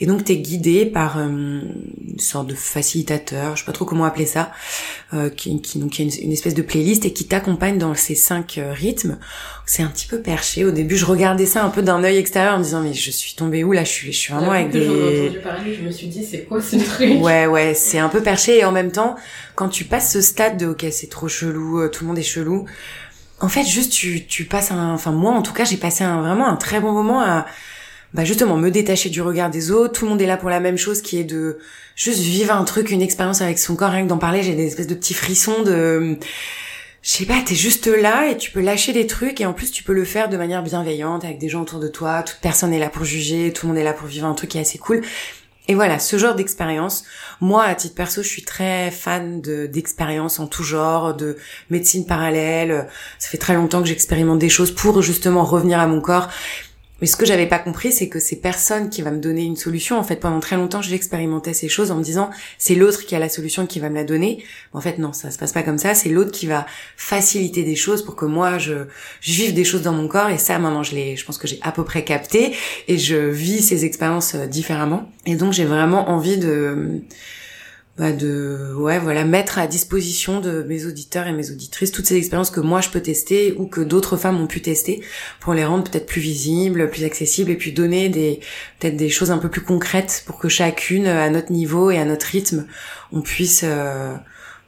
Et 0.00 0.06
donc, 0.06 0.24
tu 0.24 0.32
es 0.32 0.36
guidé 0.36 0.86
par 0.86 1.18
une 1.18 2.18
sorte 2.18 2.48
de 2.48 2.54
facilitateur, 2.54 3.56
je 3.56 3.62
sais 3.62 3.66
pas 3.66 3.72
trop 3.72 3.84
comment 3.84 4.04
appeler 4.04 4.26
ça, 4.26 4.52
qui, 5.36 5.60
qui 5.62 5.78
donc 5.78 5.92
qui 5.92 6.02
a 6.02 6.04
une, 6.04 6.10
une, 6.22 6.32
espèce 6.32 6.54
de 6.54 6.62
playlist 6.62 7.04
et 7.04 7.12
qui 7.12 7.26
t'accompagne 7.26 7.78
dans 7.78 7.94
ces 7.94 8.14
cinq 8.14 8.60
rythmes 8.72 9.18
c'est 9.66 9.82
un 9.82 9.88
petit 9.88 10.06
peu 10.06 10.20
perché. 10.20 10.64
Au 10.64 10.70
début, 10.70 10.96
je 10.96 11.04
regardais 11.04 11.44
ça 11.44 11.64
un 11.64 11.70
peu 11.70 11.82
d'un 11.82 12.02
œil 12.04 12.16
extérieur 12.16 12.54
en 12.54 12.58
me 12.58 12.62
disant 12.62 12.80
mais 12.80 12.94
je 12.94 13.10
suis 13.10 13.34
tombée 13.34 13.64
où 13.64 13.72
là? 13.72 13.82
Je 13.82 13.90
suis, 13.90 14.12
je 14.12 14.16
suis 14.16 14.32
vraiment 14.32 14.52
avec 14.52 14.70
des. 14.70 14.88
entendu 14.88 15.40
parler, 15.40 15.74
je 15.74 15.82
me 15.84 15.90
suis 15.90 16.06
dit 16.06 16.24
c'est 16.24 16.44
quoi 16.44 16.62
ce 16.62 16.76
truc? 16.76 17.20
Ouais, 17.20 17.46
ouais, 17.46 17.74
c'est 17.74 17.98
un 17.98 18.08
peu 18.08 18.22
perché 18.22 18.58
et 18.58 18.64
en 18.64 18.70
même 18.70 18.92
temps, 18.92 19.16
quand 19.56 19.68
tu 19.68 19.84
passes 19.84 20.12
ce 20.12 20.20
stade 20.20 20.56
de 20.56 20.66
ok 20.66 20.86
c'est 20.92 21.10
trop 21.10 21.26
chelou, 21.26 21.80
euh, 21.80 21.88
tout 21.88 22.04
le 22.04 22.08
monde 22.08 22.18
est 22.18 22.22
chelou. 22.22 22.64
En 23.40 23.48
fait, 23.48 23.64
juste 23.64 23.92
tu 23.92 24.24
tu 24.26 24.44
passes 24.44 24.70
un, 24.70 24.94
enfin 24.94 25.10
moi 25.10 25.32
en 25.32 25.42
tout 25.42 25.52
cas 25.52 25.64
j'ai 25.64 25.76
passé 25.76 26.04
un 26.04 26.22
vraiment 26.22 26.46
un 26.46 26.56
très 26.56 26.80
bon 26.80 26.92
moment 26.92 27.20
à 27.20 27.46
bah 28.16 28.24
justement 28.24 28.56
me 28.56 28.70
détacher 28.70 29.10
du 29.10 29.20
regard 29.20 29.50
des 29.50 29.70
autres. 29.70 29.92
Tout 29.92 30.06
le 30.06 30.12
monde 30.12 30.22
est 30.22 30.26
là 30.26 30.38
pour 30.38 30.48
la 30.48 30.58
même 30.58 30.78
chose 30.78 31.02
qui 31.02 31.18
est 31.18 31.24
de 31.24 31.58
juste 31.96 32.20
vivre 32.20 32.54
un 32.54 32.64
truc, 32.64 32.90
une 32.90 33.02
expérience 33.02 33.42
avec 33.42 33.58
son 33.58 33.76
corps. 33.76 33.90
Rien 33.90 34.04
que 34.04 34.08
d'en 34.08 34.16
parler, 34.16 34.42
j'ai 34.42 34.54
des 34.54 34.66
espèces 34.66 34.86
de 34.86 34.94
petits 34.94 35.12
frissons 35.12 35.62
de 35.62 36.16
je 37.02 37.10
sais 37.10 37.26
pas, 37.26 37.40
t'es 37.44 37.54
juste 37.54 37.86
là 37.86 38.30
et 38.30 38.38
tu 38.38 38.50
peux 38.50 38.60
lâcher 38.60 38.94
des 38.94 39.06
trucs 39.06 39.40
et 39.40 39.46
en 39.46 39.52
plus 39.52 39.70
tu 39.70 39.84
peux 39.84 39.92
le 39.92 40.04
faire 40.04 40.30
de 40.30 40.36
manière 40.38 40.62
bienveillante 40.62 41.24
avec 41.24 41.38
des 41.38 41.50
gens 41.50 41.60
autour 41.60 41.78
de 41.78 41.88
toi. 41.88 42.22
Toute 42.22 42.38
personne 42.40 42.72
est 42.72 42.78
là 42.78 42.88
pour 42.88 43.04
juger, 43.04 43.52
tout 43.52 43.66
le 43.66 43.72
monde 43.72 43.78
est 43.80 43.84
là 43.84 43.92
pour 43.92 44.08
vivre 44.08 44.26
un 44.26 44.34
truc 44.34 44.50
qui 44.50 44.58
est 44.58 44.62
assez 44.62 44.78
cool. 44.78 45.02
Et 45.68 45.74
voilà, 45.74 45.98
ce 45.98 46.16
genre 46.16 46.34
d'expérience. 46.34 47.04
Moi, 47.40 47.64
à 47.64 47.74
titre 47.74 47.94
perso, 47.94 48.22
je 48.22 48.28
suis 48.28 48.44
très 48.44 48.90
fan 48.90 49.40
de 49.42 49.66
d'expériences 49.66 50.38
en 50.40 50.46
tout 50.46 50.62
genre, 50.62 51.14
de 51.14 51.36
médecine 51.70 52.06
parallèle. 52.06 52.88
Ça 53.18 53.28
fait 53.28 53.36
très 53.36 53.54
longtemps 53.54 53.82
que 53.82 53.88
j'expérimente 53.88 54.38
des 54.38 54.48
choses 54.48 54.74
pour 54.74 55.02
justement 55.02 55.44
revenir 55.44 55.78
à 55.78 55.86
mon 55.86 56.00
corps. 56.00 56.30
Mais 57.00 57.06
ce 57.06 57.16
que 57.16 57.26
j'avais 57.26 57.46
pas 57.46 57.58
compris, 57.58 57.92
c'est 57.92 58.08
que 58.08 58.18
c'est 58.18 58.36
personne 58.36 58.88
qui 58.88 59.02
va 59.02 59.10
me 59.10 59.18
donner 59.18 59.42
une 59.42 59.56
solution. 59.56 59.98
En 59.98 60.02
fait, 60.02 60.16
pendant 60.16 60.40
très 60.40 60.56
longtemps, 60.56 60.80
j'expérimentais 60.80 61.52
ces 61.52 61.68
choses 61.68 61.90
en 61.90 61.96
me 61.96 62.02
disant, 62.02 62.30
c'est 62.58 62.74
l'autre 62.74 63.04
qui 63.04 63.14
a 63.14 63.18
la 63.18 63.28
solution 63.28 63.66
qui 63.66 63.80
va 63.80 63.90
me 63.90 63.94
la 63.96 64.04
donner. 64.04 64.42
En 64.72 64.80
fait, 64.80 64.98
non, 64.98 65.12
ça 65.12 65.30
se 65.30 65.38
passe 65.38 65.52
pas 65.52 65.62
comme 65.62 65.78
ça. 65.78 65.94
C'est 65.94 66.08
l'autre 66.08 66.30
qui 66.30 66.46
va 66.46 66.66
faciliter 66.96 67.64
des 67.64 67.76
choses 67.76 68.02
pour 68.02 68.16
que 68.16 68.24
moi, 68.24 68.58
je, 68.58 68.86
je 69.20 69.32
vive 69.32 69.52
des 69.52 69.64
choses 69.64 69.82
dans 69.82 69.92
mon 69.92 70.08
corps. 70.08 70.30
Et 70.30 70.38
ça, 70.38 70.58
maintenant, 70.58 70.82
je 70.82 70.94
l'ai, 70.94 71.16
je 71.16 71.24
pense 71.26 71.36
que 71.36 71.46
j'ai 71.46 71.58
à 71.62 71.70
peu 71.70 71.84
près 71.84 72.02
capté 72.02 72.54
et 72.88 72.96
je 72.96 73.16
vis 73.16 73.62
ces 73.62 73.84
expériences 73.84 74.34
euh, 74.34 74.46
différemment. 74.46 75.10
Et 75.26 75.36
donc, 75.36 75.52
j'ai 75.52 75.66
vraiment 75.66 76.08
envie 76.08 76.38
de, 76.38 77.02
bah 77.98 78.12
de 78.12 78.74
ouais 78.76 78.98
voilà 78.98 79.24
mettre 79.24 79.58
à 79.58 79.66
disposition 79.66 80.40
de 80.40 80.62
mes 80.62 80.84
auditeurs 80.84 81.26
et 81.26 81.32
mes 81.32 81.50
auditrices 81.50 81.92
toutes 81.92 82.04
ces 82.06 82.16
expériences 82.16 82.50
que 82.50 82.60
moi 82.60 82.82
je 82.82 82.90
peux 82.90 83.00
tester 83.00 83.54
ou 83.56 83.66
que 83.66 83.80
d'autres 83.80 84.18
femmes 84.18 84.38
ont 84.38 84.46
pu 84.46 84.60
tester 84.60 85.02
pour 85.40 85.54
les 85.54 85.64
rendre 85.64 85.84
peut-être 85.84 86.06
plus 86.06 86.20
visibles, 86.20 86.90
plus 86.90 87.04
accessibles 87.04 87.50
et 87.50 87.56
puis 87.56 87.72
donner 87.72 88.10
des 88.10 88.40
peut-être 88.78 88.96
des 88.96 89.08
choses 89.08 89.30
un 89.30 89.38
peu 89.38 89.48
plus 89.48 89.62
concrètes 89.62 90.24
pour 90.26 90.38
que 90.38 90.48
chacune 90.48 91.06
à 91.06 91.30
notre 91.30 91.52
niveau 91.52 91.90
et 91.90 91.98
à 91.98 92.04
notre 92.04 92.26
rythme 92.26 92.66
on 93.12 93.22
puisse 93.22 93.62
euh, 93.64 94.14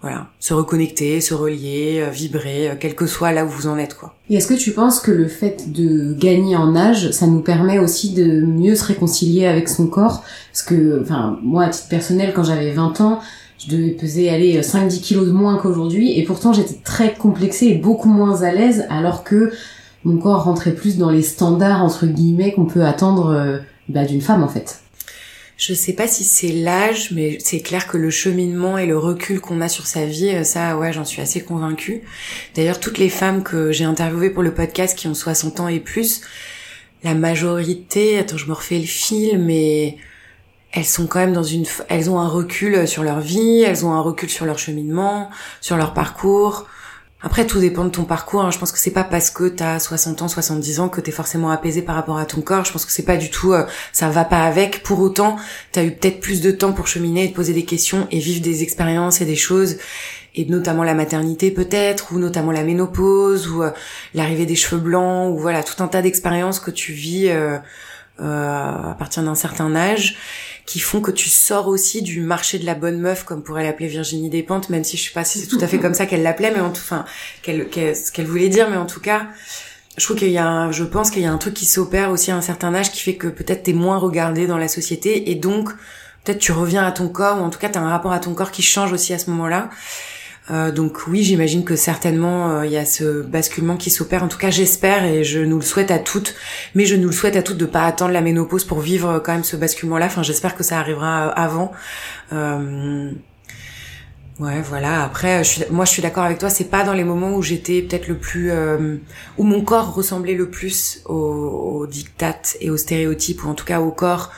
voilà, 0.00 0.28
se 0.38 0.54
reconnecter, 0.54 1.20
se 1.20 1.34
relier, 1.34 2.00
euh, 2.00 2.11
vibrer, 2.11 2.70
euh, 2.70 2.74
quel 2.78 2.94
que 2.94 3.06
soit 3.06 3.32
là 3.32 3.44
où 3.44 3.48
vous 3.48 3.66
en 3.66 3.78
êtes, 3.78 3.94
quoi. 3.94 4.14
Et 4.30 4.37
est-ce 4.37 4.46
que 4.46 4.54
tu 4.54 4.70
penses 4.70 5.00
que 5.00 5.11
le 5.11 5.26
fait 5.26 5.72
de 5.72 6.14
gagner 6.14 6.56
en 6.56 6.76
âge, 6.76 7.11
ça 7.11 7.26
nous 7.26 7.40
permet 7.40 7.78
aussi 7.78 8.14
de 8.14 8.42
mieux 8.42 8.76
se 8.76 8.84
réconcilier 8.84 9.46
avec 9.46 9.68
son 9.68 9.88
corps? 9.88 10.22
Parce 10.52 10.62
que, 10.62 11.02
enfin, 11.02 11.38
moi, 11.42 11.64
à 11.64 11.68
titre 11.70 11.88
personnel, 11.88 12.32
quand 12.34 12.44
j'avais 12.44 12.72
20 12.72 13.00
ans, 13.00 13.20
je 13.58 13.74
devais 13.74 13.90
peser, 13.90 14.30
aller 14.30 14.61
5-10 14.62 15.00
kilos 15.00 15.26
de 15.26 15.32
moins 15.32 15.58
qu'aujourd'hui, 15.58 16.16
et 16.16 16.24
pourtant 16.24 16.52
j'étais 16.52 16.78
très 16.84 17.14
complexée 17.14 17.66
et 17.66 17.74
beaucoup 17.74 18.08
moins 18.08 18.42
à 18.42 18.52
l'aise, 18.52 18.87
alors 18.88 19.24
que 19.24 19.50
mon 20.04 20.18
corps 20.18 20.44
rentrait 20.44 20.74
plus 20.74 20.96
dans 20.96 21.11
les 21.11 21.22
standards, 21.22 21.82
entre 21.82 22.06
guillemets, 22.06 22.52
qu'on 22.52 22.66
peut 22.66 22.84
attendre 22.84 23.30
euh, 23.30 23.58
bah, 23.88 24.04
d'une 24.04 24.20
femme, 24.20 24.44
en 24.44 24.48
fait. 24.48 24.80
Je 25.58 25.74
sais 25.74 25.92
pas 25.92 26.06
si 26.06 26.22
c'est 26.22 26.52
l'âge, 26.52 27.10
mais 27.10 27.38
c'est 27.40 27.58
clair 27.58 27.88
que 27.88 27.96
le 27.96 28.10
cheminement 28.10 28.78
et 28.78 28.86
le 28.86 28.96
recul 28.96 29.40
qu'on 29.40 29.60
a 29.60 29.68
sur 29.68 29.88
sa 29.88 30.06
vie, 30.06 30.28
euh, 30.28 30.44
ça, 30.44 30.78
ouais, 30.78 30.92
j'en 30.92 31.04
suis 31.04 31.20
assez 31.20 31.42
convaincue. 31.42 32.02
D'ailleurs, 32.54 32.78
toutes 32.78 32.98
les 32.98 33.08
femmes 33.08 33.42
que 33.42 33.72
j'ai 33.72 33.82
interviewées 33.82 34.30
pour 34.30 34.44
le 34.44 34.54
podcast 34.54 34.96
qui 34.96 35.08
ont 35.08 35.14
60 35.14 35.58
ans 35.58 35.66
et 35.66 35.80
plus, 35.80 36.20
la 37.02 37.14
majorité, 37.14 38.18
attends, 38.20 38.36
je 38.36 38.46
me 38.46 38.52
refais 38.52 38.78
le 38.78 38.86
fil, 38.86 39.40
mais 39.40 39.96
elles 40.70 40.84
sont 40.84 41.08
quand 41.08 41.18
même 41.18 41.32
dans 41.32 41.42
une, 41.42 41.64
elles 41.88 42.08
ont 42.08 42.20
un 42.20 42.28
recul 42.28 42.86
sur 42.86 43.02
leur 43.02 43.18
vie, 43.18 43.62
elles 43.62 43.84
ont 43.84 43.92
un 43.92 44.00
recul 44.00 44.30
sur 44.30 44.44
leur 44.44 44.60
cheminement, 44.60 45.28
sur 45.60 45.76
leur 45.76 45.92
parcours. 45.92 46.68
Après, 47.20 47.46
tout 47.46 47.59
dépend 47.59 47.85
de 47.85 47.90
ton 47.90 48.04
parcours. 48.04 48.42
Hein. 48.42 48.52
Je 48.52 48.59
pense 48.59 48.70
que 48.70 48.78
c'est 48.78 48.92
pas 48.92 49.02
parce 49.02 49.31
que 49.31 49.48
t'as 49.48 49.81
60 49.81 50.22
ans, 50.22 50.28
70 50.28 50.81
ans 50.81 50.88
que 50.88 51.00
t'es 51.00 51.11
forcément 51.11 51.50
apaisé 51.50 51.83
par 51.83 51.96
rapport 51.96 52.16
à 52.16 52.26
ton 52.26 52.42
corps. 52.42 52.64
Je 52.64 52.72
pense 52.72 52.85
que 52.85 52.92
c'est 52.92 53.04
pas 53.04 53.16
du 53.16 53.28
tout, 53.28 53.52
euh, 53.52 53.66
ça 53.92 54.09
va 54.09 54.24
pas 54.24 54.44
avec. 54.44 54.85
Pour 54.85 55.00
autant, 55.00 55.37
t'as 55.72 55.83
eu 55.83 55.90
peut-être 55.90 56.20
plus 56.20 56.40
de 56.40 56.52
temps 56.52 56.72
pour 56.72 56.87
cheminer 56.87 57.24
et 57.24 57.31
te 57.31 57.35
poser 57.35 57.52
des 57.52 57.64
questions 57.64 58.07
et 58.12 58.20
vivre 58.20 58.40
des 58.40 58.62
expériences 58.62 59.20
et 59.20 59.24
des 59.24 59.37
choses. 59.37 59.78
Et 60.37 60.44
notamment 60.44 60.85
la 60.85 60.94
maternité 60.94 61.50
peut-être, 61.50 62.12
ou 62.12 62.20
notamment 62.20 62.52
la 62.52 62.62
ménopause, 62.62 63.48
ou 63.48 63.64
euh, 63.64 63.70
l'arrivée 64.14 64.46
des 64.46 64.54
cheveux 64.54 64.81
blancs, 64.81 65.35
ou 65.35 65.38
voilà, 65.38 65.64
tout 65.64 65.83
un 65.83 65.88
tas 65.88 66.02
d'expériences 66.02 66.61
que 66.61 66.70
tu 66.70 66.92
vis 66.92 67.31
euh, 67.31 67.59
à 68.20 68.96
partir 68.98 69.22
d'un 69.22 69.35
certain 69.35 69.74
âge 69.76 70.16
qui 70.68 70.81
font 70.81 71.00
que 71.00 71.11
tu 71.11 71.31
sors 71.31 71.66
aussi 71.66 72.02
du 72.02 72.20
marché 72.20 72.59
de 72.59 72.66
la 72.66 72.74
bonne 72.74 72.98
meuf, 72.98 73.24
comme 73.24 73.42
pourrait 73.42 73.62
l'appeler 73.62 73.88
Virginie 73.88 74.28
Despentes, 74.28 74.68
même 74.68 74.85
si 74.85 74.98
je 74.98 75.04
sais 75.04 75.14
pas 75.14 75.24
si 75.24 75.38
c'est 75.38 75.46
tout 75.46 75.59
à 75.62 75.66
fait 75.66 75.78
comme 75.78 75.94
ça 75.94 76.04
qu'elle 76.04 76.22
l'appelait, 76.22 76.50
mais 76.50 76.61
en 76.61 76.70
tout, 76.70 76.83
enfin, 76.85 77.07
qu'elle, 77.42 77.68
ce 77.72 78.12
qu'elle 78.12 78.26
voulait 78.26 78.50
dire, 78.50 78.68
mais 78.68 78.76
en 78.76 78.85
tout 78.85 79.00
cas, 79.00 79.28
je 79.96 80.04
trouve 80.04 80.18
qu'il 80.18 80.31
y 80.31 80.37
a, 80.37 80.70
je 80.70 80.85
pense 80.85 81.11
qu'il 81.11 81.22
y 81.22 81.26
a 81.26 81.33
un 81.33 81.38
truc 81.38 81.54
qui 81.54 81.64
s'opère 81.64 82.11
aussi 82.11 82.31
à 82.31 82.37
un 82.37 82.42
certain 82.42 82.74
âge 82.74 82.92
qui 82.92 83.00
fait 83.00 83.16
que 83.16 83.28
peut-être 83.28 83.62
t'es 83.62 83.72
moins 83.72 83.96
regardé 83.96 84.46
dans 84.46 84.59
la 84.59 84.68
société 84.68 85.31
et 85.31 85.35
donc 85.35 85.70
peut-être 86.22 86.38
tu 86.38 86.52
reviens 86.52 86.87
à 86.87 86.92
ton 86.92 87.09
corps 87.09 87.40
ou 87.40 87.44
en 87.44 87.50
tout 87.50 87.59
cas 87.59 87.68
t'as 87.68 87.81
un 87.81 87.88
rapport 87.88 88.12
à 88.12 88.20
ton 88.20 88.35
corps 88.35 88.50
qui 88.50 88.62
change 88.62 88.92
aussi 88.92 89.12
à 89.14 89.18
ce 89.18 89.31
moment-là. 89.31 89.70
Euh, 90.50 90.72
donc 90.72 91.06
oui, 91.06 91.22
j'imagine 91.22 91.64
que 91.64 91.76
certainement 91.76 92.50
euh, 92.50 92.66
il 92.66 92.72
y 92.72 92.76
a 92.76 92.84
ce 92.84 93.22
basculement 93.22 93.76
qui 93.76 93.90
s'opère. 93.90 94.22
En 94.22 94.28
tout 94.28 94.38
cas, 94.38 94.50
j'espère 94.50 95.04
et 95.04 95.24
je 95.24 95.40
nous 95.40 95.56
le 95.56 95.64
souhaite 95.64 95.90
à 95.90 95.98
toutes. 95.98 96.34
Mais 96.74 96.87
je 96.87 96.96
nous 96.96 97.08
le 97.08 97.12
souhaite 97.12 97.37
à 97.37 97.42
toutes 97.42 97.58
de 97.58 97.66
pas 97.66 97.84
attendre 97.84 98.12
la 98.12 98.20
ménopause 98.20 98.64
pour 98.64 98.80
vivre 98.80 99.08
euh, 99.08 99.20
quand 99.20 99.32
même 99.32 99.44
ce 99.44 99.56
basculement-là. 99.56 100.06
Enfin, 100.06 100.22
j'espère 100.22 100.56
que 100.56 100.62
ça 100.62 100.78
arrivera 100.78 101.28
avant. 101.28 101.72
Ouais, 104.40 104.62
voilà. 104.62 105.02
Après, 105.02 105.42
moi, 105.70 105.84
je 105.84 105.90
suis 105.90 106.00
d'accord 106.00 106.22
avec 106.22 106.38
toi. 106.38 106.48
C'est 106.48 106.70
pas 106.70 106.84
dans 106.84 106.92
les 106.92 107.02
moments 107.02 107.34
où 107.34 107.42
j'étais 107.42 107.82
peut-être 107.82 108.06
le 108.06 108.16
plus, 108.16 108.52
où 109.37 109.42
mon 109.42 109.62
corps 109.62 109.92
ressemblait 109.92 110.34
le 110.34 110.48
plus 110.48 111.02
aux, 111.06 111.88
aux 111.88 111.88
et 112.61 112.70
aux 112.70 112.76
stéréotypes, 112.76 113.44
ou 113.44 113.48
en 113.48 113.54
tout 113.54 113.64
cas 113.64 113.80
au 113.80 113.90
corps 113.90 114.30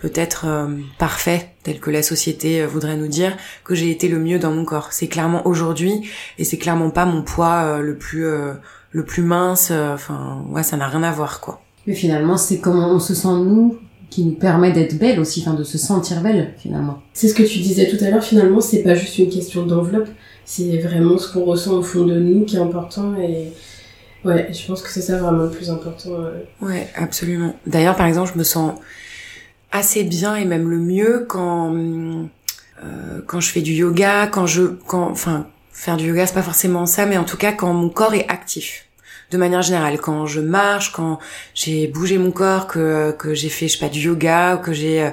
peut-être 0.00 0.46
euh, 0.46 0.66
parfait 0.98 1.50
tel 1.62 1.78
que 1.78 1.90
la 1.90 2.02
société 2.02 2.62
euh, 2.62 2.66
voudrait 2.66 2.96
nous 2.96 3.08
dire 3.08 3.36
que 3.64 3.74
j'ai 3.74 3.90
été 3.90 4.08
le 4.08 4.18
mieux 4.18 4.38
dans 4.38 4.50
mon 4.50 4.64
corps. 4.64 4.88
C'est 4.92 5.08
clairement 5.08 5.46
aujourd'hui 5.46 6.08
et 6.38 6.44
c'est 6.44 6.56
clairement 6.56 6.90
pas 6.90 7.04
mon 7.04 7.22
poids 7.22 7.62
euh, 7.64 7.80
le 7.80 7.96
plus 7.96 8.26
le 8.92 9.04
plus 9.04 9.22
mince. 9.22 9.70
Enfin, 9.70 10.44
ouais, 10.48 10.62
ça 10.62 10.76
n'a 10.76 10.88
rien 10.88 11.02
à 11.02 11.12
voir 11.12 11.40
quoi. 11.40 11.60
Mais 11.86 11.94
finalement, 11.94 12.36
c'est 12.36 12.58
comment 12.58 12.90
on 12.90 12.98
se 12.98 13.14
sent 13.14 13.28
nous 13.28 13.78
qui 14.08 14.24
nous 14.24 14.32
permet 14.32 14.72
d'être 14.72 14.98
belle 14.98 15.20
aussi, 15.20 15.44
enfin 15.46 15.54
de 15.54 15.62
se 15.62 15.78
sentir 15.78 16.20
belle 16.20 16.54
finalement. 16.58 17.00
C'est 17.12 17.28
ce 17.28 17.34
que 17.34 17.44
tu 17.44 17.58
disais 17.58 17.88
tout 17.88 18.02
à 18.04 18.10
l'heure. 18.10 18.24
Finalement, 18.24 18.60
c'est 18.60 18.82
pas 18.82 18.94
juste 18.94 19.18
une 19.18 19.28
question 19.28 19.64
d'enveloppe. 19.66 20.08
C'est 20.44 20.78
vraiment 20.78 21.18
ce 21.18 21.32
qu'on 21.32 21.44
ressent 21.44 21.74
au 21.74 21.82
fond 21.82 22.04
de 22.04 22.18
nous 22.18 22.44
qui 22.44 22.56
est 22.56 22.60
important 22.60 23.14
et 23.16 23.52
ouais, 24.24 24.48
je 24.52 24.66
pense 24.66 24.82
que 24.82 24.90
c'est 24.90 25.02
ça 25.02 25.18
vraiment 25.18 25.44
le 25.44 25.50
plus 25.50 25.70
important. 25.70 26.10
Ouais, 26.60 26.88
absolument. 26.96 27.54
D'ailleurs, 27.66 27.94
par 27.94 28.06
exemple, 28.06 28.32
je 28.32 28.38
me 28.38 28.44
sens 28.44 28.74
assez 29.72 30.04
bien 30.04 30.36
et 30.36 30.44
même 30.44 30.68
le 30.68 30.78
mieux 30.78 31.26
quand 31.28 31.74
euh, 31.74 33.20
quand 33.26 33.40
je 33.40 33.50
fais 33.50 33.60
du 33.60 33.72
yoga, 33.72 34.26
quand 34.26 34.46
je 34.46 34.62
quand 34.86 35.10
enfin 35.10 35.46
faire 35.72 35.96
du 35.96 36.08
yoga 36.08 36.26
c'est 36.26 36.34
pas 36.34 36.42
forcément 36.42 36.86
ça 36.86 37.06
mais 37.06 37.16
en 37.16 37.24
tout 37.24 37.36
cas 37.36 37.52
quand 37.52 37.72
mon 37.72 37.88
corps 37.88 38.14
est 38.14 38.28
actif. 38.28 38.86
De 39.30 39.38
manière 39.38 39.62
générale 39.62 39.98
quand 40.00 40.26
je 40.26 40.40
marche, 40.40 40.92
quand 40.92 41.18
j'ai 41.54 41.86
bougé 41.86 42.18
mon 42.18 42.32
corps, 42.32 42.66
que 42.66 43.12
que 43.12 43.34
j'ai 43.34 43.48
fait 43.48 43.68
je 43.68 43.74
sais 43.74 43.84
pas 43.84 43.88
du 43.88 44.00
yoga, 44.00 44.56
que 44.56 44.72
j'ai 44.72 45.04
euh, 45.04 45.10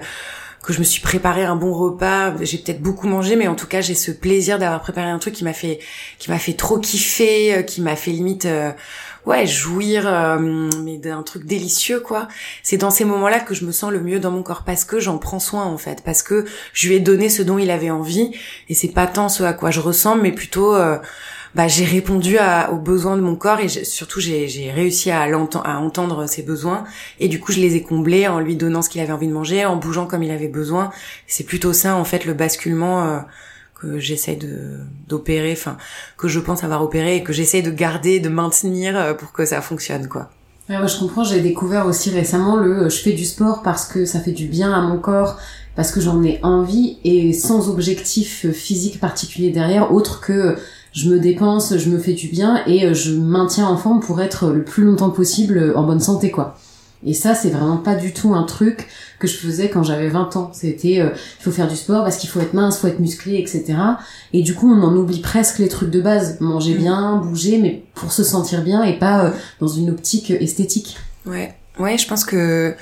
que 0.64 0.74
je 0.74 0.80
me 0.80 0.84
suis 0.84 1.02
préparé 1.02 1.44
un 1.44 1.56
bon 1.56 1.74
repas, 1.74 2.34
j'ai 2.42 2.58
peut-être 2.58 2.82
beaucoup 2.82 3.08
mangé 3.08 3.36
mais 3.36 3.48
en 3.48 3.56
tout 3.56 3.68
cas 3.68 3.82
j'ai 3.82 3.96
ce 3.96 4.12
plaisir 4.12 4.60
d'avoir 4.60 4.82
préparé 4.82 5.10
un 5.10 5.20
truc 5.20 5.34
qui 5.34 5.44
m'a 5.44 5.54
fait 5.54 5.80
qui 6.20 6.30
m'a 6.30 6.40
fait 6.40 6.54
trop 6.54 6.78
kiffer, 6.80 7.56
euh, 7.56 7.62
qui 7.62 7.82
m'a 7.82 7.96
fait 7.96 8.12
limite 8.12 8.48
ouais 9.28 9.46
jouir 9.46 10.08
euh, 10.08 10.70
mais 10.84 10.98
d'un 10.98 11.22
truc 11.22 11.46
délicieux 11.46 12.00
quoi. 12.00 12.28
C'est 12.64 12.78
dans 12.78 12.90
ces 12.90 13.04
moments-là 13.04 13.42
que 13.42 13.54
je 13.54 13.66
me 13.66 13.72
sens 13.72 13.92
le 13.92 14.00
mieux 14.00 14.20
dans 14.20 14.32
mon 14.32 14.42
corps 14.42 14.64
parce 14.64 14.86
que 14.86 15.00
j'en 15.00 15.18
prends 15.18 15.40
soin 15.40 15.66
en 15.66 15.78
fait 15.78 16.02
parce 16.04 16.24
que 16.24 16.46
je 16.74 16.88
lui 16.88 16.96
ai 16.96 17.00
donné 17.00 17.30
ce 17.30 17.44
dont 17.44 17.58
il 17.58 17.70
avait 17.70 17.92
envie 17.92 18.32
et 18.70 18.74
c'est 18.74 18.88
pas 18.88 19.06
tant 19.06 19.28
ce 19.30 19.44
à 19.44 19.54
quoi 19.54 19.70
je 19.70 19.82
ressemble 19.82 20.22
mais 20.22 20.32
plutôt 20.32 20.74
euh, 20.74 20.98
bah, 21.56 21.68
j'ai 21.68 21.86
répondu 21.86 22.38
à, 22.38 22.72
aux 22.72 22.78
besoins 22.78 23.18
de 23.18 23.22
mon 23.22 23.36
corps 23.36 23.60
et 23.60 23.68
surtout 23.70 24.20
j'ai 24.20 24.72
réussi 24.74 25.12
à, 25.12 25.24
à 25.24 25.78
entendre 25.78 26.28
ses 26.28 26.44
besoins 26.44 26.84
et 27.20 27.28
du 27.28 27.40
coup 27.40 27.52
je 27.52 27.60
les 27.60 27.76
ai 27.76 27.82
comblés 27.82 28.28
en 28.28 28.40
lui 28.40 28.56
donnant 28.56 28.82
ce 28.82 28.90
qu'il 28.90 29.02
avait 29.02 29.14
envie 29.14 29.28
de 29.28 29.34
manger 29.34 29.66
en 29.66 29.76
bougeant 29.76 30.06
comme 30.06 30.24
il 30.24 30.32
avait 30.32 30.48
besoin 30.48 30.92
c'est 31.28 31.46
plutôt 31.46 31.74
ça 31.74 31.96
en 31.96 32.04
fait 32.04 32.26
le 32.26 32.34
basculement 32.34 33.04
euh, 33.04 33.20
que 33.80 34.00
j'essaie 34.00 34.36
de 34.36 34.80
d'opérer, 35.08 35.54
enfin 35.54 35.78
que 36.18 36.28
je 36.28 36.40
pense 36.40 36.64
avoir 36.64 36.82
opéré 36.82 37.18
et 37.18 37.24
que 37.24 37.34
j'essaie 37.34 37.62
de 37.62 37.72
garder, 37.72 38.20
de 38.20 38.30
maintenir 38.30 38.98
euh, 38.98 39.14
pour 39.14 39.32
que 39.32 39.46
ça 39.46 39.62
fonctionne 39.62 40.08
quoi. 40.08 40.30
Ouais, 40.70 40.78
moi 40.78 40.88
je 40.88 40.98
comprends. 40.98 41.24
J'ai 41.24 41.42
découvert 41.42 41.86
aussi 41.86 42.10
récemment 42.10 42.58
le 42.58 42.86
euh, 42.86 42.90
je 42.90 42.98
fais 42.98 43.14
du 43.14 43.26
sport 43.26 43.62
parce 43.64 43.86
que 43.86 44.06
ça 44.06 44.20
fait 44.20 44.32
du 44.32 44.48
bien 44.48 44.74
à 44.74 44.82
mon 44.82 45.00
corps, 45.00 45.38
parce 45.76 45.92
que 45.92 46.02
j'en 46.02 46.24
ai 46.24 46.40
envie 46.44 46.98
et 47.04 47.34
sans 47.34 47.70
objectif 47.70 48.46
euh, 48.46 48.52
physique 48.52 49.00
particulier 49.00 49.52
derrière, 49.52 49.94
autre 49.94 50.20
que 50.20 50.58
je 50.94 51.10
me 51.10 51.20
dépense, 51.20 51.78
je 51.78 51.90
me 51.90 51.98
fais 52.00 52.14
du 52.14 52.28
bien 52.28 52.62
et 52.68 52.94
je 52.94 53.14
maintiens 53.14 53.68
en 53.68 53.78
forme 53.78 54.00
pour 54.00 54.22
être 54.22 54.50
le 54.50 54.64
plus 54.64 54.84
longtemps 54.84 55.10
possible 55.10 55.74
en 55.76 55.84
bonne 55.84 56.00
santé 56.00 56.32
quoi. 56.32 56.56
Et 57.06 57.14
ça, 57.14 57.36
c'est 57.36 57.50
vraiment 57.50 57.78
pas 57.78 57.96
du 57.96 58.12
tout 58.12 58.34
un 58.34 58.44
truc 58.44 58.88
que 59.20 59.28
je 59.28 59.38
faisais 59.38 59.70
quand 59.70 59.84
j'avais 59.84 60.10
20 60.10 60.36
ans. 60.36 60.52
C'était, 60.54 61.00
euh, 61.00 61.10
il 61.40 61.44
faut 61.44 61.52
faire 61.52 61.68
du 61.68 61.76
sport 61.76 62.04
parce 62.04 62.18
qu'il 62.18 62.30
faut 62.30 62.40
être 62.40 62.54
mince, 62.54 62.80
faut 62.80 62.88
être 62.88 63.00
musclé, 63.00 63.38
etc. 63.38 63.76
Et 64.34 64.42
du 64.42 64.56
coup, 64.56 64.72
on 64.72 64.82
en 64.82 64.96
oublie 64.96 65.20
presque 65.20 65.60
les 65.60 65.68
trucs 65.68 65.92
de 65.92 66.02
base. 66.02 66.40
Manger 66.42 66.74
mm. 66.74 66.78
bien, 66.78 67.16
bouger, 67.18 67.60
mais 67.60 67.84
pour 67.94 68.12
se 68.12 68.24
sentir 68.24 68.64
bien 68.64 68.84
et 68.84 68.98
pas 68.98 69.26
euh, 69.26 69.32
dans 69.60 69.68
une 69.68 69.92
optique 69.92 70.32
esthétique. 70.32 70.98
Ouais, 71.26 71.54
ouais, 71.80 71.98
je 71.98 72.08
pense 72.08 72.26
que 72.26 72.74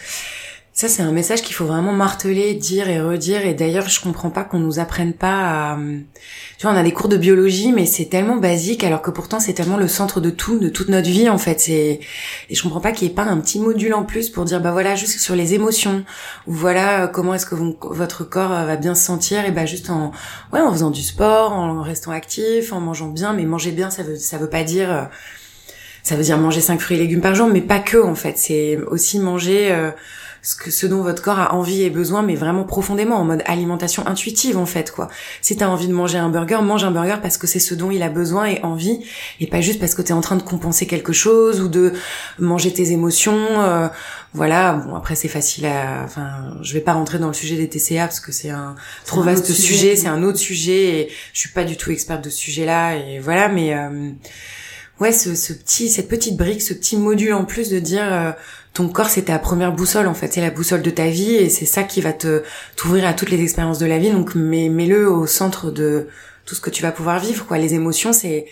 ça, 0.78 0.90
c'est 0.90 1.04
un 1.04 1.14
message 1.14 1.42
qu'il 1.42 1.56
faut 1.56 1.64
vraiment 1.64 1.94
marteler, 1.94 2.54
dire 2.54 2.90
et 2.90 3.00
redire. 3.00 3.46
Et 3.46 3.54
d'ailleurs, 3.54 3.88
je 3.88 4.02
comprends 4.02 4.30
pas 4.30 4.44
qu'on 4.44 4.60
nous 4.60 4.78
apprenne 4.78 5.14
pas 5.14 5.72
à... 5.72 5.78
Tu 6.58 6.68
vois, 6.68 6.76
on 6.76 6.78
a 6.78 6.84
des 6.84 6.92
cours 6.92 7.08
de 7.08 7.16
biologie, 7.16 7.72
mais 7.72 7.86
c'est 7.86 8.08
tellement 8.08 8.36
basique, 8.36 8.84
alors 8.84 9.02
que 9.02 9.10
pourtant, 9.10 9.40
c'est 9.40 9.54
tellement 9.54 9.78
le 9.78 9.88
centre 9.88 10.20
de 10.20 10.30
tout, 10.30 10.60
de 10.60 10.68
toute 10.68 10.90
notre 10.90 11.08
vie, 11.08 11.30
en 11.30 11.38
fait. 11.38 11.62
C'est... 11.62 12.02
Et 12.50 12.56
je 12.56 12.62
comprends 12.62 12.82
pas 12.82 12.92
qu'il 12.92 13.08
y 13.08 13.12
ait 13.12 13.14
pas 13.14 13.24
un 13.24 13.38
petit 13.38 13.58
module 13.58 13.94
en 13.94 14.04
plus 14.04 14.30
pour 14.30 14.44
dire, 14.44 14.60
bah 14.60 14.74
voilà, 14.74 14.96
juste 14.96 15.18
sur 15.18 15.34
les 15.34 15.54
émotions, 15.54 16.04
ou 16.46 16.52
voilà, 16.52 17.06
euh, 17.06 17.08
comment 17.08 17.34
est-ce 17.34 17.46
que 17.46 17.56
votre 17.56 18.26
corps 18.26 18.52
euh, 18.52 18.66
va 18.66 18.76
bien 18.76 18.96
se 18.96 19.06
sentir, 19.06 19.46
et 19.46 19.52
bah 19.52 19.66
juste 19.66 19.90
en... 19.90 20.12
Ouais, 20.52 20.60
en 20.60 20.74
faisant 20.74 20.92
du 20.92 21.04
sport, 21.04 21.54
en 21.54 21.84
restant 21.84 22.12
actif, 22.12 22.74
en 22.74 22.82
mangeant 22.82 23.08
bien, 23.08 23.32
mais 23.32 23.46
manger 23.46 23.72
bien, 23.72 23.90
ça 23.90 24.04
veut, 24.04 24.18
ça 24.18 24.38
veut 24.38 24.50
pas 24.50 24.66
dire... 24.66 24.92
Euh, 24.92 25.04
ça 26.04 26.18
veut 26.18 26.24
dire 26.24 26.38
manger 26.38 26.60
cinq 26.60 26.82
fruits 26.82 26.98
et 26.98 27.00
légumes 27.00 27.22
par 27.22 27.34
jour, 27.34 27.48
mais 27.48 27.62
pas 27.62 27.80
que, 27.80 27.98
en 27.98 28.14
fait. 28.14 28.38
C'est 28.38 28.78
aussi 28.92 29.20
manger 29.20 29.74
ce 30.46 30.56
que 30.56 30.70
ce 30.70 30.86
dont 30.86 31.02
votre 31.02 31.24
corps 31.24 31.40
a 31.40 31.56
envie 31.56 31.82
et 31.82 31.90
besoin, 31.90 32.22
mais 32.22 32.36
vraiment 32.36 32.64
profondément 32.66 33.16
en 33.16 33.26
mode 33.26 33.42
alimentation 33.48 34.06
intuitive 34.08 34.58
en 34.58 34.68
fait 34.68 34.92
quoi. 34.92 35.10
Si 35.42 35.58
t'as 35.58 35.68
envie 35.68 35.88
de 35.88 35.94
manger 35.94 36.20
un 36.20 36.30
burger, 36.30 36.60
mange 36.62 36.84
un 36.84 36.92
burger 36.92 37.16
parce 37.20 37.38
que 37.38 37.48
c'est 37.48 37.60
ce 37.60 37.74
dont 37.74 37.90
il 37.90 38.04
a 38.04 38.10
besoin 38.10 38.46
et 38.46 38.62
envie, 38.62 39.04
et 39.40 39.48
pas 39.48 39.62
juste 39.62 39.80
parce 39.80 39.96
que 39.96 40.04
t'es 40.04 40.14
en 40.14 40.22
train 40.22 40.36
de 40.36 40.44
compenser 40.44 40.86
quelque 40.86 41.14
chose 41.14 41.62
ou 41.62 41.68
de 41.68 41.94
manger 42.38 42.72
tes 42.72 42.92
émotions. 42.92 43.34
Euh, 43.34 43.88
voilà. 44.36 44.74
Bon 44.74 44.94
après 44.94 45.16
c'est 45.16 45.28
facile 45.28 45.66
à. 45.66 46.04
Enfin, 46.06 46.56
je 46.62 46.74
vais 46.74 46.82
pas 46.82 46.94
rentrer 46.94 47.18
dans 47.18 47.28
le 47.28 47.34
sujet 47.34 47.56
des 47.56 47.68
TCA 47.68 48.06
parce 48.06 48.20
que 48.20 48.32
c'est 48.32 48.52
un 48.52 48.76
trop 49.08 49.24
vaste 49.24 49.52
sujet, 49.52 49.96
c'est 49.96 50.08
un 50.08 50.22
autre 50.22 50.38
sujet 50.38 51.00
et 51.00 51.10
je 51.34 51.40
suis 51.40 51.50
pas 51.50 51.64
du 51.64 51.76
tout 51.76 51.90
experte 51.90 52.24
de 52.24 52.30
ce 52.30 52.38
sujet-là 52.38 52.98
et 52.98 53.18
voilà. 53.18 53.50
Mais 53.50 53.74
euh, 53.74 54.12
ouais, 55.00 55.12
ce, 55.12 55.34
ce, 55.34 55.54
petit, 55.54 55.90
cette 55.90 56.08
petite 56.08 56.38
brique, 56.38 56.62
ce 56.62 56.76
petit 56.76 56.98
module 56.98 57.34
en 57.34 57.46
plus 57.46 57.70
de 57.70 57.80
dire 57.80 58.06
euh, 58.12 58.32
ton 58.76 58.90
corps 58.90 59.10
c'est 59.10 59.24
ta 59.24 59.40
première 59.40 59.72
boussole 59.72 60.06
en 60.06 60.14
fait, 60.14 60.34
c'est 60.34 60.42
la 60.42 60.52
boussole 60.52 60.82
de 60.82 60.90
ta 60.90 61.08
vie 61.08 61.34
et 61.34 61.50
c'est 61.50 61.66
ça 61.66 61.84
qui 61.84 62.02
va 62.02 62.12
te 62.12 62.44
t'ouvrir 62.76 63.08
à 63.08 63.14
toutes 63.14 63.32
les 63.32 63.42
expériences 63.42 63.80
de 63.80 63.86
la 63.86 63.98
vie. 63.98 64.12
Donc 64.12 64.36
mets, 64.36 64.70
mets-le 64.70 65.10
au 65.10 65.26
centre 65.26 65.72
de 65.72 66.08
tout 66.46 66.56
ce 66.56 66.62
que 66.62 66.70
tu 66.70 66.84
vas 66.84 66.92
pouvoir 66.92 67.20
vivre 67.20 67.48
quoi. 67.48 67.58
Les 67.58 67.74
émotions 67.74 68.12
c'est 68.12 68.46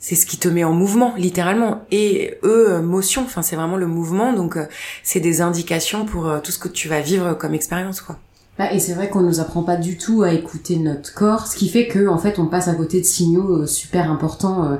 c'est 0.00 0.16
ce 0.16 0.26
qui 0.26 0.38
te 0.38 0.48
met 0.48 0.64
en 0.64 0.72
mouvement 0.72 1.14
littéralement. 1.16 1.84
Et 1.92 2.36
eux 2.42 2.80
motion 2.80 3.22
enfin 3.22 3.42
c'est 3.42 3.54
vraiment 3.54 3.76
le 3.76 3.86
mouvement. 3.86 4.32
Donc 4.32 4.56
euh, 4.56 4.66
c'est 5.04 5.20
des 5.20 5.40
indications 5.40 6.04
pour 6.04 6.26
euh, 6.26 6.40
tout 6.40 6.50
ce 6.50 6.58
que 6.58 6.68
tu 6.68 6.88
vas 6.88 7.00
vivre 7.00 7.34
comme 7.34 7.54
expérience 7.54 8.00
quoi. 8.00 8.18
Bah, 8.58 8.72
et 8.72 8.80
c'est 8.80 8.94
vrai 8.94 9.08
qu'on 9.08 9.22
nous 9.22 9.38
apprend 9.38 9.62
pas 9.62 9.76
du 9.76 9.96
tout 9.96 10.22
à 10.22 10.32
écouter 10.32 10.76
notre 10.78 11.14
corps 11.14 11.46
ce 11.46 11.56
qui 11.56 11.68
fait 11.68 11.86
que 11.86 12.08
en 12.08 12.18
fait 12.18 12.40
on 12.40 12.46
passe 12.46 12.66
à 12.66 12.74
côté 12.74 13.00
de 13.00 13.06
signaux 13.06 13.62
euh, 13.62 13.66
super 13.66 14.10
importants 14.10 14.76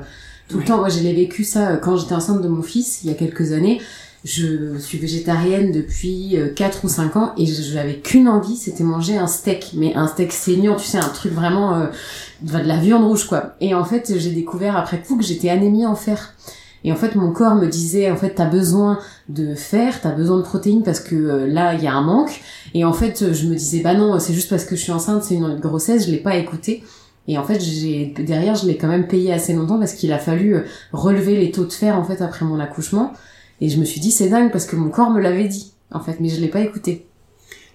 tout 0.49 0.57
le 0.57 0.65
temps. 0.65 0.79
Moi 0.79 0.89
j'ai 0.89 1.13
vécu 1.13 1.45
ça 1.45 1.77
quand 1.77 1.95
j'étais 1.95 2.13
enceinte 2.13 2.41
de 2.41 2.49
mon 2.49 2.61
fils 2.61 3.03
il 3.03 3.09
y 3.09 3.13
a 3.13 3.15
quelques 3.15 3.53
années 3.53 3.79
je 4.25 4.77
suis 4.79 4.97
végétarienne 4.97 5.71
depuis 5.71 6.35
4 6.55 6.83
ou 6.83 6.89
5 6.89 7.15
ans 7.15 7.33
et 7.37 7.45
j'avais 7.45 7.99
qu'une 7.99 8.27
envie, 8.27 8.57
c'était 8.57 8.83
manger 8.83 9.17
un 9.17 9.27
steak, 9.27 9.71
mais 9.75 9.93
un 9.95 10.07
steak 10.07 10.33
saignant, 10.33 10.75
tu 10.75 10.85
sais, 10.85 10.97
un 10.97 11.09
truc 11.09 11.31
vraiment 11.31 11.87
de 12.41 12.57
la 12.57 12.77
viande 12.77 13.05
rouge 13.05 13.25
quoi. 13.27 13.55
Et 13.61 13.73
en 13.75 13.85
fait, 13.85 14.13
j'ai 14.17 14.31
découvert 14.31 14.75
après 14.75 14.99
coup 14.99 15.15
que 15.15 15.23
j'étais 15.23 15.49
anémie 15.49 15.85
en 15.85 15.95
fer. 15.95 16.33
Et 16.85 16.91
en 16.91 16.95
fait, 16.95 17.15
mon 17.15 17.31
corps 17.31 17.55
me 17.55 17.65
disait, 17.65 18.11
en 18.11 18.15
fait, 18.15 18.35
t'as 18.35 18.45
besoin 18.45 18.99
de 19.27 19.55
fer, 19.55 20.01
t'as 20.01 20.11
besoin 20.11 20.37
de 20.37 20.43
protéines 20.43 20.83
parce 20.83 20.99
que 20.99 21.15
euh, 21.15 21.47
là, 21.47 21.73
il 21.73 21.83
y 21.83 21.87
a 21.87 21.93
un 21.95 22.03
manque. 22.03 22.41
Et 22.75 22.85
en 22.85 22.93
fait, 22.93 23.33
je 23.33 23.47
me 23.47 23.55
disais, 23.55 23.81
bah 23.81 23.95
non, 23.95 24.19
c'est 24.19 24.35
juste 24.35 24.51
parce 24.51 24.65
que 24.65 24.75
je 24.75 24.81
suis 24.81 24.91
enceinte, 24.91 25.23
c'est 25.23 25.33
une 25.33 25.59
grossesse, 25.59 26.05
je 26.05 26.11
l'ai 26.11 26.19
pas 26.19 26.35
écouté. 26.35 26.83
Et 27.27 27.39
en 27.39 27.43
fait, 27.43 27.59
j'ai 27.59 28.13
derrière, 28.19 28.53
je 28.53 28.67
l'ai 28.67 28.77
quand 28.77 28.87
même 28.87 29.07
payé 29.07 29.33
assez 29.33 29.53
longtemps 29.53 29.79
parce 29.79 29.93
qu'il 29.93 30.13
a 30.13 30.19
fallu 30.19 30.53
euh, 30.57 30.61
relever 30.93 31.35
les 31.37 31.49
taux 31.49 31.65
de 31.65 31.73
fer 31.73 31.97
en 31.97 32.03
fait 32.03 32.21
après 32.21 32.45
mon 32.45 32.59
accouchement. 32.59 33.13
Et 33.61 33.69
je 33.69 33.79
me 33.79 33.85
suis 33.85 33.99
dit, 33.99 34.11
c'est 34.11 34.29
dingue 34.29 34.51
parce 34.51 34.65
que 34.65 34.75
mon 34.75 34.89
corps 34.89 35.09
me 35.09 35.21
l'avait 35.21 35.47
dit, 35.47 35.73
en 35.91 35.99
fait, 35.99 36.19
mais 36.19 36.29
je 36.29 36.41
l'ai 36.41 36.49
pas 36.49 36.61
écouté. 36.61 37.05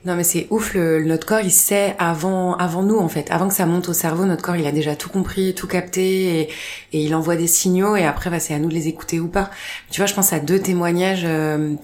Non 0.06 0.16
mais 0.16 0.24
c'est 0.24 0.46
ouf, 0.48 0.72
le, 0.72 1.04
notre 1.04 1.26
corps 1.26 1.40
il 1.42 1.50
sait 1.50 1.94
avant 1.98 2.54
avant 2.54 2.82
nous 2.82 2.96
en 2.96 3.08
fait, 3.08 3.30
avant 3.30 3.48
que 3.48 3.54
ça 3.54 3.66
monte 3.66 3.90
au 3.90 3.92
cerveau, 3.92 4.24
notre 4.24 4.42
corps 4.42 4.56
il 4.56 4.66
a 4.66 4.72
déjà 4.72 4.96
tout 4.96 5.10
compris, 5.10 5.54
tout 5.54 5.66
capté 5.66 6.40
et, 6.40 6.48
et 6.94 7.04
il 7.04 7.14
envoie 7.14 7.36
des 7.36 7.46
signaux 7.46 7.96
et 7.96 8.06
après 8.06 8.30
bah, 8.30 8.40
c'est 8.40 8.54
à 8.54 8.58
nous 8.58 8.70
de 8.70 8.74
les 8.74 8.88
écouter 8.88 9.20
ou 9.20 9.28
pas. 9.28 9.50
Tu 9.90 10.00
vois, 10.00 10.06
je 10.06 10.14
pense 10.14 10.32
à 10.32 10.40
deux 10.40 10.58
témoignages, 10.58 11.24
euh, 11.26 11.74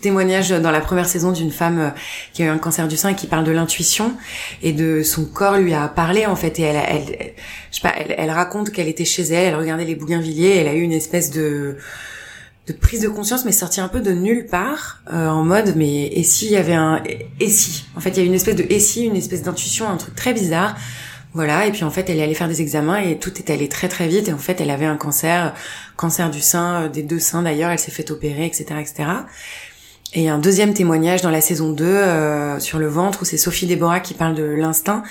témoignages 0.00 0.50
dans 0.50 0.70
la 0.70 0.80
première 0.80 1.08
saison 1.08 1.32
d'une 1.32 1.50
femme 1.50 1.78
euh, 1.80 1.90
qui 2.32 2.44
a 2.44 2.46
eu 2.46 2.48
un 2.48 2.58
cancer 2.58 2.86
du 2.86 2.96
sein 2.96 3.08
et 3.08 3.16
qui 3.16 3.26
parle 3.26 3.42
de 3.42 3.50
l'intuition 3.50 4.12
et 4.62 4.72
de 4.72 5.02
son 5.02 5.24
corps 5.24 5.58
lui 5.58 5.74
a 5.74 5.88
parlé 5.88 6.26
en 6.26 6.36
fait 6.36 6.60
et 6.60 6.62
elle, 6.62 6.76
elle, 6.76 7.32
je 7.72 7.76
sais 7.76 7.82
pas, 7.82 7.94
elle, 7.98 8.14
elle 8.16 8.30
raconte 8.30 8.70
qu'elle 8.70 8.86
était 8.86 9.04
chez 9.04 9.22
elle, 9.22 9.48
elle 9.48 9.56
regardait 9.56 9.84
les 9.84 9.96
bougainvilliers, 9.96 10.58
elle 10.58 10.68
a 10.68 10.74
eu 10.74 10.82
une 10.82 10.92
espèce 10.92 11.32
de 11.32 11.76
de 12.68 12.72
prise 12.72 13.00
de 13.00 13.08
conscience 13.08 13.44
mais 13.44 13.52
sorti 13.52 13.80
un 13.80 13.88
peu 13.88 14.00
de 14.00 14.12
nulle 14.12 14.46
part 14.46 15.00
euh, 15.12 15.28
en 15.28 15.44
mode 15.44 15.74
mais 15.76 16.06
et 16.06 16.22
s'il 16.22 16.50
y 16.50 16.56
avait 16.56 16.74
un 16.74 17.02
et 17.40 17.48
si? 17.48 17.86
En 17.96 18.00
fait 18.00 18.10
il 18.10 18.18
y 18.18 18.20
a 18.20 18.24
une 18.24 18.34
espèce 18.34 18.56
de 18.56 18.64
et 18.68 18.80
si 18.80 19.04
une 19.04 19.16
espèce 19.16 19.42
d'intuition 19.42 19.88
un 19.88 19.96
truc 19.96 20.14
très 20.14 20.34
bizarre. 20.34 20.76
Voilà 21.34 21.66
et 21.66 21.72
puis 21.72 21.84
en 21.84 21.90
fait 21.90 22.08
elle 22.10 22.18
est 22.18 22.22
allée 22.22 22.34
faire 22.34 22.48
des 22.48 22.60
examens 22.60 22.98
et 22.98 23.18
tout 23.18 23.36
est 23.38 23.50
allé 23.50 23.68
très 23.68 23.88
très 23.88 24.08
vite. 24.08 24.28
Et 24.28 24.32
en 24.32 24.38
fait 24.38 24.60
elle 24.60 24.70
avait 24.70 24.86
un 24.86 24.96
cancer 24.96 25.54
cancer 25.96 26.30
du 26.30 26.40
sein 26.40 26.82
euh, 26.82 26.88
des 26.88 27.02
deux 27.02 27.18
seins 27.18 27.42
d'ailleurs 27.42 27.70
elle 27.70 27.78
s'est 27.78 27.90
fait 27.90 28.10
opérer 28.10 28.46
etc 28.46 28.80
etc 28.80 29.06
et 30.14 30.30
un 30.30 30.38
deuxième 30.38 30.72
témoignage 30.72 31.20
dans 31.20 31.30
la 31.30 31.42
saison 31.42 31.70
2 31.70 31.84
euh, 31.84 32.58
sur 32.60 32.78
le 32.78 32.88
ventre 32.88 33.22
où 33.22 33.24
c'est 33.26 33.36
Sophie 33.36 33.66
Déborah 33.66 34.00
qui 34.00 34.14
parle 34.14 34.34
de 34.34 34.42
l'instinct 34.42 35.02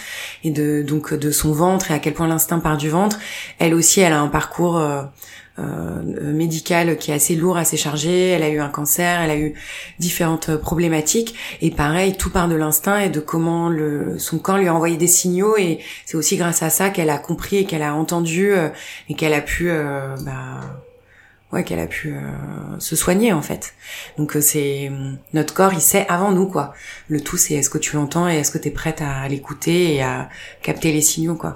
et 0.43 0.49
de 0.49 0.81
donc 0.81 1.13
de 1.13 1.29
son 1.29 1.51
ventre 1.51 1.91
et 1.91 1.93
à 1.93 1.99
quel 1.99 2.15
point 2.15 2.27
l'instinct 2.27 2.59
part 2.59 2.77
du 2.77 2.89
ventre. 2.89 3.19
Elle 3.59 3.75
aussi, 3.75 3.99
elle 3.99 4.13
a 4.13 4.19
un 4.19 4.27
parcours 4.27 4.77
euh, 4.77 5.03
médicale 5.57 6.97
qui 6.97 7.11
est 7.11 7.13
assez 7.13 7.35
lourd, 7.35 7.57
assez 7.57 7.77
chargé. 7.77 8.29
Elle 8.29 8.43
a 8.43 8.49
eu 8.49 8.59
un 8.59 8.69
cancer, 8.69 9.21
elle 9.21 9.31
a 9.31 9.37
eu 9.37 9.53
différentes 9.99 10.55
problématiques. 10.55 11.35
Et 11.61 11.71
pareil, 11.71 12.15
tout 12.15 12.29
part 12.29 12.47
de 12.47 12.55
l'instinct 12.55 12.99
et 12.99 13.09
de 13.09 13.19
comment 13.19 13.69
le, 13.69 14.19
son 14.19 14.39
corps 14.39 14.57
lui 14.57 14.67
a 14.67 14.73
envoyé 14.73 14.97
des 14.97 15.07
signaux. 15.07 15.57
Et 15.57 15.79
c'est 16.05 16.17
aussi 16.17 16.37
grâce 16.37 16.63
à 16.63 16.69
ça 16.69 16.89
qu'elle 16.89 17.09
a 17.09 17.17
compris 17.17 17.57
et 17.57 17.65
qu'elle 17.65 17.83
a 17.83 17.95
entendu 17.95 18.51
euh, 18.51 18.69
et 19.09 19.15
qu'elle 19.15 19.33
a 19.33 19.41
pu, 19.41 19.69
euh, 19.69 20.15
bah, 20.21 20.61
ouais, 21.51 21.63
qu'elle 21.63 21.79
a 21.79 21.87
pu 21.87 22.15
se 22.79 22.95
soigner 22.95 23.33
en 23.33 23.41
fait. 23.41 23.73
Donc 24.17 24.35
c'est 24.39 24.91
notre 25.33 25.53
corps, 25.53 25.73
il 25.73 25.81
sait 25.81 26.05
avant 26.09 26.31
nous 26.31 26.47
quoi. 26.47 26.73
Le 27.07 27.21
tout, 27.21 27.37
c'est 27.37 27.55
est-ce 27.55 27.69
que 27.69 27.77
tu 27.77 27.95
l'entends 27.95 28.29
et 28.29 28.35
est-ce 28.35 28.51
que 28.51 28.57
tu 28.57 28.67
es 28.67 28.71
prête 28.71 29.01
à 29.01 29.27
l'écouter 29.27 29.95
et 29.95 30.03
à 30.03 30.29
capter 30.61 30.91
les 30.91 31.01
signaux 31.01 31.35
quoi. 31.35 31.55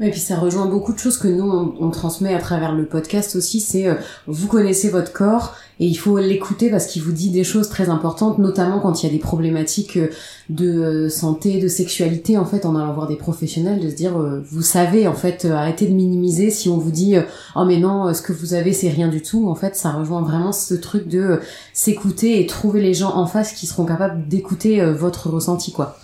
Et 0.00 0.10
puis 0.10 0.20
ça 0.20 0.36
rejoint 0.36 0.66
beaucoup 0.66 0.94
de 0.94 0.98
choses 0.98 1.18
que 1.18 1.28
nous 1.28 1.76
on, 1.78 1.90
transmet 1.90 2.34
à 2.34 2.38
travers 2.38 2.74
le 2.74 2.86
podcast 2.86 3.36
aussi. 3.36 3.60
C'est 3.60 3.86
euh, 3.86 3.94
vous 4.26 4.48
connaissez 4.48 4.88
votre 4.88 5.12
corps 5.12 5.54
et 5.80 5.86
il 5.86 5.94
faut 5.94 6.18
l'écouter 6.18 6.70
parce 6.70 6.86
qu'il 6.86 7.02
vous 7.02 7.12
dit 7.12 7.30
des 7.30 7.44
choses 7.44 7.68
très 7.68 7.90
importantes, 7.90 8.38
notamment 8.38 8.80
quand 8.80 9.02
il 9.02 9.06
y 9.06 9.08
a 9.10 9.12
des 9.12 9.20
problématiques 9.20 9.98
euh, 9.98 10.08
de 10.48 10.66
euh, 10.66 11.08
santé, 11.10 11.60
de 11.60 11.68
sexualité. 11.68 12.38
En 12.38 12.46
fait, 12.46 12.64
en 12.64 12.74
allant 12.74 12.94
voir 12.94 13.06
des 13.06 13.16
professionnels, 13.16 13.80
de 13.80 13.90
se 13.90 13.94
dire 13.94 14.18
vous 14.42 14.62
savez 14.62 15.06
en 15.06 15.14
fait 15.14 15.44
arrêtez 15.44 15.86
de 15.86 15.94
minimiser 15.94 16.50
si 16.50 16.70
on 16.70 16.78
vous 16.78 16.90
dit 16.90 17.16
oh 17.54 17.64
mais 17.64 17.78
non 17.78 18.12
ce 18.14 18.22
que 18.22 18.32
vous 18.32 18.54
avez 18.54 18.72
c'est 18.72 18.88
rien 18.88 19.08
du 19.08 19.20
tout. 19.20 19.48
En 19.48 19.54
fait, 19.54 19.76
ça 19.76 19.92
rejoint 19.92 20.22
vraiment 20.22 20.52
ce 20.52 20.74
truc 20.74 21.06
de 21.06 21.40
s'écouter 21.74 22.40
et 22.40 22.46
trouver 22.46 22.80
les 22.80 22.94
gens 22.94 23.14
en 23.14 23.26
face 23.26 23.52
qui 23.52 23.66
seront 23.66 23.84
capables 23.84 24.26
d'écouter 24.26 24.82
votre 24.92 25.28
ressenti 25.28 25.70
quoi. 25.70 25.98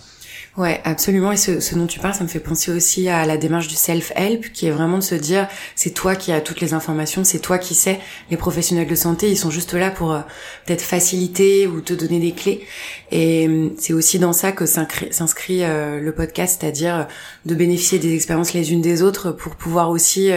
Ouais, 0.59 0.81
absolument. 0.83 1.31
Et 1.31 1.37
ce, 1.37 1.61
ce, 1.61 1.73
dont 1.75 1.87
tu 1.87 1.99
parles, 1.99 2.13
ça 2.13 2.25
me 2.25 2.27
fait 2.27 2.41
penser 2.41 2.69
aussi 2.69 3.07
à 3.07 3.25
la 3.25 3.37
démarche 3.37 3.69
du 3.69 3.75
self-help, 3.75 4.51
qui 4.51 4.65
est 4.67 4.71
vraiment 4.71 4.97
de 4.97 5.03
se 5.03 5.15
dire, 5.15 5.47
c'est 5.73 5.91
toi 5.91 6.17
qui 6.17 6.33
as 6.33 6.41
toutes 6.41 6.59
les 6.59 6.73
informations, 6.73 7.23
c'est 7.23 7.39
toi 7.39 7.57
qui 7.57 7.73
sais. 7.73 7.97
Les 8.29 8.35
professionnels 8.35 8.89
de 8.89 8.95
santé, 8.95 9.29
ils 9.29 9.37
sont 9.37 9.51
juste 9.51 9.73
là 9.73 9.89
pour 9.89 10.11
euh, 10.11 10.19
peut-être 10.65 10.81
faciliter 10.81 11.65
ou 11.65 11.79
te 11.79 11.93
donner 11.93 12.19
des 12.19 12.33
clés. 12.33 12.67
Et 13.09 13.47
euh, 13.47 13.69
c'est 13.77 13.93
aussi 13.93 14.19
dans 14.19 14.33
ça 14.33 14.51
que 14.51 14.65
s'inscrit 14.65 15.63
euh, 15.63 16.01
le 16.01 16.11
podcast, 16.11 16.57
c'est-à-dire 16.59 17.07
de 17.45 17.55
bénéficier 17.55 17.97
des 17.97 18.13
expériences 18.13 18.51
les 18.51 18.73
unes 18.73 18.81
des 18.81 19.01
autres 19.01 19.31
pour 19.31 19.55
pouvoir 19.55 19.89
aussi 19.89 20.29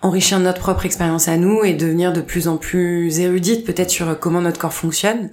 enrichir 0.00 0.40
notre 0.40 0.58
propre 0.58 0.86
expérience 0.86 1.28
à 1.28 1.36
nous 1.36 1.62
et 1.62 1.74
devenir 1.74 2.12
de 2.12 2.20
plus 2.20 2.48
en 2.48 2.56
plus 2.56 3.20
érudite 3.20 3.64
peut-être 3.64 3.90
sur 3.90 4.18
comment 4.18 4.40
notre 4.40 4.58
corps 4.58 4.72
fonctionne. 4.72 5.30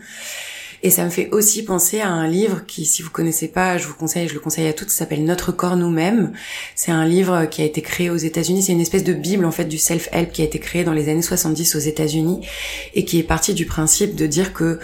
Et 0.82 0.90
ça 0.90 1.04
me 1.04 1.10
fait 1.10 1.30
aussi 1.32 1.64
penser 1.64 2.00
à 2.00 2.10
un 2.10 2.28
livre 2.28 2.66
qui, 2.66 2.86
si 2.86 3.02
vous 3.02 3.10
connaissez 3.10 3.50
pas, 3.50 3.78
je 3.78 3.88
vous 3.88 3.94
conseille, 3.94 4.28
je 4.28 4.34
le 4.34 4.40
conseille 4.40 4.68
à 4.68 4.74
toutes, 4.74 4.90
s'appelle 4.90 5.26
Notre 5.26 5.52
corps 5.52 5.76
nous-mêmes. 5.76 6.32
C'est 6.76 6.92
un 6.92 7.06
livre 7.06 7.46
qui 7.46 7.62
a 7.62 7.66
été 7.66 7.82
créé 7.82 8.10
aux 8.10 8.18
États-Unis. 8.18 8.64
C'est 8.64 8.72
une 8.72 8.82
espèce 8.82 9.04
de 9.04 9.14
bible 9.14 9.46
en 9.46 9.52
fait 9.52 9.66
du 9.66 9.78
self-help 9.78 10.32
qui 10.32 10.42
a 10.42 10.46
été 10.46 10.60
créé 10.60 10.84
dans 10.84 10.94
les 10.94 11.10
années 11.10 11.22
70 11.22 11.76
aux 11.76 11.80
États-Unis 11.80 12.48
et 12.94 13.04
qui 13.04 13.20
est 13.20 13.24
parti 13.24 13.54
du 13.54 13.66
principe 13.66 14.16
de 14.16 14.26
dire 14.26 14.54
que 14.54 14.80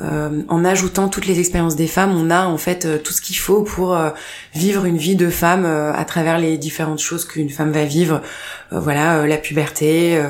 euh, 0.00 0.42
en 0.48 0.64
ajoutant 0.64 1.08
toutes 1.08 1.26
les 1.26 1.38
expériences 1.38 1.76
des 1.76 1.86
femmes, 1.86 2.16
on 2.16 2.30
a 2.30 2.46
en 2.46 2.56
fait 2.56 2.86
euh, 2.86 2.98
tout 2.98 3.12
ce 3.12 3.20
qu'il 3.20 3.36
faut 3.36 3.62
pour 3.62 3.94
euh, 3.94 4.10
vivre 4.54 4.84
une 4.84 4.96
vie 4.96 5.16
de 5.16 5.28
femme 5.28 5.64
à 5.66 6.04
travers 6.04 6.38
les 6.38 6.56
différentes 6.56 6.98
choses 6.98 7.24
qu'une 7.24 7.50
femme 7.50 7.72
va 7.72 7.84
vivre. 7.84 8.22
voilà, 8.70 9.26
la 9.26 9.36
puberté, 9.36 10.22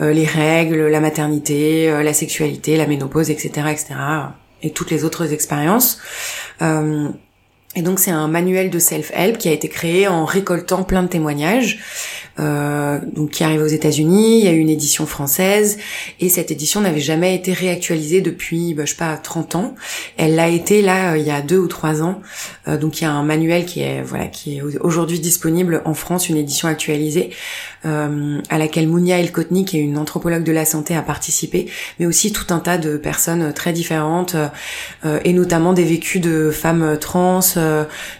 les 0.00 0.24
règles, 0.24 0.86
la 0.86 1.00
maternité, 1.00 1.90
la 2.02 2.12
sexualité, 2.12 2.76
la 2.76 2.86
ménopause, 2.86 3.30
etc., 3.30 3.68
etc 3.70 3.96
et 4.62 4.70
toutes 4.70 4.90
les 4.90 5.04
autres 5.04 5.32
expériences. 5.32 5.98
Euh, 6.62 7.08
et 7.74 7.82
donc 7.82 7.98
c'est 7.98 8.10
un 8.10 8.28
manuel 8.28 8.70
de 8.70 8.78
self-help 8.78 9.38
qui 9.38 9.48
a 9.48 9.52
été 9.52 9.68
créé 9.68 10.08
en 10.08 10.24
récoltant 10.24 10.84
plein 10.84 11.02
de 11.02 11.08
témoignages, 11.08 11.78
euh, 12.38 12.98
donc 13.14 13.30
qui 13.30 13.44
arrive 13.44 13.62
aux 13.62 13.66
États-Unis. 13.66 14.38
Il 14.38 14.44
y 14.44 14.48
a 14.48 14.52
eu 14.52 14.58
une 14.58 14.68
édition 14.68 15.06
française 15.06 15.78
et 16.20 16.28
cette 16.28 16.50
édition 16.50 16.80
n'avait 16.80 17.00
jamais 17.00 17.34
été 17.34 17.52
réactualisée 17.52 18.20
depuis, 18.20 18.74
bah, 18.74 18.84
je 18.84 18.90
sais 18.90 18.96
pas, 18.96 19.16
30 19.16 19.56
ans. 19.56 19.74
Elle 20.16 20.34
l'a 20.34 20.48
été 20.48 20.82
là 20.82 21.12
euh, 21.12 21.18
il 21.18 21.26
y 21.26 21.30
a 21.30 21.40
deux 21.40 21.58
ou 21.58 21.68
trois 21.68 22.02
ans. 22.02 22.20
Euh, 22.66 22.76
donc 22.76 23.00
il 23.00 23.04
y 23.04 23.06
a 23.06 23.12
un 23.12 23.22
manuel 23.22 23.64
qui 23.66 23.80
est 23.80 24.02
voilà 24.02 24.26
qui 24.26 24.58
est 24.58 24.62
aujourd'hui 24.80 25.20
disponible 25.20 25.82
en 25.84 25.94
France, 25.94 26.28
une 26.28 26.36
édition 26.36 26.68
actualisée 26.68 27.30
euh, 27.84 28.40
à 28.48 28.58
laquelle 28.58 28.88
Mounia 28.88 29.18
Elkotni, 29.18 29.64
qui 29.64 29.78
est 29.78 29.82
une 29.82 29.98
anthropologue 29.98 30.44
de 30.44 30.52
la 30.52 30.64
santé, 30.64 30.96
a 30.96 31.02
participé, 31.02 31.70
mais 31.98 32.06
aussi 32.06 32.32
tout 32.32 32.52
un 32.52 32.58
tas 32.58 32.78
de 32.78 32.96
personnes 32.96 33.52
très 33.52 33.72
différentes, 33.72 34.36
et 35.24 35.32
notamment 35.32 35.72
des 35.72 35.84
vécus 35.84 36.20
de 36.20 36.50
femmes 36.50 36.98
trans, 37.00 37.40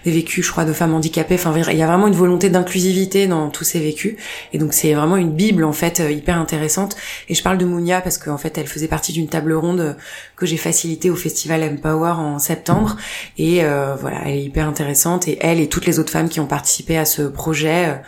des 0.04 0.10
vécus, 0.10 0.46
je 0.46 0.50
crois, 0.52 0.64
de 0.64 0.72
femmes 0.72 0.94
handicapées. 0.94 1.34
Enfin, 1.34 1.52
il 1.70 1.76
y 1.76 1.82
a 1.82 1.86
vraiment 1.86 2.06
une 2.06 2.14
volonté 2.14 2.50
d'inclusivité 2.50 3.26
dans 3.26 3.48
tous 3.50 3.64
ces 3.64 3.80
vécus, 3.80 4.07
et 4.52 4.58
donc 4.58 4.72
c'est 4.72 4.94
vraiment 4.94 5.16
une 5.16 5.32
bible 5.32 5.64
en 5.64 5.72
fait 5.72 6.02
hyper 6.10 6.38
intéressante. 6.38 6.96
Et 7.28 7.34
je 7.34 7.42
parle 7.42 7.58
de 7.58 7.64
Mounia 7.64 8.00
parce 8.00 8.18
qu'en 8.18 8.38
fait, 8.38 8.56
elle 8.58 8.66
faisait 8.66 8.88
partie 8.88 9.12
d'une 9.12 9.28
table 9.28 9.52
ronde 9.52 9.96
que 10.36 10.46
j'ai 10.46 10.56
facilitée 10.56 11.10
au 11.10 11.16
festival 11.16 11.62
Empower 11.62 12.12
en 12.12 12.38
septembre, 12.38 12.96
et 13.36 13.62
voilà, 14.00 14.20
elle 14.24 14.34
est 14.34 14.44
hyper 14.44 14.68
intéressante, 14.68 15.28
et 15.28 15.38
elle 15.40 15.60
et 15.60 15.68
toutes 15.68 15.86
les 15.86 15.98
autres 15.98 16.12
femmes 16.12 16.28
qui 16.28 16.40
ont 16.40 16.46
participé 16.46 16.96
à 16.96 17.04
ce 17.04 17.22
projet 17.22 18.00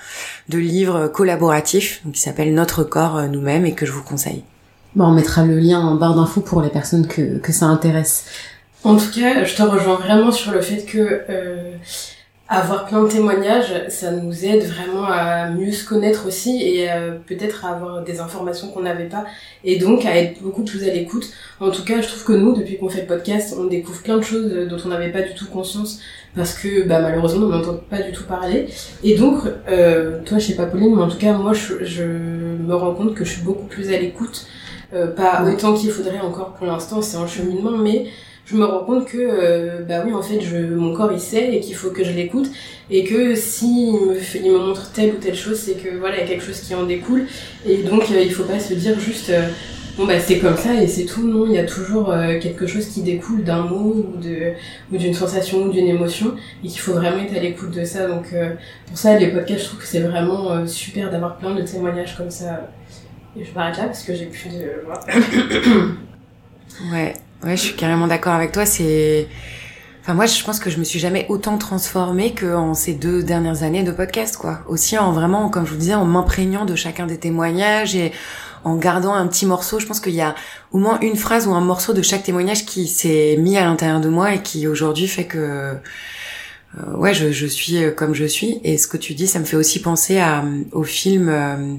de 0.48 0.58
livres 0.58 1.08
collaboratifs 1.08 2.02
qui 2.12 2.20
s'appelle 2.20 2.54
Notre 2.54 2.84
corps 2.84 3.16
euh, 3.16 3.26
nous-mêmes 3.28 3.66
et 3.66 3.72
que 3.72 3.86
je 3.86 3.92
vous 3.92 4.02
conseille. 4.02 4.42
Bon, 4.94 5.06
on 5.06 5.12
mettra 5.12 5.44
le 5.44 5.58
lien 5.58 5.80
en 5.80 5.94
barre 5.94 6.14
d'infos 6.14 6.40
pour 6.40 6.62
les 6.62 6.68
personnes 6.68 7.06
que, 7.06 7.38
que 7.38 7.52
ça 7.52 7.66
intéresse. 7.66 8.24
En 8.82 8.96
tout 8.96 9.10
cas, 9.14 9.44
je 9.44 9.54
te 9.54 9.62
rejoins 9.62 9.96
vraiment 9.96 10.32
sur 10.32 10.52
le 10.52 10.60
fait 10.60 10.84
que 10.84 11.22
euh, 11.28 11.72
avoir 12.52 12.86
plein 12.86 13.04
de 13.04 13.08
témoignages, 13.08 13.72
ça 13.88 14.10
nous 14.10 14.44
aide 14.44 14.64
vraiment 14.64 15.04
à 15.04 15.50
mieux 15.50 15.70
se 15.70 15.88
connaître 15.88 16.26
aussi 16.26 16.60
et 16.60 16.90
euh, 16.90 17.12
peut-être 17.24 17.64
à 17.64 17.76
avoir 17.76 18.02
des 18.02 18.18
informations 18.18 18.68
qu'on 18.72 18.82
n'avait 18.82 19.08
pas 19.08 19.24
et 19.62 19.78
donc 19.78 20.04
à 20.04 20.16
être 20.16 20.42
beaucoup 20.42 20.64
plus 20.64 20.82
à 20.82 20.92
l'écoute. 20.92 21.30
En 21.60 21.70
tout 21.70 21.84
cas, 21.84 22.00
je 22.00 22.08
trouve 22.08 22.24
que 22.24 22.32
nous, 22.32 22.52
depuis 22.52 22.76
qu'on 22.76 22.88
fait 22.88 23.02
le 23.02 23.06
podcast, 23.06 23.54
on 23.56 23.66
découvre 23.66 24.02
plein 24.02 24.16
de 24.16 24.22
choses 24.22 24.52
dont 24.68 24.78
on 24.84 24.88
n'avait 24.88 25.12
pas 25.12 25.22
du 25.22 25.32
tout 25.34 25.46
conscience 25.46 26.00
parce 26.34 26.54
que 26.54 26.88
bah, 26.88 27.00
malheureusement 27.00 27.46
on 27.46 27.50
n'entend 27.50 27.74
pas 27.88 28.02
du 28.02 28.10
tout 28.10 28.24
parler. 28.24 28.66
Et 29.04 29.16
donc, 29.16 29.42
euh, 29.68 30.18
toi 30.24 30.38
je 30.38 30.46
sais 30.46 30.56
pas 30.56 30.66
Pauline, 30.66 30.96
mais 30.96 31.02
en 31.02 31.08
tout 31.08 31.18
cas 31.18 31.34
moi 31.34 31.52
je, 31.52 31.84
je 31.84 32.02
me 32.02 32.74
rends 32.74 32.94
compte 32.94 33.14
que 33.14 33.24
je 33.24 33.30
suis 33.30 33.42
beaucoup 33.42 33.66
plus 33.66 33.92
à 33.92 33.98
l'écoute, 33.98 34.46
euh, 34.92 35.06
pas 35.06 35.44
autant 35.44 35.74
qu'il 35.74 35.92
faudrait 35.92 36.18
encore 36.18 36.54
pour 36.54 36.66
l'instant, 36.66 37.00
c'est 37.00 37.16
en 37.16 37.28
cheminement, 37.28 37.78
mais 37.78 38.06
je 38.50 38.56
me 38.56 38.64
rends 38.64 38.84
compte 38.84 39.06
que 39.06 39.18
euh, 39.18 39.82
bah 39.88 40.02
oui 40.04 40.12
en 40.12 40.22
fait 40.22 40.40
je, 40.40 40.56
mon 40.74 40.94
corps 40.94 41.12
il 41.12 41.20
sait 41.20 41.54
et 41.54 41.60
qu'il 41.60 41.74
faut 41.74 41.90
que 41.90 42.04
je 42.04 42.12
l'écoute. 42.12 42.50
Et 42.90 43.04
que 43.04 43.34
si 43.36 43.88
il 43.88 43.92
me, 43.92 44.16
il 44.36 44.52
me 44.52 44.58
montre 44.58 44.90
telle 44.92 45.10
ou 45.14 45.18
telle 45.18 45.36
chose 45.36 45.58
c'est 45.58 45.74
que 45.74 45.96
voilà 45.98 46.16
il 46.16 46.20
y 46.20 46.24
a 46.24 46.26
quelque 46.26 46.44
chose 46.44 46.60
qui 46.60 46.74
en 46.74 46.84
découle. 46.84 47.26
Et 47.66 47.78
donc 47.78 48.10
euh, 48.10 48.20
il 48.22 48.32
faut 48.32 48.44
pas 48.44 48.58
se 48.58 48.74
dire 48.74 48.98
juste 48.98 49.30
euh, 49.30 49.48
bon 49.96 50.06
bah 50.06 50.18
c'est 50.18 50.38
comme 50.38 50.56
ça 50.56 50.74
et 50.82 50.88
c'est 50.88 51.04
tout. 51.04 51.26
Non 51.26 51.46
il 51.46 51.52
y 51.52 51.58
a 51.58 51.64
toujours 51.64 52.10
euh, 52.10 52.38
quelque 52.40 52.66
chose 52.66 52.86
qui 52.86 53.02
découle 53.02 53.44
d'un 53.44 53.62
mot 53.62 53.94
ou 53.94 54.16
de 54.20 54.52
ou 54.92 54.96
d'une 54.96 55.14
sensation 55.14 55.62
ou 55.62 55.70
d'une 55.70 55.86
émotion 55.86 56.34
et 56.64 56.68
qu'il 56.68 56.80
faut 56.80 56.94
vraiment 56.94 57.22
être 57.22 57.36
à 57.36 57.40
l'écoute 57.40 57.70
de 57.70 57.84
ça. 57.84 58.08
Donc 58.08 58.34
pour 58.86 58.98
ça 58.98 59.16
les 59.18 59.28
podcasts 59.28 59.60
je 59.60 59.66
trouve 59.66 59.80
que 59.80 59.86
c'est 59.86 60.00
vraiment 60.00 60.66
super 60.66 61.10
d'avoir 61.10 61.36
plein 61.36 61.54
de 61.54 61.62
témoignages 61.62 62.16
comme 62.16 62.30
ça. 62.30 62.68
Et 63.38 63.44
je 63.44 63.54
m'arrête 63.54 63.76
là 63.76 63.84
parce 63.84 64.02
que 64.02 64.12
j'ai 64.12 64.26
plus 64.26 64.48
de 64.48 64.72
ouais 66.92 67.14
ouais 67.44 67.56
je 67.56 67.62
suis 67.62 67.76
carrément 67.76 68.06
d'accord 68.06 68.34
avec 68.34 68.52
toi 68.52 68.66
c'est 68.66 69.28
Enfin, 70.02 70.14
moi, 70.14 70.24
je 70.24 70.42
pense 70.42 70.58
que 70.58 70.70
je 70.70 70.78
me 70.78 70.84
suis 70.84 70.98
jamais 70.98 71.26
autant 71.28 71.58
transformée 71.58 72.34
qu'en 72.34 72.72
ces 72.72 72.94
deux 72.94 73.22
dernières 73.22 73.64
années 73.64 73.82
de 73.82 73.92
podcast, 73.92 74.38
quoi. 74.38 74.60
Aussi 74.66 74.96
en 74.96 75.12
vraiment, 75.12 75.50
comme 75.50 75.66
je 75.66 75.72
vous 75.72 75.76
disais, 75.76 75.94
en 75.94 76.06
m'imprégnant 76.06 76.64
de 76.64 76.74
chacun 76.74 77.06
des 77.06 77.18
témoignages 77.18 77.94
et 77.94 78.12
en 78.64 78.76
gardant 78.76 79.12
un 79.12 79.26
petit 79.26 79.44
morceau. 79.44 79.78
Je 79.78 79.86
pense 79.86 80.00
qu'il 80.00 80.14
y 80.14 80.22
a 80.22 80.34
au 80.72 80.78
moins 80.78 80.98
une 81.00 81.16
phrase 81.16 81.46
ou 81.46 81.52
un 81.52 81.60
morceau 81.60 81.92
de 81.92 82.02
chaque 82.02 82.22
témoignage 82.22 82.64
qui 82.64 82.86
s'est 82.86 83.36
mis 83.38 83.58
à 83.58 83.64
l'intérieur 83.64 84.00
de 84.00 84.08
moi 84.08 84.34
et 84.34 84.42
qui 84.42 84.66
aujourd'hui 84.66 85.06
fait 85.06 85.24
que 85.24 85.74
euh, 86.78 86.96
ouais, 86.96 87.14
je, 87.14 87.46
suis 87.46 87.84
euh, 87.84 87.90
comme 87.90 88.14
je 88.14 88.24
suis. 88.24 88.60
Et 88.64 88.78
ce 88.78 88.86
que 88.86 88.96
tu 88.96 89.14
dis, 89.14 89.26
ça 89.26 89.38
me 89.38 89.44
fait 89.44 89.56
aussi 89.56 89.82
penser 89.82 90.18
à, 90.18 90.44
au 90.72 90.82
film 90.82 91.28
euh, 91.28 91.74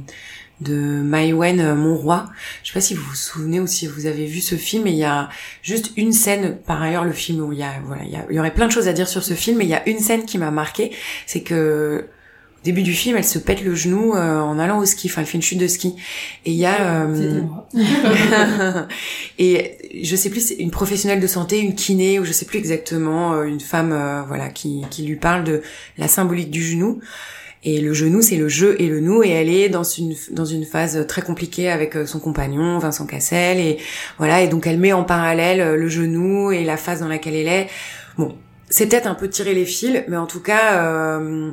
de 0.62 0.76
Maïwen 0.76 1.74
Monroy. 1.76 2.26
Je 2.64 2.70
sais 2.70 2.74
pas 2.74 2.82
si 2.82 2.94
vous 2.94 3.04
vous 3.04 3.16
souvenez 3.16 3.60
ou 3.60 3.68
si 3.68 3.88
vous 3.88 4.06
avez 4.06 4.26
vu 4.26 4.42
ce 4.42 4.56
film. 4.56 4.88
Et 4.88 4.92
il 4.92 4.98
y 4.98 5.04
a 5.04 5.30
juste 5.62 5.92
une 5.98 6.14
scène. 6.14 6.58
Par 6.66 6.82
ailleurs, 6.82 7.04
le 7.04 7.12
film 7.12 7.42
où 7.42 7.52
il 7.52 7.60
y 7.60 7.64
a 7.64 7.74
voilà, 7.86 8.04
il 8.04 8.12
y, 8.12 8.16
a, 8.16 8.26
il 8.30 8.36
y 8.36 8.40
aurait 8.40 8.54
plein 8.54 8.68
de 8.68 8.72
choses 8.72 8.88
à 8.88 8.94
dire 8.94 9.08
sur 9.08 9.24
ce 9.24 9.34
film, 9.34 9.58
mais 9.58 9.66
il 9.66 9.70
y 9.70 9.76
a 9.76 9.88
une 9.90 10.00
scène 10.00 10.26
qui 10.26 10.38
m'a 10.38 10.52
marqué, 10.52 10.92
c'est 11.26 11.42
que 11.42 12.06
début 12.64 12.84
du 12.84 12.94
film, 12.94 13.18
elle 13.18 13.26
se 13.26 13.40
pète 13.40 13.64
le 13.64 13.74
genou 13.74 14.14
euh, 14.16 14.40
en 14.40 14.60
allant 14.60 14.80
au 14.80 14.86
ski. 14.86 15.08
Enfin, 15.10 15.22
elle 15.22 15.28
fait 15.28 15.38
une 15.38 15.42
chute 15.42 15.58
de 15.58 15.68
ski. 15.68 15.96
Et 16.46 16.52
il 16.52 16.58
y 16.58 16.66
a 16.66 17.06
euh... 17.06 17.42
et 19.40 19.78
je 20.04 20.16
sais 20.16 20.30
plus, 20.30 20.52
une 20.52 20.72
professionnelle 20.72 21.20
de 21.20 21.28
santé, 21.28 21.60
une 21.60 21.76
kiné 21.76 22.20
ou 22.20 22.26
je 22.26 22.32
sais 22.32 22.46
plus 22.46 22.60
exactement, 22.60 23.34
euh, 23.34 23.44
une 23.44 23.60
femme, 23.60 23.92
euh, 23.92 24.22
voilà, 24.28 24.50
qui 24.50 24.84
qui 24.90 25.04
lui 25.04 25.16
parle 25.16 25.44
de 25.44 25.62
la 25.98 26.08
symbolique 26.08 26.52
du 26.52 26.64
genou. 26.64 27.02
Et 27.64 27.80
le 27.80 27.94
genou, 27.94 28.22
c'est 28.22 28.38
le 28.38 28.48
jeu 28.48 28.76
et 28.80 28.88
le 28.88 29.00
nous, 29.00 29.24
et 29.24 29.30
elle 29.30 29.50
est 29.50 29.70
dans 29.70 29.84
une 29.84 30.16
dans 30.32 30.46
une 30.46 30.66
phase 30.66 31.06
très 31.08 31.22
compliquée 31.22 31.70
avec 31.70 31.96
son 32.08 32.20
compagnon 32.20 32.80
Vincent 32.80 33.06
Cassel, 33.06 33.60
et 33.60 33.78
voilà, 34.18 34.42
et 34.42 34.48
donc 34.48 34.66
elle 34.66 34.80
met 34.80 34.94
en 34.94 35.04
parallèle 35.04 35.76
le 35.76 35.88
genou 35.88 36.52
et 36.52 36.64
la 36.64 36.78
phase 36.78 37.02
dans 37.02 37.08
laquelle 37.08 37.36
elle 37.36 37.48
est. 37.48 37.68
Bon, 38.18 38.36
c'est 38.72 38.88
peut-être 38.88 39.08
un 39.08 39.16
peu 39.16 39.28
tirer 39.28 39.54
les 39.54 39.66
fils, 39.66 40.04
mais 40.08 40.18
en 40.18 40.26
tout 40.26 40.42
cas, 40.42 40.82
euh, 40.82 41.52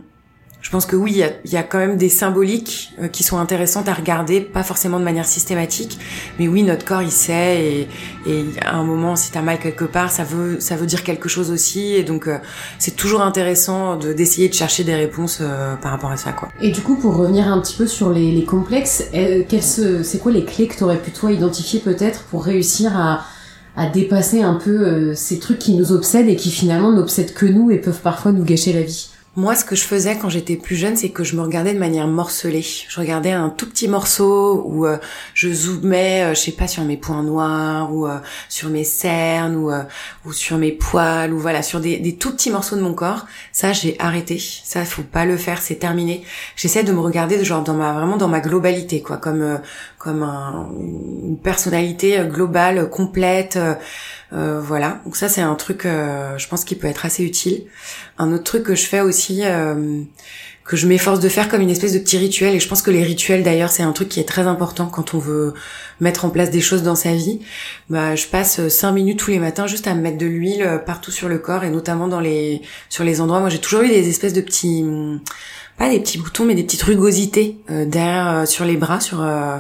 je 0.61 0.71
pense 0.71 0.87
que 0.87 0.97
oui, 0.97 1.13
il 1.13 1.19
y 1.19 1.23
a, 1.23 1.31
y 1.45 1.57
a, 1.57 1.63
quand 1.63 1.79
même 1.79 1.97
des 1.97 2.09
symboliques 2.09 2.93
euh, 3.01 3.09
qui 3.09 3.23
sont 3.23 3.39
intéressantes 3.39 3.89
à 3.89 3.95
regarder, 3.95 4.41
pas 4.41 4.65
forcément 4.65 4.99
de 4.99 5.05
manière 5.05 5.27
systématique, 5.27 5.99
mais 6.39 6.49
oui, 6.49 6.65
notre 6.65 6.85
corps 6.85 7.03
il 7.03 7.13
sait 7.13 7.65
et, 7.65 7.89
et 8.27 8.45
à 8.63 8.75
un 8.77 8.83
moment, 8.83 9.15
si 9.15 9.31
t'as 9.31 9.41
mal 9.41 9.61
quelque 9.61 9.85
part, 9.85 10.11
ça 10.11 10.25
veut 10.25 10.59
ça 10.59 10.77
veut 10.77 10.87
dire 10.87 11.05
quelque 11.05 11.29
chose 11.29 11.53
aussi, 11.53 11.95
et 11.95 12.03
donc 12.03 12.27
euh, 12.27 12.39
c'est 12.79 12.97
toujours 12.97 13.23
intéressant 13.23 13.97
de 13.97 14.13
d'essayer 14.13 14.49
de 14.49 14.55
chercher 14.55 14.83
des 14.83 14.97
réponses 14.97 15.39
euh, 15.41 15.77
par 15.77 15.93
rapport 15.93 16.11
à 16.11 16.17
ça, 16.17 16.33
quoi. 16.33 16.49
Et 16.61 16.73
du 16.73 16.81
coup, 16.81 16.97
pour 16.97 17.17
revenir 17.17 17.47
un 17.47 17.61
petit 17.61 17.77
peu 17.77 17.87
sur 17.87 18.11
les, 18.11 18.33
les 18.33 18.45
complexes, 18.45 19.05
c'est 19.13 20.19
quoi 20.21 20.33
les 20.33 20.45
clés 20.45 20.67
que 20.67 20.77
t'aurais 20.77 20.99
pu 20.99 21.13
toi 21.13 21.31
identifier 21.31 21.79
peut-être 21.81 22.25
pour 22.25 22.45
réussir 22.45 22.97
à 22.97 23.25
à 23.77 23.89
dépasser 23.89 24.43
un 24.43 24.55
peu 24.55 25.15
ces 25.15 25.39
trucs 25.39 25.61
qui 25.61 25.75
nous 25.75 25.93
obsèdent 25.93 26.29
et 26.29 26.35
qui 26.35 26.51
finalement 26.51 26.91
n'obsèdent 26.91 27.33
que 27.33 27.47
nous 27.47 27.71
et 27.71 27.77
peuvent 27.79 28.01
parfois 28.01 28.33
nous 28.33 28.43
gâcher 28.43 28.73
la 28.73 28.83
vie? 28.83 29.11
Moi, 29.37 29.55
ce 29.55 29.65
que 29.65 29.77
je 29.77 29.85
faisais 29.85 30.17
quand 30.19 30.31
j'étais 30.31 30.57
plus 30.57 30.75
jeune, 30.75 30.97
c'est 30.97 31.11
que 31.11 31.23
je 31.23 31.37
me 31.37 31.43
regardais 31.43 31.73
de 31.73 31.79
manière 31.79 32.09
morcelée. 32.09 32.65
Je 32.89 32.99
regardais 32.99 33.31
un 33.31 33.51
tout 33.51 33.69
petit 33.69 33.87
morceau 33.87 34.65
où 34.67 34.85
euh, 34.85 34.97
je 35.33 35.49
zoomais, 35.53 36.25
euh, 36.25 36.35
je 36.35 36.41
sais 36.41 36.53
pas, 36.53 36.67
sur 36.67 36.83
mes 36.83 36.97
points 36.97 37.23
noirs 37.23 37.95
ou 37.95 38.09
euh, 38.09 38.19
sur 38.49 38.69
mes 38.69 38.83
cernes 38.83 39.55
ou, 39.55 39.71
ou 40.25 40.33
sur 40.33 40.57
mes 40.57 40.73
poils 40.73 41.33
ou 41.33 41.39
voilà, 41.39 41.63
sur 41.63 41.79
des, 41.79 41.99
des, 41.99 42.17
tout 42.17 42.33
petits 42.33 42.51
morceaux 42.51 42.75
de 42.75 42.81
mon 42.81 42.95
corps. 42.95 43.27
Ça, 43.53 43.73
j'ai 43.73 43.95
arrêté. 44.01 44.41
Ça, 44.65 44.85
faut 44.85 45.03
pas 45.03 45.25
le 45.25 45.37
faire, 45.37 45.63
c'est 45.63 45.77
terminé. 45.77 46.25
J'essaie 46.57 46.83
de 46.83 46.91
me 46.93 47.01
regarder 47.01 47.45
genre 47.45 47.63
dans 47.63 47.75
ma 47.75 47.93
vraiment 47.93 48.17
dans 48.17 48.29
ma 48.29 48.41
globalité, 48.41 49.03
quoi, 49.03 49.19
comme 49.19 49.61
comme 49.99 50.23
un, 50.25 50.69
une 50.81 51.39
personnalité 51.39 52.19
globale, 52.29 52.91
complète. 52.91 53.59
Euh, 54.33 54.61
voilà, 54.61 55.01
donc 55.05 55.17
ça 55.17 55.29
c'est 55.29 55.41
un 55.41 55.55
truc, 55.55 55.87
euh, 55.87 56.37
je 56.37 56.49
pense, 56.49 56.65
qui 56.65 56.75
peut 56.75 56.87
être 56.87 57.07
assez 57.07 57.25
utile. 57.25 57.65
Un 58.19 58.33
autre 58.33 58.45
truc 58.45 58.63
que 58.63 58.75
je 58.75 58.85
fais 58.85 59.01
aussi, 59.01 59.41
euh, 59.45 60.03
que 60.65 60.77
je 60.77 60.87
m'efforce 60.87 61.21
de 61.21 61.31
faire 61.31 61.49
comme 61.49 61.63
une 61.63 61.71
espèce 61.71 61.95
de 61.95 61.99
petit 61.99 62.19
rituel, 62.19 62.55
et 62.55 62.61
je 62.61 62.69
pense 62.69 62.83
que 62.83 62.91
les 62.91 63.03
rituels 63.03 63.43
d'ailleurs 63.43 63.71
c'est 63.71 63.83
un 63.83 63.93
truc 63.93 64.11
qui 64.11 64.21
est 64.21 64.29
très 64.29 64.43
important 64.43 64.87
quand 64.87 65.15
on 65.15 65.19
veut 65.19 65.55
mettre 66.01 66.27
en 66.27 66.31
place 66.31 66.51
des 66.51 66.61
choses 66.61 66.83
dans 66.83 66.95
sa 66.95 67.15
vie. 67.15 67.41
Bah, 67.89 68.17
je 68.17 68.27
passe 68.27 68.69
cinq 68.69 68.93
minutes 68.93 69.19
tous 69.19 69.31
les 69.31 69.39
matins 69.39 69.67
juste 69.67 69.87
à 69.87 69.95
me 69.95 70.03
mettre 70.03 70.19
de 70.19 70.27
l'huile 70.27 70.83
partout 70.85 71.11
sur 71.11 71.29
le 71.29 71.39
corps 71.39 71.65
et 71.65 71.71
notamment 71.71 72.07
dans 72.07 72.21
les 72.21 72.61
sur 72.91 73.05
les 73.05 73.23
endroits. 73.23 73.41
Moi 73.41 73.49
j'ai 73.49 73.61
toujours 73.61 73.83
eu 73.83 73.89
des 73.89 74.11
espèces 74.11 74.35
de 74.35 74.43
petits 74.43 74.85
pas 75.79 75.89
des 75.89 76.01
petits 76.01 76.19
boutons 76.19 76.45
mais 76.45 76.55
des 76.55 76.65
petites 76.65 76.83
rugosités 76.83 77.57
euh, 77.71 77.87
derrière 77.87 78.29
euh, 78.29 78.47
sur 78.47 78.65
les 78.65 78.77
bras 78.77 79.01
sur 79.01 79.23
euh, 79.23 79.59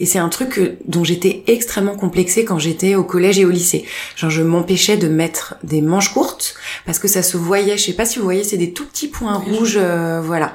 et 0.00 0.06
c'est 0.06 0.18
un 0.18 0.30
truc 0.30 0.78
dont 0.86 1.04
j'étais 1.04 1.44
extrêmement 1.46 1.94
complexée 1.94 2.44
quand 2.44 2.58
j'étais 2.58 2.94
au 2.94 3.04
collège 3.04 3.38
et 3.38 3.44
au 3.44 3.50
lycée. 3.50 3.84
Genre 4.16 4.30
je 4.30 4.42
m'empêchais 4.42 4.96
de 4.96 5.08
mettre 5.08 5.56
des 5.62 5.82
manches 5.82 6.12
courtes 6.12 6.54
parce 6.86 6.98
que 6.98 7.06
ça 7.06 7.22
se 7.22 7.36
voyait 7.36 7.76
je 7.76 7.84
sais 7.84 7.92
pas 7.92 8.06
si 8.06 8.18
vous 8.18 8.24
voyez 8.24 8.44
c'est 8.44 8.56
des 8.56 8.72
tout 8.72 8.86
petits 8.86 9.08
points 9.08 9.36
rouges 9.36 9.78
voilà. 10.22 10.54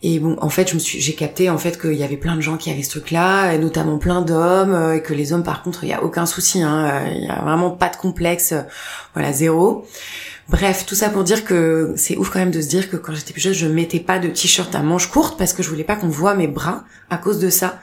Et 0.00 0.20
bon, 0.20 0.36
en 0.40 0.48
fait, 0.48 0.68
je 0.68 0.74
me 0.74 0.78
suis, 0.78 1.00
j'ai 1.00 1.14
capté 1.14 1.50
en 1.50 1.58
fait 1.58 1.76
qu'il 1.76 1.94
y 1.94 2.04
avait 2.04 2.16
plein 2.16 2.36
de 2.36 2.40
gens 2.40 2.56
qui 2.56 2.70
avaient 2.70 2.84
ce 2.84 2.90
truc-là, 2.90 3.52
et 3.52 3.58
notamment 3.58 3.98
plein 3.98 4.22
d'hommes, 4.22 4.92
et 4.94 5.02
que 5.02 5.12
les 5.12 5.32
hommes, 5.32 5.42
par 5.42 5.64
contre, 5.64 5.82
il 5.82 5.90
y 5.90 5.92
a 5.92 6.04
aucun 6.04 6.24
souci, 6.24 6.62
hein, 6.62 7.02
il 7.16 7.24
y 7.24 7.28
a 7.28 7.42
vraiment 7.42 7.72
pas 7.72 7.88
de 7.88 7.96
complexe, 7.96 8.54
voilà, 9.14 9.32
zéro. 9.32 9.88
Bref, 10.48 10.86
tout 10.86 10.94
ça 10.94 11.10
pour 11.10 11.24
dire 11.24 11.44
que 11.44 11.92
c'est 11.96 12.16
ouf 12.16 12.30
quand 12.30 12.38
même 12.38 12.50
de 12.50 12.62
se 12.62 12.68
dire 12.68 12.90
que 12.90 12.96
quand 12.96 13.14
j'étais 13.14 13.32
plus 13.34 13.42
jeune, 13.42 13.52
je 13.52 13.66
mettais 13.66 14.00
pas 14.00 14.18
de 14.18 14.28
t-shirt 14.28 14.74
à 14.74 14.82
manches 14.82 15.10
courtes 15.10 15.36
parce 15.36 15.52
que 15.52 15.62
je 15.62 15.68
voulais 15.68 15.84
pas 15.84 15.96
qu'on 15.96 16.08
voit 16.08 16.34
mes 16.34 16.48
bras 16.48 16.84
à 17.10 17.18
cause 17.18 17.38
de 17.38 17.50
ça. 17.50 17.80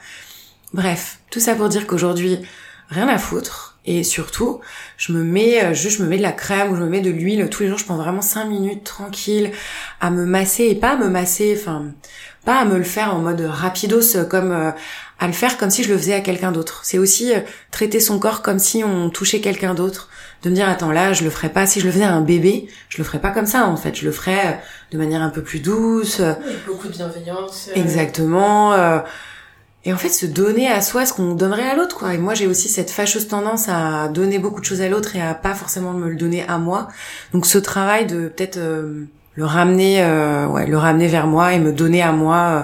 Bref, 0.74 1.20
tout 1.30 1.38
ça 1.38 1.54
pour 1.54 1.68
dire 1.68 1.86
qu'aujourd'hui, 1.86 2.40
rien 2.88 3.06
à 3.08 3.18
foutre. 3.18 3.78
Et 3.88 4.02
surtout, 4.02 4.60
je 4.96 5.12
me 5.12 5.22
mets, 5.22 5.64
euh, 5.64 5.74
juste, 5.74 5.98
je 5.98 6.02
me 6.02 6.08
mets 6.08 6.16
de 6.16 6.22
la 6.22 6.32
crème 6.32 6.72
ou 6.72 6.76
je 6.76 6.80
me 6.80 6.88
mets 6.88 7.00
de 7.00 7.10
l'huile 7.10 7.48
tous 7.48 7.62
les 7.62 7.68
jours. 7.68 7.78
Je 7.78 7.84
prends 7.84 7.96
vraiment 7.96 8.20
cinq 8.20 8.46
minutes 8.46 8.82
tranquille 8.82 9.52
à 10.00 10.10
me 10.10 10.24
masser 10.24 10.64
et 10.64 10.74
pas 10.74 10.94
à 10.94 10.96
me 10.96 11.08
masser, 11.08 11.56
enfin, 11.56 11.92
pas 12.44 12.58
à 12.58 12.64
me 12.64 12.76
le 12.78 12.84
faire 12.84 13.14
en 13.14 13.20
mode 13.20 13.42
rapidos 13.42 14.24
comme 14.28 14.50
euh, 14.50 14.72
à 15.20 15.26
le 15.28 15.32
faire 15.32 15.56
comme 15.56 15.70
si 15.70 15.84
je 15.84 15.92
le 15.92 15.98
faisais 15.98 16.14
à 16.14 16.20
quelqu'un 16.20 16.50
d'autre. 16.50 16.80
C'est 16.82 16.98
aussi 16.98 17.32
euh, 17.32 17.40
traiter 17.70 18.00
son 18.00 18.18
corps 18.18 18.42
comme 18.42 18.58
si 18.58 18.82
on 18.82 19.08
touchait 19.08 19.40
quelqu'un 19.40 19.74
d'autre. 19.74 20.08
De 20.42 20.50
me 20.50 20.54
dire 20.54 20.68
attends 20.68 20.92
là 20.92 21.12
je 21.12 21.24
le 21.24 21.30
ferais 21.30 21.48
pas 21.48 21.66
si 21.66 21.80
je 21.80 21.86
le 21.86 21.92
faisais 21.92 22.04
à 22.04 22.12
un 22.12 22.20
bébé, 22.20 22.68
je 22.88 22.98
le 22.98 23.04
ferais 23.04 23.20
pas 23.20 23.30
comme 23.30 23.46
ça 23.46 23.66
en 23.66 23.76
fait. 23.76 23.94
Je 23.94 24.04
le 24.04 24.12
ferais 24.12 24.60
de 24.92 24.98
manière 24.98 25.22
un 25.22 25.30
peu 25.30 25.42
plus 25.42 25.60
douce. 25.60 26.20
beaucoup 26.66 26.88
de 26.88 26.92
bienveillance. 26.92 27.70
Exactement. 27.74 29.02
Et 29.86 29.92
en 29.92 29.96
fait, 29.96 30.08
se 30.08 30.26
donner 30.26 30.68
à 30.68 30.80
soi 30.82 31.06
ce 31.06 31.12
qu'on 31.12 31.36
donnerait 31.36 31.70
à 31.70 31.76
l'autre, 31.76 31.96
quoi. 31.96 32.12
Et 32.12 32.18
moi, 32.18 32.34
j'ai 32.34 32.48
aussi 32.48 32.68
cette 32.68 32.90
fâcheuse 32.90 33.28
tendance 33.28 33.68
à 33.68 34.08
donner 34.08 34.40
beaucoup 34.40 34.60
de 34.60 34.64
choses 34.64 34.80
à 34.80 34.88
l'autre 34.88 35.14
et 35.14 35.22
à 35.22 35.32
pas 35.32 35.54
forcément 35.54 35.92
me 35.92 36.08
le 36.10 36.16
donner 36.16 36.44
à 36.48 36.58
moi. 36.58 36.88
Donc, 37.32 37.46
ce 37.46 37.56
travail 37.56 38.04
de 38.04 38.26
peut-être 38.26 38.56
euh, 38.56 39.04
le 39.36 39.44
ramener, 39.44 40.02
euh, 40.02 40.46
ouais, 40.46 40.66
le 40.66 40.76
ramener 40.76 41.06
vers 41.06 41.26
moi 41.26 41.52
et 41.52 41.58
me 41.58 41.72
donner 41.72 42.02
à 42.02 42.12
moi 42.12 42.36
euh, 42.36 42.62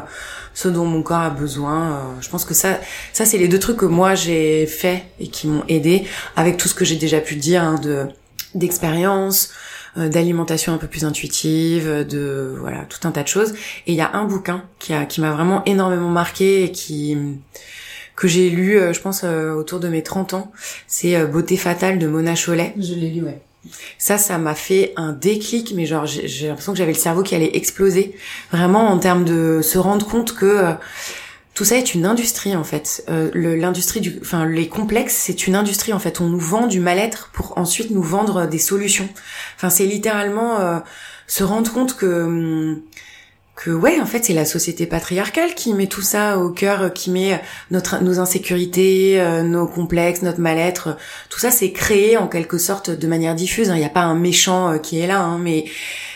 ce 0.55 0.69
dont 0.69 0.85
mon 0.85 1.03
corps 1.03 1.21
a 1.21 1.31
besoin. 1.31 2.17
je 2.21 2.29
pense 2.29 2.45
que 2.45 2.55
ça, 2.55 2.79
ça, 3.13 3.25
c'est 3.25 3.39
les 3.39 3.49
deux 3.49 3.59
trucs 3.59 3.79
que 3.79 3.87
moi 3.87 4.15
j'ai 4.15 4.67
fait 4.67 5.05
et 5.21 5.29
qui 5.29 5.47
m'ont 5.47 5.65
aidé 5.69 6.05
avec 6.37 6.57
tout 6.57 6.69
ce 6.69 6.75
que 6.75 6.85
j'ai 6.85 6.97
déjà 6.97 7.21
pu 7.21 7.37
dire 7.37 7.63
hein, 7.63 7.77
de 7.83 8.07
d'expérience, 8.55 9.51
euh, 9.97 10.09
d'alimentation 10.09 10.73
un 10.73 10.79
peu 10.79 10.87
plus 10.87 11.05
intuitive, 11.05 12.07
de 12.07 12.57
voilà 12.61 12.85
tout 12.89 13.07
un 13.07 13.11
tas 13.11 13.23
de 13.23 13.29
choses. 13.29 13.53
Et 13.87 13.93
il 13.93 13.95
y 13.95 14.01
a 14.01 14.11
un 14.15 14.25
bouquin 14.25 14.65
qui 14.79 14.93
a 14.95 15.05
qui 15.05 15.21
m'a 15.21 15.33
vraiment 15.33 15.63
énormément 15.65 16.09
marqué 16.09 16.65
et 16.65 16.73
qui 16.73 17.17
que 18.17 18.29
j'ai 18.29 18.51
lu, 18.51 18.79
euh, 18.79 18.93
je 18.93 19.01
pense 19.01 19.23
euh, 19.25 19.53
autour 19.53 19.81
de 19.81 19.89
mes 19.89 20.03
30 20.03 20.35
ans. 20.35 20.53
C'est 20.87 21.27
Beauté 21.27 21.57
fatale 21.57 21.99
de 21.99 22.07
Mona 22.07 22.35
Cholet. 22.35 22.75
Je 22.79 22.95
l'ai 22.95 23.11
lu, 23.11 23.23
ouais. 23.23 23.41
Ça, 23.99 24.19
ça 24.19 24.39
m'a 24.39 24.55
fait 24.55 24.93
un 24.97 25.13
déclic, 25.13 25.73
mais 25.75 25.87
genre 25.87 26.07
j'ai 26.07 26.49
l'impression 26.49 26.73
que 26.73 26.79
j'avais 26.79 26.93
le 26.93 26.99
cerveau 26.99 27.23
qui 27.23 27.35
allait 27.35 27.57
exploser, 27.57 28.17
vraiment 28.51 28.89
en 28.89 28.99
termes 28.99 29.25
de 29.25 29.61
se 29.63 29.79
rendre 29.79 30.07
compte 30.07 30.35
que 30.35 30.75
tout 31.55 31.65
ça 31.65 31.77
est 31.77 31.95
une 31.95 32.07
industrie 32.07 32.57
en 32.57 32.65
fait. 32.65 33.05
Euh, 33.11 33.31
l'industrie 33.35 34.01
du, 34.01 34.19
enfin 34.21 34.47
les 34.47 34.69
complexes, 34.69 35.15
c'est 35.15 35.47
une 35.47 35.55
industrie 35.55 35.93
en 35.93 35.99
fait. 35.99 36.21
On 36.21 36.29
nous 36.29 36.39
vend 36.39 36.67
du 36.67 36.81
mal-être 36.81 37.31
pour 37.33 37.59
ensuite 37.59 37.91
nous 37.91 38.03
vendre 38.03 38.47
des 38.47 38.59
solutions. 38.59 39.09
Enfin 39.57 39.69
c'est 39.69 39.87
littéralement 39.87 40.61
euh, 40.61 40.79
se 41.27 41.45
rendre 41.45 41.71
compte 41.71 41.97
que 41.97 42.25
hum, 42.25 42.83
que 43.55 43.71
ouais 43.71 44.01
en 44.01 44.07
fait 44.07 44.25
c'est 44.25 44.33
la 44.33 44.47
société 44.47 44.87
patriarcale 44.87 45.55
qui 45.55 45.75
met 45.75 45.87
tout 45.87 46.03
ça 46.03 46.39
au 46.39 46.51
cœur, 46.51 46.93
qui 46.93 47.11
met 47.11 47.41
notre 47.71 48.03
nos 48.03 48.19
insécurités, 48.19 49.21
euh, 49.21 49.43
nos 49.43 49.67
complexes, 49.67 50.23
notre 50.23 50.41
mal-être. 50.41 50.97
Tout 51.29 51.39
ça 51.39 51.51
c'est 51.51 51.73
créé 51.73 52.17
en 52.17 52.29
quelque 52.29 52.59
sorte 52.59 52.91
de 52.91 53.07
manière 53.07 53.35
diffuse. 53.35 53.69
Il 53.69 53.75
n'y 53.75 53.85
a 53.85 53.91
pas 53.91 54.03
un 54.03 54.15
méchant 54.15 54.79
qui 54.79 55.01
est 55.01 55.07
là, 55.07 55.21
hein, 55.21 55.39
mais 55.39 55.67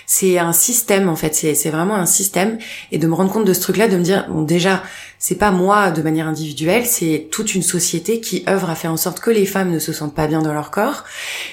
c'est 0.07 0.39
un 0.39 0.53
système 0.53 1.09
en 1.09 1.17
fait, 1.17 1.35
c'est 1.35 1.71
vraiment 1.71 1.97
un 1.97 2.07
système 2.07 2.59
et 2.93 2.99
de 2.99 3.07
me 3.07 3.15
rendre 3.15 3.33
compte 3.33 3.45
de 3.45 3.53
ce 3.53 3.61
truc-là, 3.61 3.89
de 3.89 3.97
me 3.97 4.03
dire 4.03 4.27
bon 4.29 4.43
déjà 4.43 4.83
c'est 5.19 5.35
pas 5.35 5.51
moi 5.51 5.91
de 5.91 6.01
manière 6.03 6.29
individuelle, 6.29 6.87
c'est 6.87 7.29
toute 7.31 7.55
une 7.55 7.63
société 7.63 8.21
qui 8.21 8.45
œuvre 8.49 8.71
à 8.71 8.75
faire 8.75 8.93
en 8.93 8.97
sorte 8.97 9.21
que 9.21 9.31
les 9.31 9.47
femmes 9.47 9.71
ne 9.71 9.79
se 9.79 9.93
sentent 9.93 10.15
pas 10.15 10.27
bien 10.27 10.43
dans 10.43 10.55
leur 10.55 10.71
corps 10.71 11.05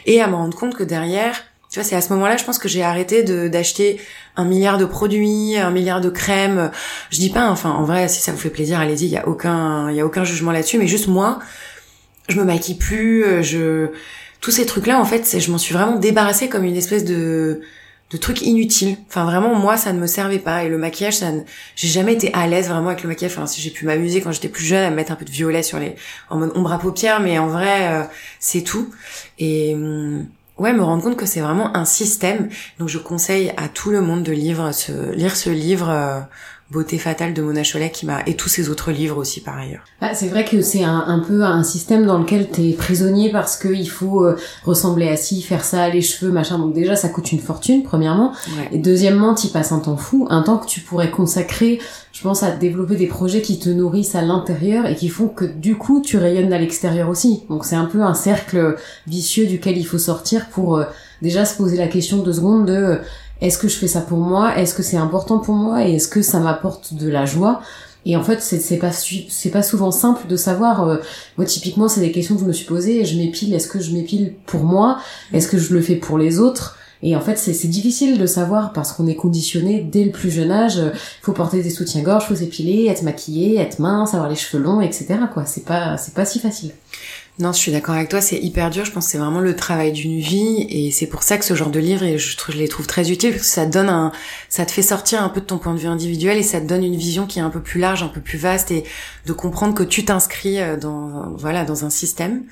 et 0.06 0.22
à 0.22 0.28
me 0.28 0.36
rendre 0.36 0.58
compte 0.58 0.76
que 0.76 0.84
derrière 0.84 1.44
tu 1.74 1.80
vois, 1.80 1.90
c'est 1.90 1.96
à 1.96 2.02
ce 2.02 2.14
moment-là, 2.14 2.38
je 2.38 2.44
pense 2.44 2.60
que 2.60 2.68
j'ai 2.68 2.84
arrêté 2.84 3.24
d'acheter 3.24 4.00
un 4.36 4.46
milliard 4.46 4.78
de 4.78 4.86
produits, 4.86 5.58
un 5.58 5.72
milliard 5.72 6.02
de 6.02 6.12
crèmes. 6.12 6.70
Je 7.10 7.18
dis 7.18 7.32
pas, 7.32 7.50
enfin, 7.50 7.72
en 7.72 7.84
vrai, 7.84 8.08
si 8.10 8.22
ça 8.22 8.32
vous 8.32 8.38
fait 8.38 8.52
plaisir, 8.52 8.80
allez-y, 8.80 9.06
il 9.06 9.12
y 9.12 9.18
a 9.18 9.28
aucun, 9.28 9.90
il 9.90 9.96
y 9.96 10.00
a 10.00 10.06
aucun 10.06 10.24
jugement 10.24 10.52
là-dessus. 10.52 10.78
Mais 10.78 10.86
juste 10.86 11.08
moi, 11.08 11.40
je 12.30 12.38
me 12.38 12.44
maquille 12.44 12.78
plus, 12.78 13.42
je, 13.42 13.88
tous 14.40 14.52
ces 14.52 14.68
trucs-là, 14.68 15.00
en 15.00 15.06
fait, 15.06 15.40
je 15.40 15.52
m'en 15.52 15.58
suis 15.58 15.74
vraiment 15.74 15.96
débarrassée 15.96 16.48
comme 16.48 16.64
une 16.64 16.78
espèce 16.78 17.06
de, 17.06 17.62
de 18.12 18.18
trucs 18.18 18.44
inutiles. 18.44 18.98
Enfin 19.10 19.26
vraiment 19.26 19.56
moi 19.56 19.76
ça 19.76 19.94
ne 19.94 20.00
me 20.00 20.06
servait 20.06 20.38
pas 20.38 20.64
et 20.64 20.70
le 20.70 20.78
maquillage 20.78 21.16
ça 21.16 21.32
j'ai 21.76 21.88
jamais 21.88 22.14
été 22.14 22.32
à 22.34 22.46
l'aise 22.46 22.70
vraiment 22.70 22.90
avec 22.90 23.02
le 23.02 23.10
maquillage. 23.10 23.32
Enfin 23.36 23.48
si 23.48 23.62
j'ai 23.62 23.72
pu 23.72 23.86
m'amuser 23.86 24.22
quand 24.22 24.32
j'étais 24.32 24.50
plus 24.50 24.64
jeune 24.66 24.84
à 24.84 24.92
mettre 24.92 25.12
un 25.12 25.16
peu 25.16 25.26
de 25.26 25.32
violet 25.32 25.64
sur 25.64 25.80
les 25.80 25.96
en 26.30 26.38
mode 26.38 26.52
ombre 26.56 26.72
à 26.72 26.78
paupières 26.78 27.20
mais 27.20 27.40
en 27.40 27.48
vrai 27.48 27.88
euh, 27.92 28.04
c'est 28.40 28.62
tout 28.62 28.94
et 29.40 29.74
hum, 29.74 30.28
ouais 30.64 30.72
me 30.74 30.82
rendre 30.82 31.03
compte 31.03 31.18
que 31.18 31.26
c'est 31.26 31.41
vraiment 31.41 31.76
un 31.76 31.86
système. 31.86 32.49
Donc 32.80 32.88
je 32.88 32.97
conseille 32.97 33.51
à 33.57 33.68
tout 33.68 33.91
le 33.91 34.01
monde 34.01 34.24
de 34.24 34.32
lire 34.32 34.74
ce 34.74 35.11
lire 35.11 35.36
ce 35.36 35.49
livre 35.49 35.89
euh, 35.89 36.22
Beauté 36.74 36.98
fatale 36.98 37.34
de 37.34 37.42
Mona 37.44 37.62
Cholet 37.64 37.92
qui 37.92 38.08
m'a 38.08 38.24
et 38.26 38.36
tous 38.36 38.50
ses 38.50 38.70
autres 38.70 38.92
livres 38.92 39.18
aussi 39.18 39.42
par 39.42 39.58
ailleurs. 39.58 39.84
Ah, 40.02 40.16
c'est 40.16 40.28
vrai 40.28 40.44
que 40.44 40.62
c'est 40.62 40.84
un, 40.84 41.06
un, 41.08 41.20
peu 41.20 41.44
un 41.44 41.64
système 41.64 42.06
dans 42.06 42.18
lequel 42.18 42.50
t'es 42.50 42.74
prisonnier 42.74 43.32
parce 43.32 43.58
que 43.58 43.68
il 43.68 43.88
faut 43.88 44.26
euh, 44.26 44.36
ressembler 44.66 45.08
à 45.08 45.16
ci, 45.16 45.44
faire 45.44 45.64
ça, 45.64 45.88
les 45.90 46.02
cheveux, 46.02 46.32
machin. 46.32 46.58
Donc 46.58 46.74
déjà 46.74 46.96
ça 46.96 47.10
coûte 47.10 47.32
une 47.32 47.40
fortune 47.40 47.84
premièrement 47.84 48.34
et 48.72 48.80
deuxièmement 48.80 49.36
t'y 49.36 49.50
passes 49.50 49.72
un 49.72 49.80
temps 49.80 49.98
fou, 49.98 50.28
un 50.32 50.42
temps 50.42 50.58
que 50.58 50.66
tu 50.66 50.82
pourrais 50.82 51.12
consacrer, 51.12 51.80
je 52.12 52.22
pense 52.22 52.44
à 52.44 52.52
développer 52.52 52.96
des 52.96 53.08
projets 53.08 53.42
qui 53.42 53.60
te 53.60 53.70
nourrissent 53.70 54.16
à 54.16 54.22
l'intérieur 54.22 54.86
et 54.88 54.96
qui 54.96 55.10
font 55.10 55.28
que 55.28 55.46
du 55.46 55.76
coup 55.76 56.02
tu 56.02 56.18
rayonnes 56.18 56.54
à 56.54 56.58
l'extérieur 56.58 57.10
aussi. 57.10 57.44
Donc 57.50 57.66
c'est 57.66 57.76
un 57.76 57.86
peu 57.86 58.02
un 58.02 58.14
cercle 58.16 58.78
vicieux 59.08 59.46
duquel 59.46 59.78
il 59.78 59.86
faut 59.86 59.98
sortir 59.98 60.48
pour 60.50 60.78
euh, 60.78 60.86
déjà 61.22 61.46
se 61.46 61.56
poser 61.56 61.78
la 61.78 61.88
question 61.88 62.18
deux 62.18 62.34
secondes 62.34 62.66
de 62.66 63.00
est-ce 63.42 63.58
que 63.58 63.68
je 63.68 63.76
fais 63.76 63.88
ça 63.88 64.02
pour 64.02 64.20
moi? 64.20 64.58
Est-ce 64.58 64.74
que 64.74 64.84
c'est 64.84 64.98
important 64.98 65.40
pour 65.40 65.56
moi? 65.56 65.88
Et 65.88 65.96
est-ce 65.96 66.08
que 66.08 66.22
ça 66.22 66.40
m'apporte 66.40 66.94
de 66.94 67.10
la 67.10 67.26
joie? 67.26 67.62
Et 68.06 68.18
en 68.18 68.24
fait, 68.24 68.42
c'est 68.42 68.78
pas 68.78 68.92
c'est 68.92 69.50
pas 69.50 69.64
souvent 69.64 69.92
simple 69.92 70.28
de 70.28 70.36
savoir. 70.36 70.88
Euh, 70.88 70.98
moi, 71.38 71.46
typiquement, 71.46 71.88
c'est 71.88 72.02
des 72.02 72.12
questions 72.12 72.36
que 72.36 72.42
je 72.42 72.48
me 72.48 72.54
suis 72.54 72.66
posées. 72.66 73.06
Je 73.06 73.18
m'épile. 73.18 73.54
Est-ce 73.54 73.68
que 73.68 73.80
je 73.80 73.92
m'épile 73.92 74.34
pour 74.46 74.64
moi? 74.64 75.00
Est-ce 75.32 75.48
que 75.48 75.58
je 75.58 75.74
le 75.74 75.82
fais 75.82 75.96
pour 75.96 76.18
les 76.18 76.40
autres? 76.40 76.78
Et 77.06 77.18
en 77.18 77.22
fait, 77.22 77.38
c'est 77.38 77.68
difficile 77.68 78.18
de 78.18 78.26
savoir 78.26 78.72
parce 78.72 78.94
qu'on 78.94 79.08
est 79.08 79.16
conditionné 79.16 79.82
dès 79.82 80.06
le 80.06 80.12
plus 80.12 80.32
jeune 80.32 80.52
âge. 80.52 80.78
Il 80.78 80.92
faut 81.22 81.34
porter 81.34 81.62
des 81.62 81.70
soutiens-gorge, 81.70 82.28
faut 82.28 82.36
s'épiler, 82.36 82.88
être 82.88 83.04
maquillé, 83.04 83.58
être 83.58 83.80
mince, 83.80 84.14
avoir 84.14 84.30
les 84.30 84.38
cheveux 84.38 84.64
longs, 84.64 84.80
etc. 84.80 85.16
Quoi, 85.34 85.46
c'est 85.46 85.66
pas 85.66 85.98
c'est 85.98 86.14
pas 86.14 86.24
si 86.24 86.40
facile. 86.40 86.72
Non, 87.40 87.52
je 87.52 87.58
suis 87.58 87.72
d'accord 87.72 87.96
avec 87.96 88.10
toi, 88.10 88.22
c'est 88.22 88.38
hyper 88.38 88.70
dur. 88.70 88.86
Je 88.86 88.92
pense 88.92 89.06
que 89.06 89.12
c'est 89.12 89.18
vraiment 89.18 89.40
le 89.40 89.56
travail 89.56 89.92
d'une 89.92 90.20
vie, 90.20 90.68
et 90.70 90.92
c'est 90.92 91.08
pour 91.08 91.24
ça 91.24 91.40
que 91.40 91.46
ce 91.46 91.56
genre 91.56 91.72
de 91.72 91.80
livre, 91.80 92.06
je, 92.18 92.36
je 92.52 92.58
les 92.58 92.68
trouve 92.68 92.86
très 92.86 93.10
utiles, 93.12 93.32
parce 93.32 93.42
que 93.42 93.48
ça 93.48 93.66
donne 93.66 93.90
un, 93.90 94.12
ça 94.50 94.68
te 94.68 94.72
fait 94.72 94.84
sortir 94.84 95.24
un 95.24 95.30
peu 95.30 95.42
de 95.42 95.46
ton 95.46 95.58
point 95.58 95.74
de 95.74 95.80
vue 95.80 95.88
individuel 95.88 96.38
et 96.38 96.44
ça 96.44 96.62
te 96.62 96.68
donne 96.68 96.84
une 96.84 96.96
vision 96.96 97.26
qui 97.26 97.40
est 97.40 97.42
un 97.42 97.50
peu 97.50 97.62
plus 97.62 97.80
large, 97.80 98.04
un 98.04 98.08
peu 98.08 98.22
plus 98.22 98.38
vaste, 98.38 98.70
et 98.70 98.84
de 99.26 99.34
comprendre 99.34 99.74
que 99.74 99.82
tu 99.82 100.06
t'inscris 100.06 100.60
euh, 100.60 100.78
dans, 100.78 101.34
voilà, 101.36 101.66
dans 101.66 101.86
un 101.86 101.90
système. 101.90 102.44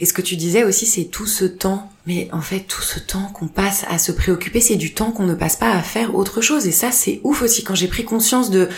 Et 0.00 0.06
ce 0.06 0.12
que 0.12 0.22
tu 0.22 0.36
disais 0.36 0.64
aussi, 0.64 0.86
c'est 0.86 1.04
tout 1.04 1.26
ce 1.26 1.44
temps. 1.44 1.90
Mais 2.06 2.28
en 2.32 2.40
fait, 2.40 2.60
tout 2.60 2.82
ce 2.82 2.98
temps 2.98 3.30
qu'on 3.32 3.48
passe 3.48 3.84
à 3.88 3.98
se 3.98 4.12
préoccuper, 4.12 4.60
c'est 4.60 4.76
du 4.76 4.92
temps 4.92 5.12
qu'on 5.12 5.24
ne 5.24 5.34
passe 5.34 5.56
pas 5.56 5.70
à 5.70 5.82
faire 5.82 6.14
autre 6.14 6.40
chose. 6.40 6.66
Et 6.66 6.72
ça, 6.72 6.90
c'est 6.90 7.20
ouf 7.22 7.42
aussi. 7.42 7.62
Quand 7.62 7.76
j'ai 7.76 7.86
pris 7.86 8.04
conscience 8.04 8.50
de, 8.50 8.68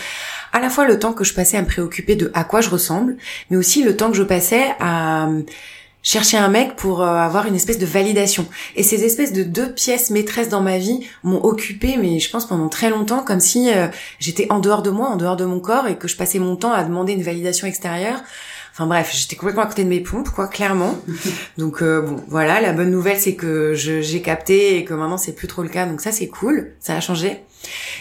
à 0.53 0.59
la 0.59 0.69
fois 0.69 0.85
le 0.85 0.99
temps 0.99 1.13
que 1.13 1.23
je 1.23 1.33
passais 1.33 1.57
à 1.57 1.61
me 1.61 1.67
préoccuper 1.67 2.15
de 2.15 2.31
à 2.33 2.43
quoi 2.43 2.61
je 2.61 2.69
ressemble, 2.69 3.17
mais 3.49 3.57
aussi 3.57 3.83
le 3.83 3.95
temps 3.95 4.11
que 4.11 4.17
je 4.17 4.23
passais 4.23 4.75
à 4.79 5.27
euh, 5.27 5.41
chercher 6.03 6.37
un 6.37 6.47
mec 6.47 6.75
pour 6.75 7.01
euh, 7.01 7.05
avoir 7.05 7.47
une 7.47 7.55
espèce 7.55 7.77
de 7.77 7.85
validation. 7.85 8.45
Et 8.75 8.83
ces 8.83 9.03
espèces 9.03 9.33
de 9.33 9.43
deux 9.43 9.71
pièces 9.73 10.09
maîtresses 10.09 10.49
dans 10.49 10.61
ma 10.61 10.77
vie 10.77 11.05
m'ont 11.23 11.43
occupée, 11.43 11.97
mais 11.97 12.19
je 12.19 12.29
pense 12.29 12.47
pendant 12.47 12.69
très 12.69 12.89
longtemps, 12.89 13.23
comme 13.23 13.39
si 13.39 13.71
euh, 13.71 13.87
j'étais 14.19 14.47
en 14.49 14.59
dehors 14.59 14.81
de 14.81 14.89
moi, 14.89 15.09
en 15.09 15.17
dehors 15.17 15.35
de 15.35 15.45
mon 15.45 15.59
corps, 15.59 15.87
et 15.87 15.97
que 15.97 16.07
je 16.07 16.15
passais 16.15 16.39
mon 16.39 16.55
temps 16.55 16.71
à 16.71 16.83
demander 16.83 17.13
une 17.13 17.23
validation 17.23 17.67
extérieure. 17.67 18.21
Enfin 18.73 18.85
bref, 18.85 19.11
j'étais 19.11 19.35
complètement 19.35 19.63
à 19.63 19.67
côté 19.67 19.83
de 19.83 19.89
mes 19.89 20.01
pompes, 20.01 20.29
quoi, 20.29 20.47
clairement. 20.47 20.95
Donc 21.57 21.81
bon, 21.81 22.23
voilà, 22.27 22.61
la 22.61 22.73
bonne 22.73 22.91
nouvelle 22.91 23.17
c'est 23.17 23.33
que 23.33 23.73
j'ai 23.73 24.21
capté 24.21 24.77
et 24.77 24.85
que 24.85 24.93
maintenant 24.93 25.17
c'est 25.17 25.33
plus 25.33 25.47
trop 25.47 25.63
le 25.63 25.69
cas, 25.69 25.87
donc 25.87 25.99
ça 25.99 26.11
c'est 26.11 26.27
cool, 26.27 26.73
ça 26.79 26.95
a 26.95 26.99
changé. 26.99 27.41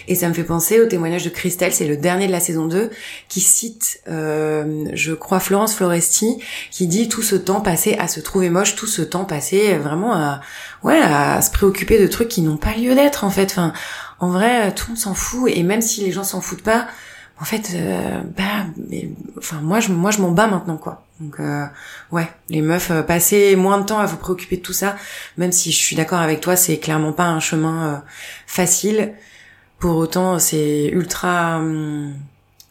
Et 0.09 0.15
ça 0.15 0.29
me 0.29 0.35
fait 0.35 0.45
penser 0.45 0.81
au 0.81 0.87
témoignage 0.87 1.25
de 1.25 1.31
Christelle, 1.31 1.73
c'est 1.73 1.87
le 1.87 1.97
dernier 1.97 2.27
de 2.27 2.33
la 2.33 2.41
saison 2.41 2.67
2, 2.67 2.91
qui 3.29 3.41
cite, 3.41 4.01
euh, 4.09 4.85
je 4.93 5.13
crois, 5.13 5.41
Florence 5.41 5.75
Floresti, 5.75 6.39
qui 6.71 6.87
dit 6.87 7.09
tout 7.09 7.23
ce 7.23 7.35
temps 7.35 7.61
passé 7.61 7.97
à 7.99 8.07
se 8.09 8.21
trouver 8.21 8.51
moche, 8.51 8.77
tout 8.77 8.87
ce 8.87 9.03
temps 9.03 9.25
passé 9.25 9.77
vraiment 9.79 10.15
à, 10.15 10.41
ouais, 10.85 11.01
à 11.01 11.43
se 11.43 11.51
préoccuper 11.51 12.01
de 12.01 12.07
trucs 12.07 12.29
qui 12.29 12.43
n'ont 12.43 12.57
pas 12.57 12.75
lieu 12.75 12.95
d'être, 12.95 13.25
en 13.25 13.31
fait. 13.31 13.51
Enfin, 13.51 13.73
en 14.21 14.31
vrai, 14.31 14.73
tout 14.75 14.87
le 14.87 14.91
monde 14.93 14.99
s'en 14.99 15.15
fout, 15.15 15.51
et 15.53 15.63
même 15.63 15.83
si 15.83 16.03
les 16.03 16.13
gens 16.13 16.25
s'en 16.25 16.41
foutent 16.41 16.63
pas, 16.63 16.87
en 17.39 17.45
fait, 17.45 17.73
euh, 17.75 18.23
bah, 18.37 18.67
mais, 18.89 19.11
enfin, 19.37 19.61
moi, 19.61 19.81
je, 19.81 19.93
moi, 19.93 20.11
je 20.11 20.21
m'en 20.21 20.31
bats 20.31 20.47
maintenant, 20.47 20.79
quoi. 20.79 21.05
Donc, 21.21 21.39
euh, 21.39 21.67
ouais, 22.11 22.29
les 22.49 22.63
meufs, 22.63 22.91
euh, 22.91 23.03
passez 23.03 23.57
moins 23.57 23.79
de 23.79 23.85
temps 23.85 23.99
à 23.99 24.07
vous 24.07 24.17
préoccuper 24.17 24.57
de 24.57 24.63
tout 24.63 24.73
ça, 24.73 24.97
même 25.37 25.53
si 25.53 25.71
je 25.71 25.77
suis 25.77 25.97
d'accord 25.97 26.21
avec 26.21 26.41
toi, 26.41 26.57
c'est 26.57 26.79
clairement 26.79 27.13
pas 27.13 27.27
un 27.27 27.41
chemin 27.41 28.03
facile. 28.47 29.13
Pour 29.79 29.97
autant, 29.97 30.39
c'est 30.39 30.87
ultra 30.87 31.59
hum, 31.59 32.15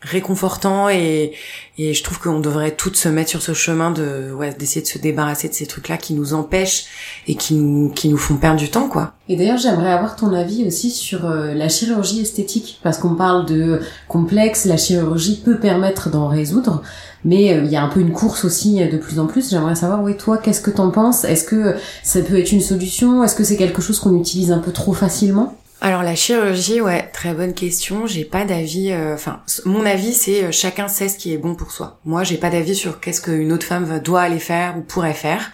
réconfortant 0.06 0.90
et, 0.90 1.34
et 1.78 1.94
je 1.94 2.04
trouve 2.04 2.20
qu'on 2.20 2.40
devrait 2.40 2.72
toutes 2.72 2.96
se 2.96 3.10
mettre 3.10 3.30
sur 3.30 3.42
ce 3.42 3.54
chemin 3.54 3.92
de 3.92 4.32
d'essayer 4.58 4.82
de 4.82 4.88
se 4.88 5.00
débarrasser 5.00 5.50
de 5.50 5.54
ces 5.54 5.66
trucs 5.66 5.90
là 5.90 5.98
qui 5.98 6.14
nous 6.14 6.34
empêchent 6.34 6.86
et 7.28 7.36
qui 7.36 7.56
nous 7.56 7.90
qui 7.90 8.10
nous 8.10 8.18
font 8.18 8.36
perdre 8.36 8.60
du 8.60 8.70
temps 8.70 8.88
quoi. 8.88 9.14
Et 9.28 9.36
d'ailleurs 9.36 9.58
j'aimerais 9.58 9.92
avoir 9.92 10.16
ton 10.16 10.34
avis 10.34 10.66
aussi 10.66 10.92
sur 10.92 11.26
euh, 11.26 11.54
la 11.54 11.70
chirurgie 11.70 12.22
esthétique 12.22 12.80
parce 12.84 12.98
qu'on 12.98 13.16
parle 13.16 13.46
de 13.46 13.82
complexe, 14.08 14.66
la 14.66 14.78
chirurgie 14.78 15.42
peut 15.44 15.58
permettre 15.58 16.10
d'en 16.10 16.28
résoudre. 16.28 16.84
Mais 17.24 17.54
euh, 17.54 17.64
il 17.64 17.72
y 17.72 17.76
a 17.76 17.82
un 17.82 17.90
peu 17.90 18.02
une 18.02 18.12
course 18.12 18.46
aussi 18.46 18.84
euh, 18.84 18.92
de 18.92 18.98
plus 18.98 19.18
en 19.20 19.26
plus. 19.26 19.50
J'aimerais 19.50 19.74
savoir, 19.74 20.04
oui, 20.04 20.16
toi, 20.16 20.38
qu'est-ce 20.38 20.62
que 20.62 20.70
t'en 20.70 20.92
penses? 20.92 21.24
Est-ce 21.24 21.44
que 21.44 21.74
ça 22.04 22.22
peut 22.22 22.38
être 22.38 22.52
une 22.52 22.62
solution? 22.62 23.24
Est-ce 23.24 23.36
que 23.36 23.44
c'est 23.44 23.58
quelque 23.58 23.82
chose 23.82 24.00
qu'on 24.00 24.16
utilise 24.16 24.52
un 24.52 24.60
peu 24.60 24.72
trop 24.72 24.94
facilement? 24.94 25.58
Alors 25.86 26.02
la 26.02 26.16
chirurgie, 26.16 26.82
ouais, 26.82 27.08
très 27.14 27.36
bonne 27.36 27.54
question. 27.54 28.08
J'ai 28.08 28.26
pas 28.26 28.44
d'avis. 28.44 28.92
Euh, 28.92 29.14
enfin, 29.14 29.42
mon 29.66 29.86
avis, 29.86 30.16
c'est 30.16 30.46
euh, 30.46 30.52
chacun 30.52 30.88
sait 30.88 31.10
ce 31.10 31.16
qui 31.16 31.32
est 31.32 31.38
bon 31.38 31.54
pour 31.54 31.72
soi. 31.72 32.00
Moi, 32.06 32.24
j'ai 32.24 32.38
pas 32.38 32.50
d'avis 32.50 32.74
sur 32.74 33.00
qu'est-ce 33.00 33.22
qu'une 33.22 33.54
autre 33.54 33.68
femme 33.68 34.00
doit 34.00 34.22
aller 34.22 34.40
faire 34.40 34.80
ou 34.80 34.82
pourrait 34.82 35.14
faire. 35.14 35.52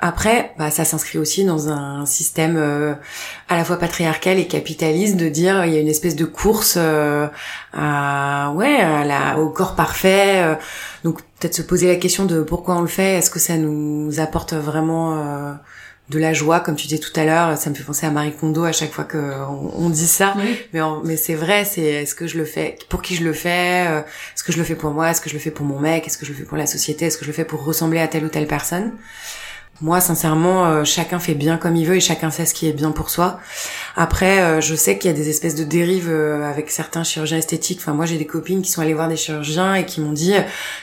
Après, 0.00 0.54
bah, 0.58 0.70
ça 0.70 0.86
s'inscrit 0.86 1.18
aussi 1.18 1.44
dans 1.44 1.68
un 1.68 2.06
système 2.06 2.56
euh, 2.56 2.94
à 3.50 3.56
la 3.56 3.66
fois 3.66 3.76
patriarcal 3.76 4.38
et 4.38 4.46
capitaliste 4.46 5.18
de 5.18 5.28
dire 5.28 5.66
il 5.66 5.74
y 5.74 5.76
a 5.76 5.80
une 5.80 5.88
espèce 5.88 6.16
de 6.16 6.24
course 6.24 6.78
à 6.78 8.52
ouais 8.54 8.78
au 9.36 9.50
corps 9.50 9.74
parfait. 9.74 10.56
donc 11.04 11.20
peut-être 11.38 11.54
se 11.54 11.60
poser 11.60 11.86
la 11.86 11.96
question 11.96 12.24
de 12.24 12.40
pourquoi 12.40 12.76
on 12.76 12.80
le 12.80 12.86
fait. 12.86 13.16
Est-ce 13.18 13.28
que 13.28 13.38
ça 13.38 13.58
nous 13.58 14.20
apporte 14.20 14.54
vraiment 14.54 15.58
de 16.10 16.18
la 16.18 16.32
joie, 16.32 16.58
comme 16.58 16.74
tu 16.74 16.88
disais 16.88 16.98
tout 16.98 17.18
à 17.18 17.24
l'heure. 17.24 17.56
Ça 17.56 17.70
me 17.70 17.74
fait 17.74 17.84
penser 17.84 18.04
à 18.04 18.10
Marie 18.10 18.32
Kondo 18.32 18.64
à 18.64 18.72
chaque 18.72 18.90
fois 18.90 19.04
qu'on 19.04 19.72
on 19.76 19.88
dit 19.88 20.08
ça. 20.08 20.34
Mais, 20.72 20.80
mais 21.04 21.16
c'est 21.16 21.36
vrai, 21.36 21.64
c'est 21.64 21.82
est-ce 21.82 22.16
que 22.16 22.26
je 22.26 22.36
le 22.36 22.44
fais 22.44 22.76
pour 22.88 23.00
qui 23.00 23.14
je 23.14 23.22
le 23.22 23.32
fais 23.32 23.86
euh, 23.88 24.00
Est-ce 24.00 24.42
que 24.42 24.52
je 24.52 24.58
le 24.58 24.64
fais 24.64 24.74
pour 24.74 24.90
moi 24.90 25.10
Est-ce 25.10 25.20
que 25.20 25.30
je 25.30 25.34
le 25.34 25.40
fais 25.40 25.52
pour 25.52 25.64
mon 25.64 25.78
mec 25.78 26.06
Est-ce 26.06 26.18
que 26.18 26.26
je 26.26 26.32
le 26.32 26.36
fais 26.36 26.42
pour 26.44 26.56
la 26.56 26.66
société 26.66 27.06
Est-ce 27.06 27.16
que 27.16 27.24
je 27.24 27.30
le 27.30 27.34
fais 27.34 27.44
pour 27.44 27.64
ressembler 27.64 28.00
à 28.00 28.08
telle 28.08 28.24
ou 28.24 28.28
telle 28.28 28.48
personne? 28.48 28.92
Moi, 29.82 30.00
sincèrement, 30.00 30.66
euh, 30.66 30.84
chacun 30.84 31.20
fait 31.20 31.34
bien 31.34 31.56
comme 31.56 31.76
il 31.76 31.86
veut 31.86 31.96
et 31.96 32.00
chacun 32.00 32.30
sait 32.30 32.44
ce 32.44 32.54
qui 32.54 32.68
est 32.68 32.72
bien 32.72 32.90
pour 32.90 33.08
soi. 33.08 33.38
Après, 33.96 34.42
euh, 34.42 34.60
je 34.60 34.74
sais 34.74 34.98
qu'il 34.98 35.10
y 35.10 35.14
a 35.14 35.16
des 35.16 35.30
espèces 35.30 35.54
de 35.54 35.64
dérives 35.64 36.10
avec 36.10 36.72
certains 36.72 37.04
chirurgiens 37.04 37.38
esthétiques. 37.38 37.78
Enfin, 37.80 37.94
moi, 37.94 38.04
j'ai 38.04 38.18
des 38.18 38.26
copines 38.26 38.62
qui 38.62 38.70
sont 38.72 38.82
allées 38.82 38.94
voir 38.94 39.08
des 39.08 39.16
chirurgiens 39.16 39.74
et 39.76 39.86
qui 39.86 40.00
m'ont 40.00 40.12
dit, 40.12 40.34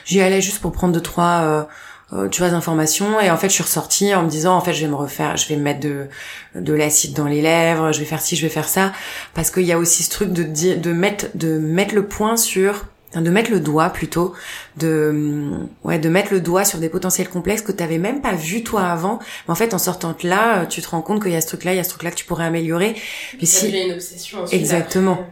j'y 0.06 0.22
allais 0.22 0.40
juste 0.40 0.60
pour 0.60 0.72
prendre 0.72 0.94
deux 0.94 1.02
trois 1.02 1.68
euh, 2.12 2.28
tu 2.28 2.40
vois 2.40 2.50
d'informations. 2.50 3.20
Et 3.20 3.30
en 3.30 3.36
fait 3.36 3.48
je 3.48 3.54
suis 3.54 3.62
ressortie 3.62 4.14
en 4.14 4.22
me 4.22 4.30
disant 4.30 4.56
en 4.56 4.60
fait 4.60 4.72
je 4.72 4.80
vais 4.80 4.90
me 4.90 4.94
refaire 4.94 5.36
je 5.36 5.48
vais 5.48 5.56
me 5.56 5.62
mettre 5.62 5.80
de 5.80 6.06
de 6.54 6.72
l'acide 6.72 7.12
dans 7.12 7.26
les 7.26 7.42
lèvres 7.42 7.92
je 7.92 7.98
vais 7.98 8.06
faire 8.06 8.20
ci 8.20 8.36
je 8.36 8.42
vais 8.42 8.48
faire 8.48 8.68
ça. 8.68 8.92
Parce 9.34 9.50
qu'il 9.50 9.64
y 9.64 9.72
a 9.72 9.78
aussi 9.78 10.02
ce 10.02 10.10
truc 10.10 10.32
de 10.32 10.42
de 10.42 10.92
mettre 10.92 11.26
de 11.34 11.58
mettre 11.58 11.94
le 11.94 12.06
point 12.06 12.36
sur 12.36 12.86
de 13.14 13.30
mettre 13.30 13.50
le 13.50 13.60
doigt 13.60 13.90
plutôt 13.90 14.34
de 14.76 15.50
ouais 15.82 15.98
de 15.98 16.08
mettre 16.08 16.32
le 16.32 16.40
doigt 16.40 16.64
sur 16.64 16.78
des 16.78 16.88
potentiels 16.88 17.28
complexes 17.28 17.62
que 17.62 17.72
tu 17.72 17.82
avais 17.82 17.98
même 17.98 18.20
pas 18.20 18.34
vu 18.34 18.62
toi 18.62 18.84
avant. 18.84 19.18
Mais 19.46 19.52
en 19.52 19.54
fait 19.54 19.74
en 19.74 19.78
sortant 19.78 20.14
de 20.18 20.28
là 20.28 20.66
tu 20.66 20.82
te 20.82 20.88
rends 20.88 21.02
compte 21.02 21.22
qu'il 21.22 21.32
y 21.32 21.36
a 21.36 21.40
ce 21.40 21.46
truc 21.46 21.64
là 21.64 21.72
il 21.72 21.76
y 21.76 21.80
a 21.80 21.84
ce 21.84 21.90
truc 21.90 22.02
là 22.02 22.10
que 22.10 22.16
tu 22.16 22.24
pourrais 22.24 22.44
améliorer. 22.44 22.96
Mais 23.38 23.46
si 23.46 23.70
une 23.70 23.92
obsession 23.92 24.46
exactement 24.46 25.26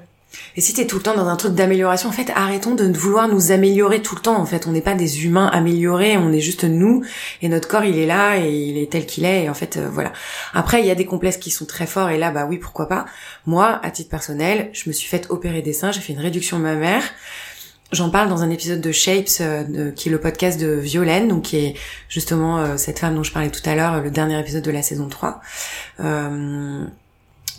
et 0.57 0.63
si 0.63 0.73
t'es 0.73 0.87
tout 0.87 0.97
le 0.97 1.03
temps 1.03 1.15
dans 1.15 1.29
un 1.29 1.37
truc 1.37 1.55
d'amélioration, 1.55 2.09
en 2.09 2.13
fait, 2.13 2.31
arrêtons 2.35 2.75
de 2.75 2.91
vouloir 2.91 3.29
nous 3.29 3.53
améliorer 3.53 4.01
tout 4.01 4.15
le 4.15 4.23
temps. 4.23 4.41
En 4.41 4.47
fait, 4.47 4.67
on 4.67 4.73
n'est 4.73 4.81
pas 4.81 4.95
des 4.95 5.27
humains 5.27 5.49
améliorés, 5.49 6.17
on 6.17 6.33
est 6.33 6.41
juste 6.41 6.65
nous. 6.65 7.05
Et 7.43 7.49
notre 7.51 7.69
corps, 7.69 7.85
il 7.85 7.99
est 7.99 8.07
là 8.07 8.39
et 8.39 8.51
il 8.51 8.79
est 8.79 8.91
tel 8.91 9.05
qu'il 9.05 9.27
est. 9.27 9.45
Et 9.45 9.51
en 9.51 9.55
fait, 9.55 9.77
euh, 9.77 9.89
voilà. 9.91 10.13
Après, 10.55 10.81
il 10.81 10.87
y 10.87 10.91
a 10.91 10.95
des 10.95 11.05
complexes 11.05 11.37
qui 11.37 11.51
sont 11.51 11.67
très 11.67 11.87
forts. 11.87 12.09
Et 12.09 12.17
là, 12.17 12.31
bah 12.31 12.47
oui, 12.49 12.57
pourquoi 12.57 12.89
pas. 12.89 13.05
Moi, 13.45 13.79
à 13.83 13.91
titre 13.91 14.09
personnel, 14.09 14.71
je 14.73 14.89
me 14.89 14.95
suis 14.95 15.09
fait 15.09 15.27
opérer 15.29 15.61
des 15.61 15.75
seins. 15.75 15.93
J'ai 15.93 16.01
fait 16.01 16.15
une 16.15 16.21
réduction 16.21 16.57
de 16.57 16.63
ma 16.63 16.75
mère. 16.75 17.03
J'en 17.93 18.09
parle 18.09 18.31
dans 18.31 18.43
un 18.43 18.51
épisode 18.51 18.81
de 18.81 18.93
Shapes, 18.93 19.29
euh, 19.41 19.93
qui 19.93 20.09
est 20.09 20.13
le 20.13 20.19
podcast 20.19 20.59
de 20.59 20.69
Violaine, 20.69 21.29
donc 21.29 21.43
qui 21.43 21.59
est 21.59 21.75
justement 22.09 22.59
euh, 22.59 22.77
cette 22.79 22.99
femme 22.99 23.15
dont 23.15 23.23
je 23.23 23.33
parlais 23.33 23.51
tout 23.51 23.63
à 23.69 23.75
l'heure, 23.75 24.03
le 24.03 24.11
dernier 24.11 24.41
épisode 24.41 24.65
de 24.65 24.71
la 24.71 24.83
saison 24.83 25.09
3. 25.09 25.41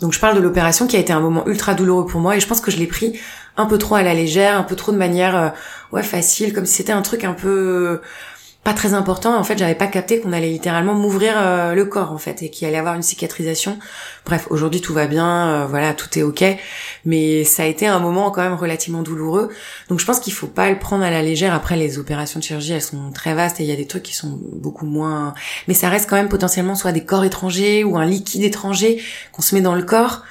Donc 0.02 0.14
je 0.14 0.20
parle 0.20 0.36
de 0.36 0.42
l'opération 0.42 0.88
qui 0.88 0.96
a 0.96 1.00
été 1.00 1.12
un 1.12 1.20
moment 1.20 1.48
ultra 1.48 1.74
douloureux 1.74 2.06
pour 2.06 2.22
moi 2.22 2.36
et 2.36 2.40
je 2.40 2.48
pense 2.48 2.62
que 2.62 2.72
je 2.72 2.78
l'ai 2.78 2.88
pris 2.88 3.20
un 3.58 3.66
peu 3.66 3.78
trop 3.78 3.96
à 3.96 4.04
la 4.04 4.14
légère, 4.14 4.58
un 4.58 4.64
peu 4.64 4.76
trop 4.76 4.92
de 4.92 4.98
manière 4.98 5.36
euh, 5.36 5.50
ouais 5.92 6.04
facile, 6.04 6.54
comme 6.54 6.66
si 6.66 6.76
c'était 6.76 6.92
un 6.92 7.02
truc 7.02 7.24
un 7.24 7.34
peu 7.34 8.02
pas 8.68 8.74
très 8.74 8.94
important. 8.94 9.40
En 9.40 9.46
fait, 9.46 9.58
j'avais 9.58 9.76
pas 9.76 9.88
capté 9.88 10.20
qu'on 10.20 10.34
allait 10.34 10.50
littéralement 10.50 10.94
m'ouvrir 10.94 11.36
euh, 11.38 11.74
le 11.74 11.86
corps 11.86 12.12
en 12.12 12.18
fait 12.18 12.44
et 12.44 12.50
qu'il 12.50 12.68
allait 12.68 12.78
avoir 12.78 12.96
une 12.96 13.02
cicatrisation. 13.02 13.80
Bref, 14.26 14.48
aujourd'hui 14.50 14.82
tout 14.82 14.94
va 14.94 15.08
bien, 15.08 15.48
euh, 15.48 15.66
voilà, 15.68 15.94
tout 15.94 16.20
est 16.20 16.22
ok, 16.22 16.44
mais 17.06 17.46
ça 17.46 17.64
a 17.64 17.66
été 17.66 17.88
un 17.88 18.00
moment 18.00 18.30
quand 18.30 18.42
même 18.42 18.56
relativement 18.56 19.04
douloureux. 19.04 19.48
Donc 19.88 20.02
je 20.02 20.06
pense 20.06 20.20
qu'il 20.20 20.34
faut 20.34 20.48
pas 20.48 20.70
le 20.70 20.78
prendre 20.78 21.06
à 21.06 21.10
la 21.10 21.22
légère. 21.22 21.54
Après, 21.54 21.78
les 21.78 21.98
opérations 21.98 22.42
de 22.42 22.44
chirurgie, 22.44 22.74
elles 22.74 22.82
sont 22.82 23.10
très 23.14 23.34
vastes 23.34 23.62
et 23.62 23.64
il 23.64 23.70
y 23.70 23.72
a 23.72 23.78
des 23.78 23.88
trucs 23.88 24.04
qui 24.04 24.14
sont 24.14 24.38
beaucoup 24.52 24.86
moins, 24.86 25.34
mais 25.70 25.74
ça 25.74 25.88
reste 25.88 26.10
quand 26.10 26.18
même 26.18 26.28
potentiellement 26.28 26.76
soit 26.76 26.92
des 26.92 27.06
corps 27.06 27.24
étrangers 27.24 27.86
ou 27.86 27.96
un 27.96 28.06
liquide 28.06 28.44
étranger 28.44 29.02
qu'on 29.32 29.44
se 29.44 29.56
met 29.56 29.62
dans 29.62 29.76
le 29.76 29.84
corps. 29.84 30.24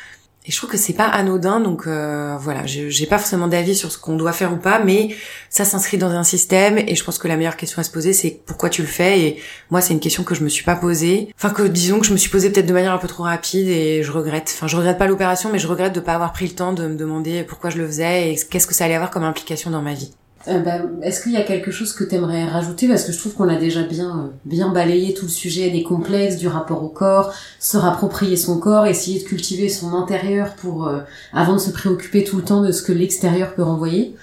Et 0.48 0.52
je 0.52 0.56
trouve 0.56 0.70
que 0.70 0.76
c'est 0.76 0.92
pas 0.92 1.06
anodin, 1.06 1.58
donc 1.58 1.88
euh, 1.88 2.36
voilà, 2.38 2.66
j'ai 2.66 3.06
pas 3.06 3.18
forcément 3.18 3.48
d'avis 3.48 3.74
sur 3.74 3.90
ce 3.90 3.98
qu'on 3.98 4.14
doit 4.16 4.32
faire 4.32 4.52
ou 4.52 4.58
pas, 4.58 4.78
mais 4.78 5.08
ça 5.50 5.64
s'inscrit 5.64 5.98
dans 5.98 6.10
un 6.10 6.22
système 6.22 6.78
et 6.78 6.94
je 6.94 7.02
pense 7.02 7.18
que 7.18 7.26
la 7.26 7.36
meilleure 7.36 7.56
question 7.56 7.80
à 7.80 7.82
se 7.82 7.90
poser, 7.90 8.12
c'est 8.12 8.40
pourquoi 8.46 8.70
tu 8.70 8.82
le 8.82 8.86
fais. 8.86 9.20
Et 9.20 9.42
moi, 9.70 9.80
c'est 9.80 9.92
une 9.92 9.98
question 9.98 10.22
que 10.22 10.36
je 10.36 10.44
me 10.44 10.48
suis 10.48 10.62
pas 10.62 10.76
posée, 10.76 11.34
enfin 11.36 11.50
que 11.50 11.62
disons 11.62 11.98
que 11.98 12.06
je 12.06 12.12
me 12.12 12.16
suis 12.16 12.30
posée 12.30 12.50
peut-être 12.50 12.66
de 12.66 12.72
manière 12.72 12.92
un 12.92 12.98
peu 12.98 13.08
trop 13.08 13.24
rapide 13.24 13.66
et 13.66 14.04
je 14.04 14.12
regrette. 14.12 14.52
Enfin, 14.54 14.68
je 14.68 14.76
regrette 14.76 14.98
pas 14.98 15.08
l'opération, 15.08 15.50
mais 15.52 15.58
je 15.58 15.66
regrette 15.66 15.92
de 15.92 16.00
pas 16.00 16.14
avoir 16.14 16.32
pris 16.32 16.46
le 16.46 16.54
temps 16.54 16.72
de 16.72 16.86
me 16.86 16.94
demander 16.94 17.42
pourquoi 17.42 17.70
je 17.70 17.78
le 17.78 17.86
faisais 17.86 18.30
et 18.30 18.36
qu'est-ce 18.48 18.68
que 18.68 18.74
ça 18.74 18.84
allait 18.84 18.94
avoir 18.94 19.10
comme 19.10 19.24
implication 19.24 19.70
dans 19.72 19.82
ma 19.82 19.94
vie. 19.94 20.12
Euh, 20.48 20.60
bah, 20.60 20.78
est-ce 21.02 21.22
qu'il 21.22 21.32
y 21.32 21.36
a 21.36 21.42
quelque 21.42 21.70
chose 21.70 21.92
que 21.92 22.04
tu 22.04 22.14
aimerais 22.14 22.44
rajouter? 22.44 22.86
Parce 22.88 23.04
que 23.04 23.12
je 23.12 23.18
trouve 23.18 23.34
qu'on 23.34 23.48
a 23.48 23.56
déjà 23.56 23.82
bien, 23.82 24.10
euh, 24.10 24.28
bien 24.44 24.68
balayé 24.68 25.12
tout 25.12 25.24
le 25.24 25.30
sujet 25.30 25.70
des 25.70 25.82
complexes, 25.82 26.36
du 26.36 26.46
rapport 26.46 26.84
au 26.84 26.88
corps, 26.88 27.32
se 27.58 27.76
rapproprier 27.76 28.36
son 28.36 28.58
corps, 28.58 28.86
essayer 28.86 29.20
de 29.20 29.24
cultiver 29.24 29.68
son 29.68 29.94
intérieur 29.94 30.54
pour 30.54 30.86
euh, 30.86 31.00
avant 31.32 31.54
de 31.54 31.58
se 31.58 31.70
préoccuper 31.70 32.22
tout 32.22 32.36
le 32.36 32.44
temps 32.44 32.62
de 32.62 32.70
ce 32.70 32.82
que 32.82 32.92
l'extérieur 32.92 33.54
peut 33.54 33.62
renvoyer. 33.62 34.14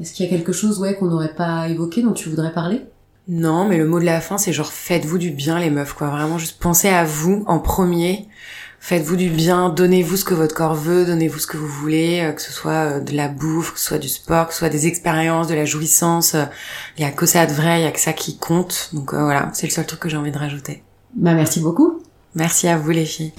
Est-ce 0.00 0.12
qu'il 0.12 0.26
y 0.26 0.28
a 0.28 0.30
quelque 0.30 0.52
chose 0.52 0.78
ouais, 0.78 0.94
qu'on 0.94 1.06
n'aurait 1.06 1.34
pas 1.34 1.68
évoqué, 1.68 2.02
dont 2.02 2.12
tu 2.12 2.28
voudrais 2.28 2.52
parler? 2.52 2.82
Non, 3.28 3.66
mais 3.66 3.78
le 3.78 3.86
mot 3.86 4.00
de 4.00 4.04
la 4.04 4.20
fin, 4.20 4.36
c'est 4.36 4.52
genre 4.52 4.72
faites-vous 4.72 5.18
du 5.18 5.30
bien 5.30 5.58
les 5.58 5.70
meufs, 5.70 5.94
quoi. 5.94 6.08
Vraiment, 6.08 6.38
juste 6.38 6.58
pensez 6.58 6.88
à 6.88 7.04
vous 7.04 7.44
en 7.46 7.60
premier 7.60 8.26
faites-vous 8.82 9.14
du 9.14 9.30
bien, 9.30 9.68
donnez-vous 9.68 10.16
ce 10.16 10.24
que 10.24 10.34
votre 10.34 10.56
corps 10.56 10.74
veut, 10.74 11.06
donnez-vous 11.06 11.38
ce 11.38 11.46
que 11.46 11.56
vous 11.56 11.68
voulez, 11.68 12.20
euh, 12.20 12.32
que 12.32 12.42
ce 12.42 12.52
soit 12.52 12.96
euh, 12.96 13.00
de 13.00 13.12
la 13.14 13.28
bouffe, 13.28 13.72
que 13.72 13.78
ce 13.78 13.86
soit 13.86 13.98
du 13.98 14.08
sport, 14.08 14.48
que 14.48 14.52
ce 14.52 14.58
soit 14.58 14.68
des 14.68 14.88
expériences, 14.88 15.46
de 15.46 15.54
la 15.54 15.64
jouissance. 15.64 16.34
Euh, 16.34 16.44
il 16.98 17.02
y 17.02 17.06
a 17.06 17.12
que 17.12 17.24
ça 17.24 17.46
de 17.46 17.52
vrai, 17.52 17.80
il 17.80 17.84
y 17.84 17.86
a 17.86 17.92
que 17.92 18.00
ça 18.00 18.12
qui 18.12 18.36
compte. 18.36 18.90
Donc 18.92 19.14
voilà, 19.14 19.50
c'est 19.54 19.68
le 19.68 19.72
seul 19.72 19.86
truc 19.86 20.00
que 20.00 20.08
j'ai 20.08 20.16
envie 20.16 20.32
de 20.32 20.38
rajouter. 20.38 20.82
Bah 21.14 21.34
merci 21.34 21.60
beaucoup. 21.60 22.02
Merci 22.34 22.66
à 22.66 22.76
vous 22.76 22.90
les 22.90 23.06
filles. 23.06 23.32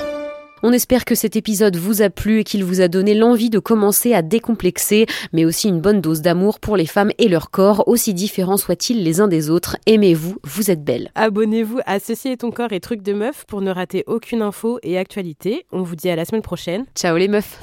On 0.65 0.71
espère 0.71 1.03
que 1.03 1.13
cet 1.13 1.35
épisode 1.35 1.75
vous 1.75 2.01
a 2.01 2.09
plu 2.09 2.39
et 2.39 2.43
qu'il 2.45 2.63
vous 2.63 2.79
a 2.79 2.87
donné 2.87 3.13
l'envie 3.15 3.49
de 3.49 3.59
commencer 3.59 4.13
à 4.13 4.21
décomplexer, 4.21 5.07
mais 5.33 5.43
aussi 5.43 5.67
une 5.67 5.81
bonne 5.81 5.99
dose 5.99 6.21
d'amour 6.21 6.61
pour 6.61 6.77
les 6.77 6.85
femmes 6.85 7.11
et 7.17 7.27
leur 7.27 7.51
corps, 7.51 7.85
aussi 7.89 8.13
différents 8.13 8.55
soient-ils 8.55 9.03
les 9.03 9.19
uns 9.19 9.27
des 9.27 9.49
autres. 9.49 9.75
Aimez-vous, 9.87 10.37
vous 10.45 10.71
êtes 10.71 10.81
belle. 10.81 11.11
Abonnez-vous 11.15 11.79
à 11.85 11.99
Ceci 11.99 12.29
est 12.29 12.37
ton 12.37 12.51
corps 12.51 12.71
et 12.71 12.79
trucs 12.79 13.01
de 13.01 13.11
meuf 13.11 13.43
pour 13.45 13.59
ne 13.59 13.71
rater 13.71 14.05
aucune 14.07 14.41
info 14.41 14.79
et 14.83 14.97
actualité. 14.97 15.65
On 15.73 15.81
vous 15.81 15.97
dit 15.97 16.09
à 16.09 16.15
la 16.15 16.23
semaine 16.23 16.41
prochaine. 16.41 16.85
Ciao 16.95 17.17
les 17.17 17.27
meufs 17.27 17.59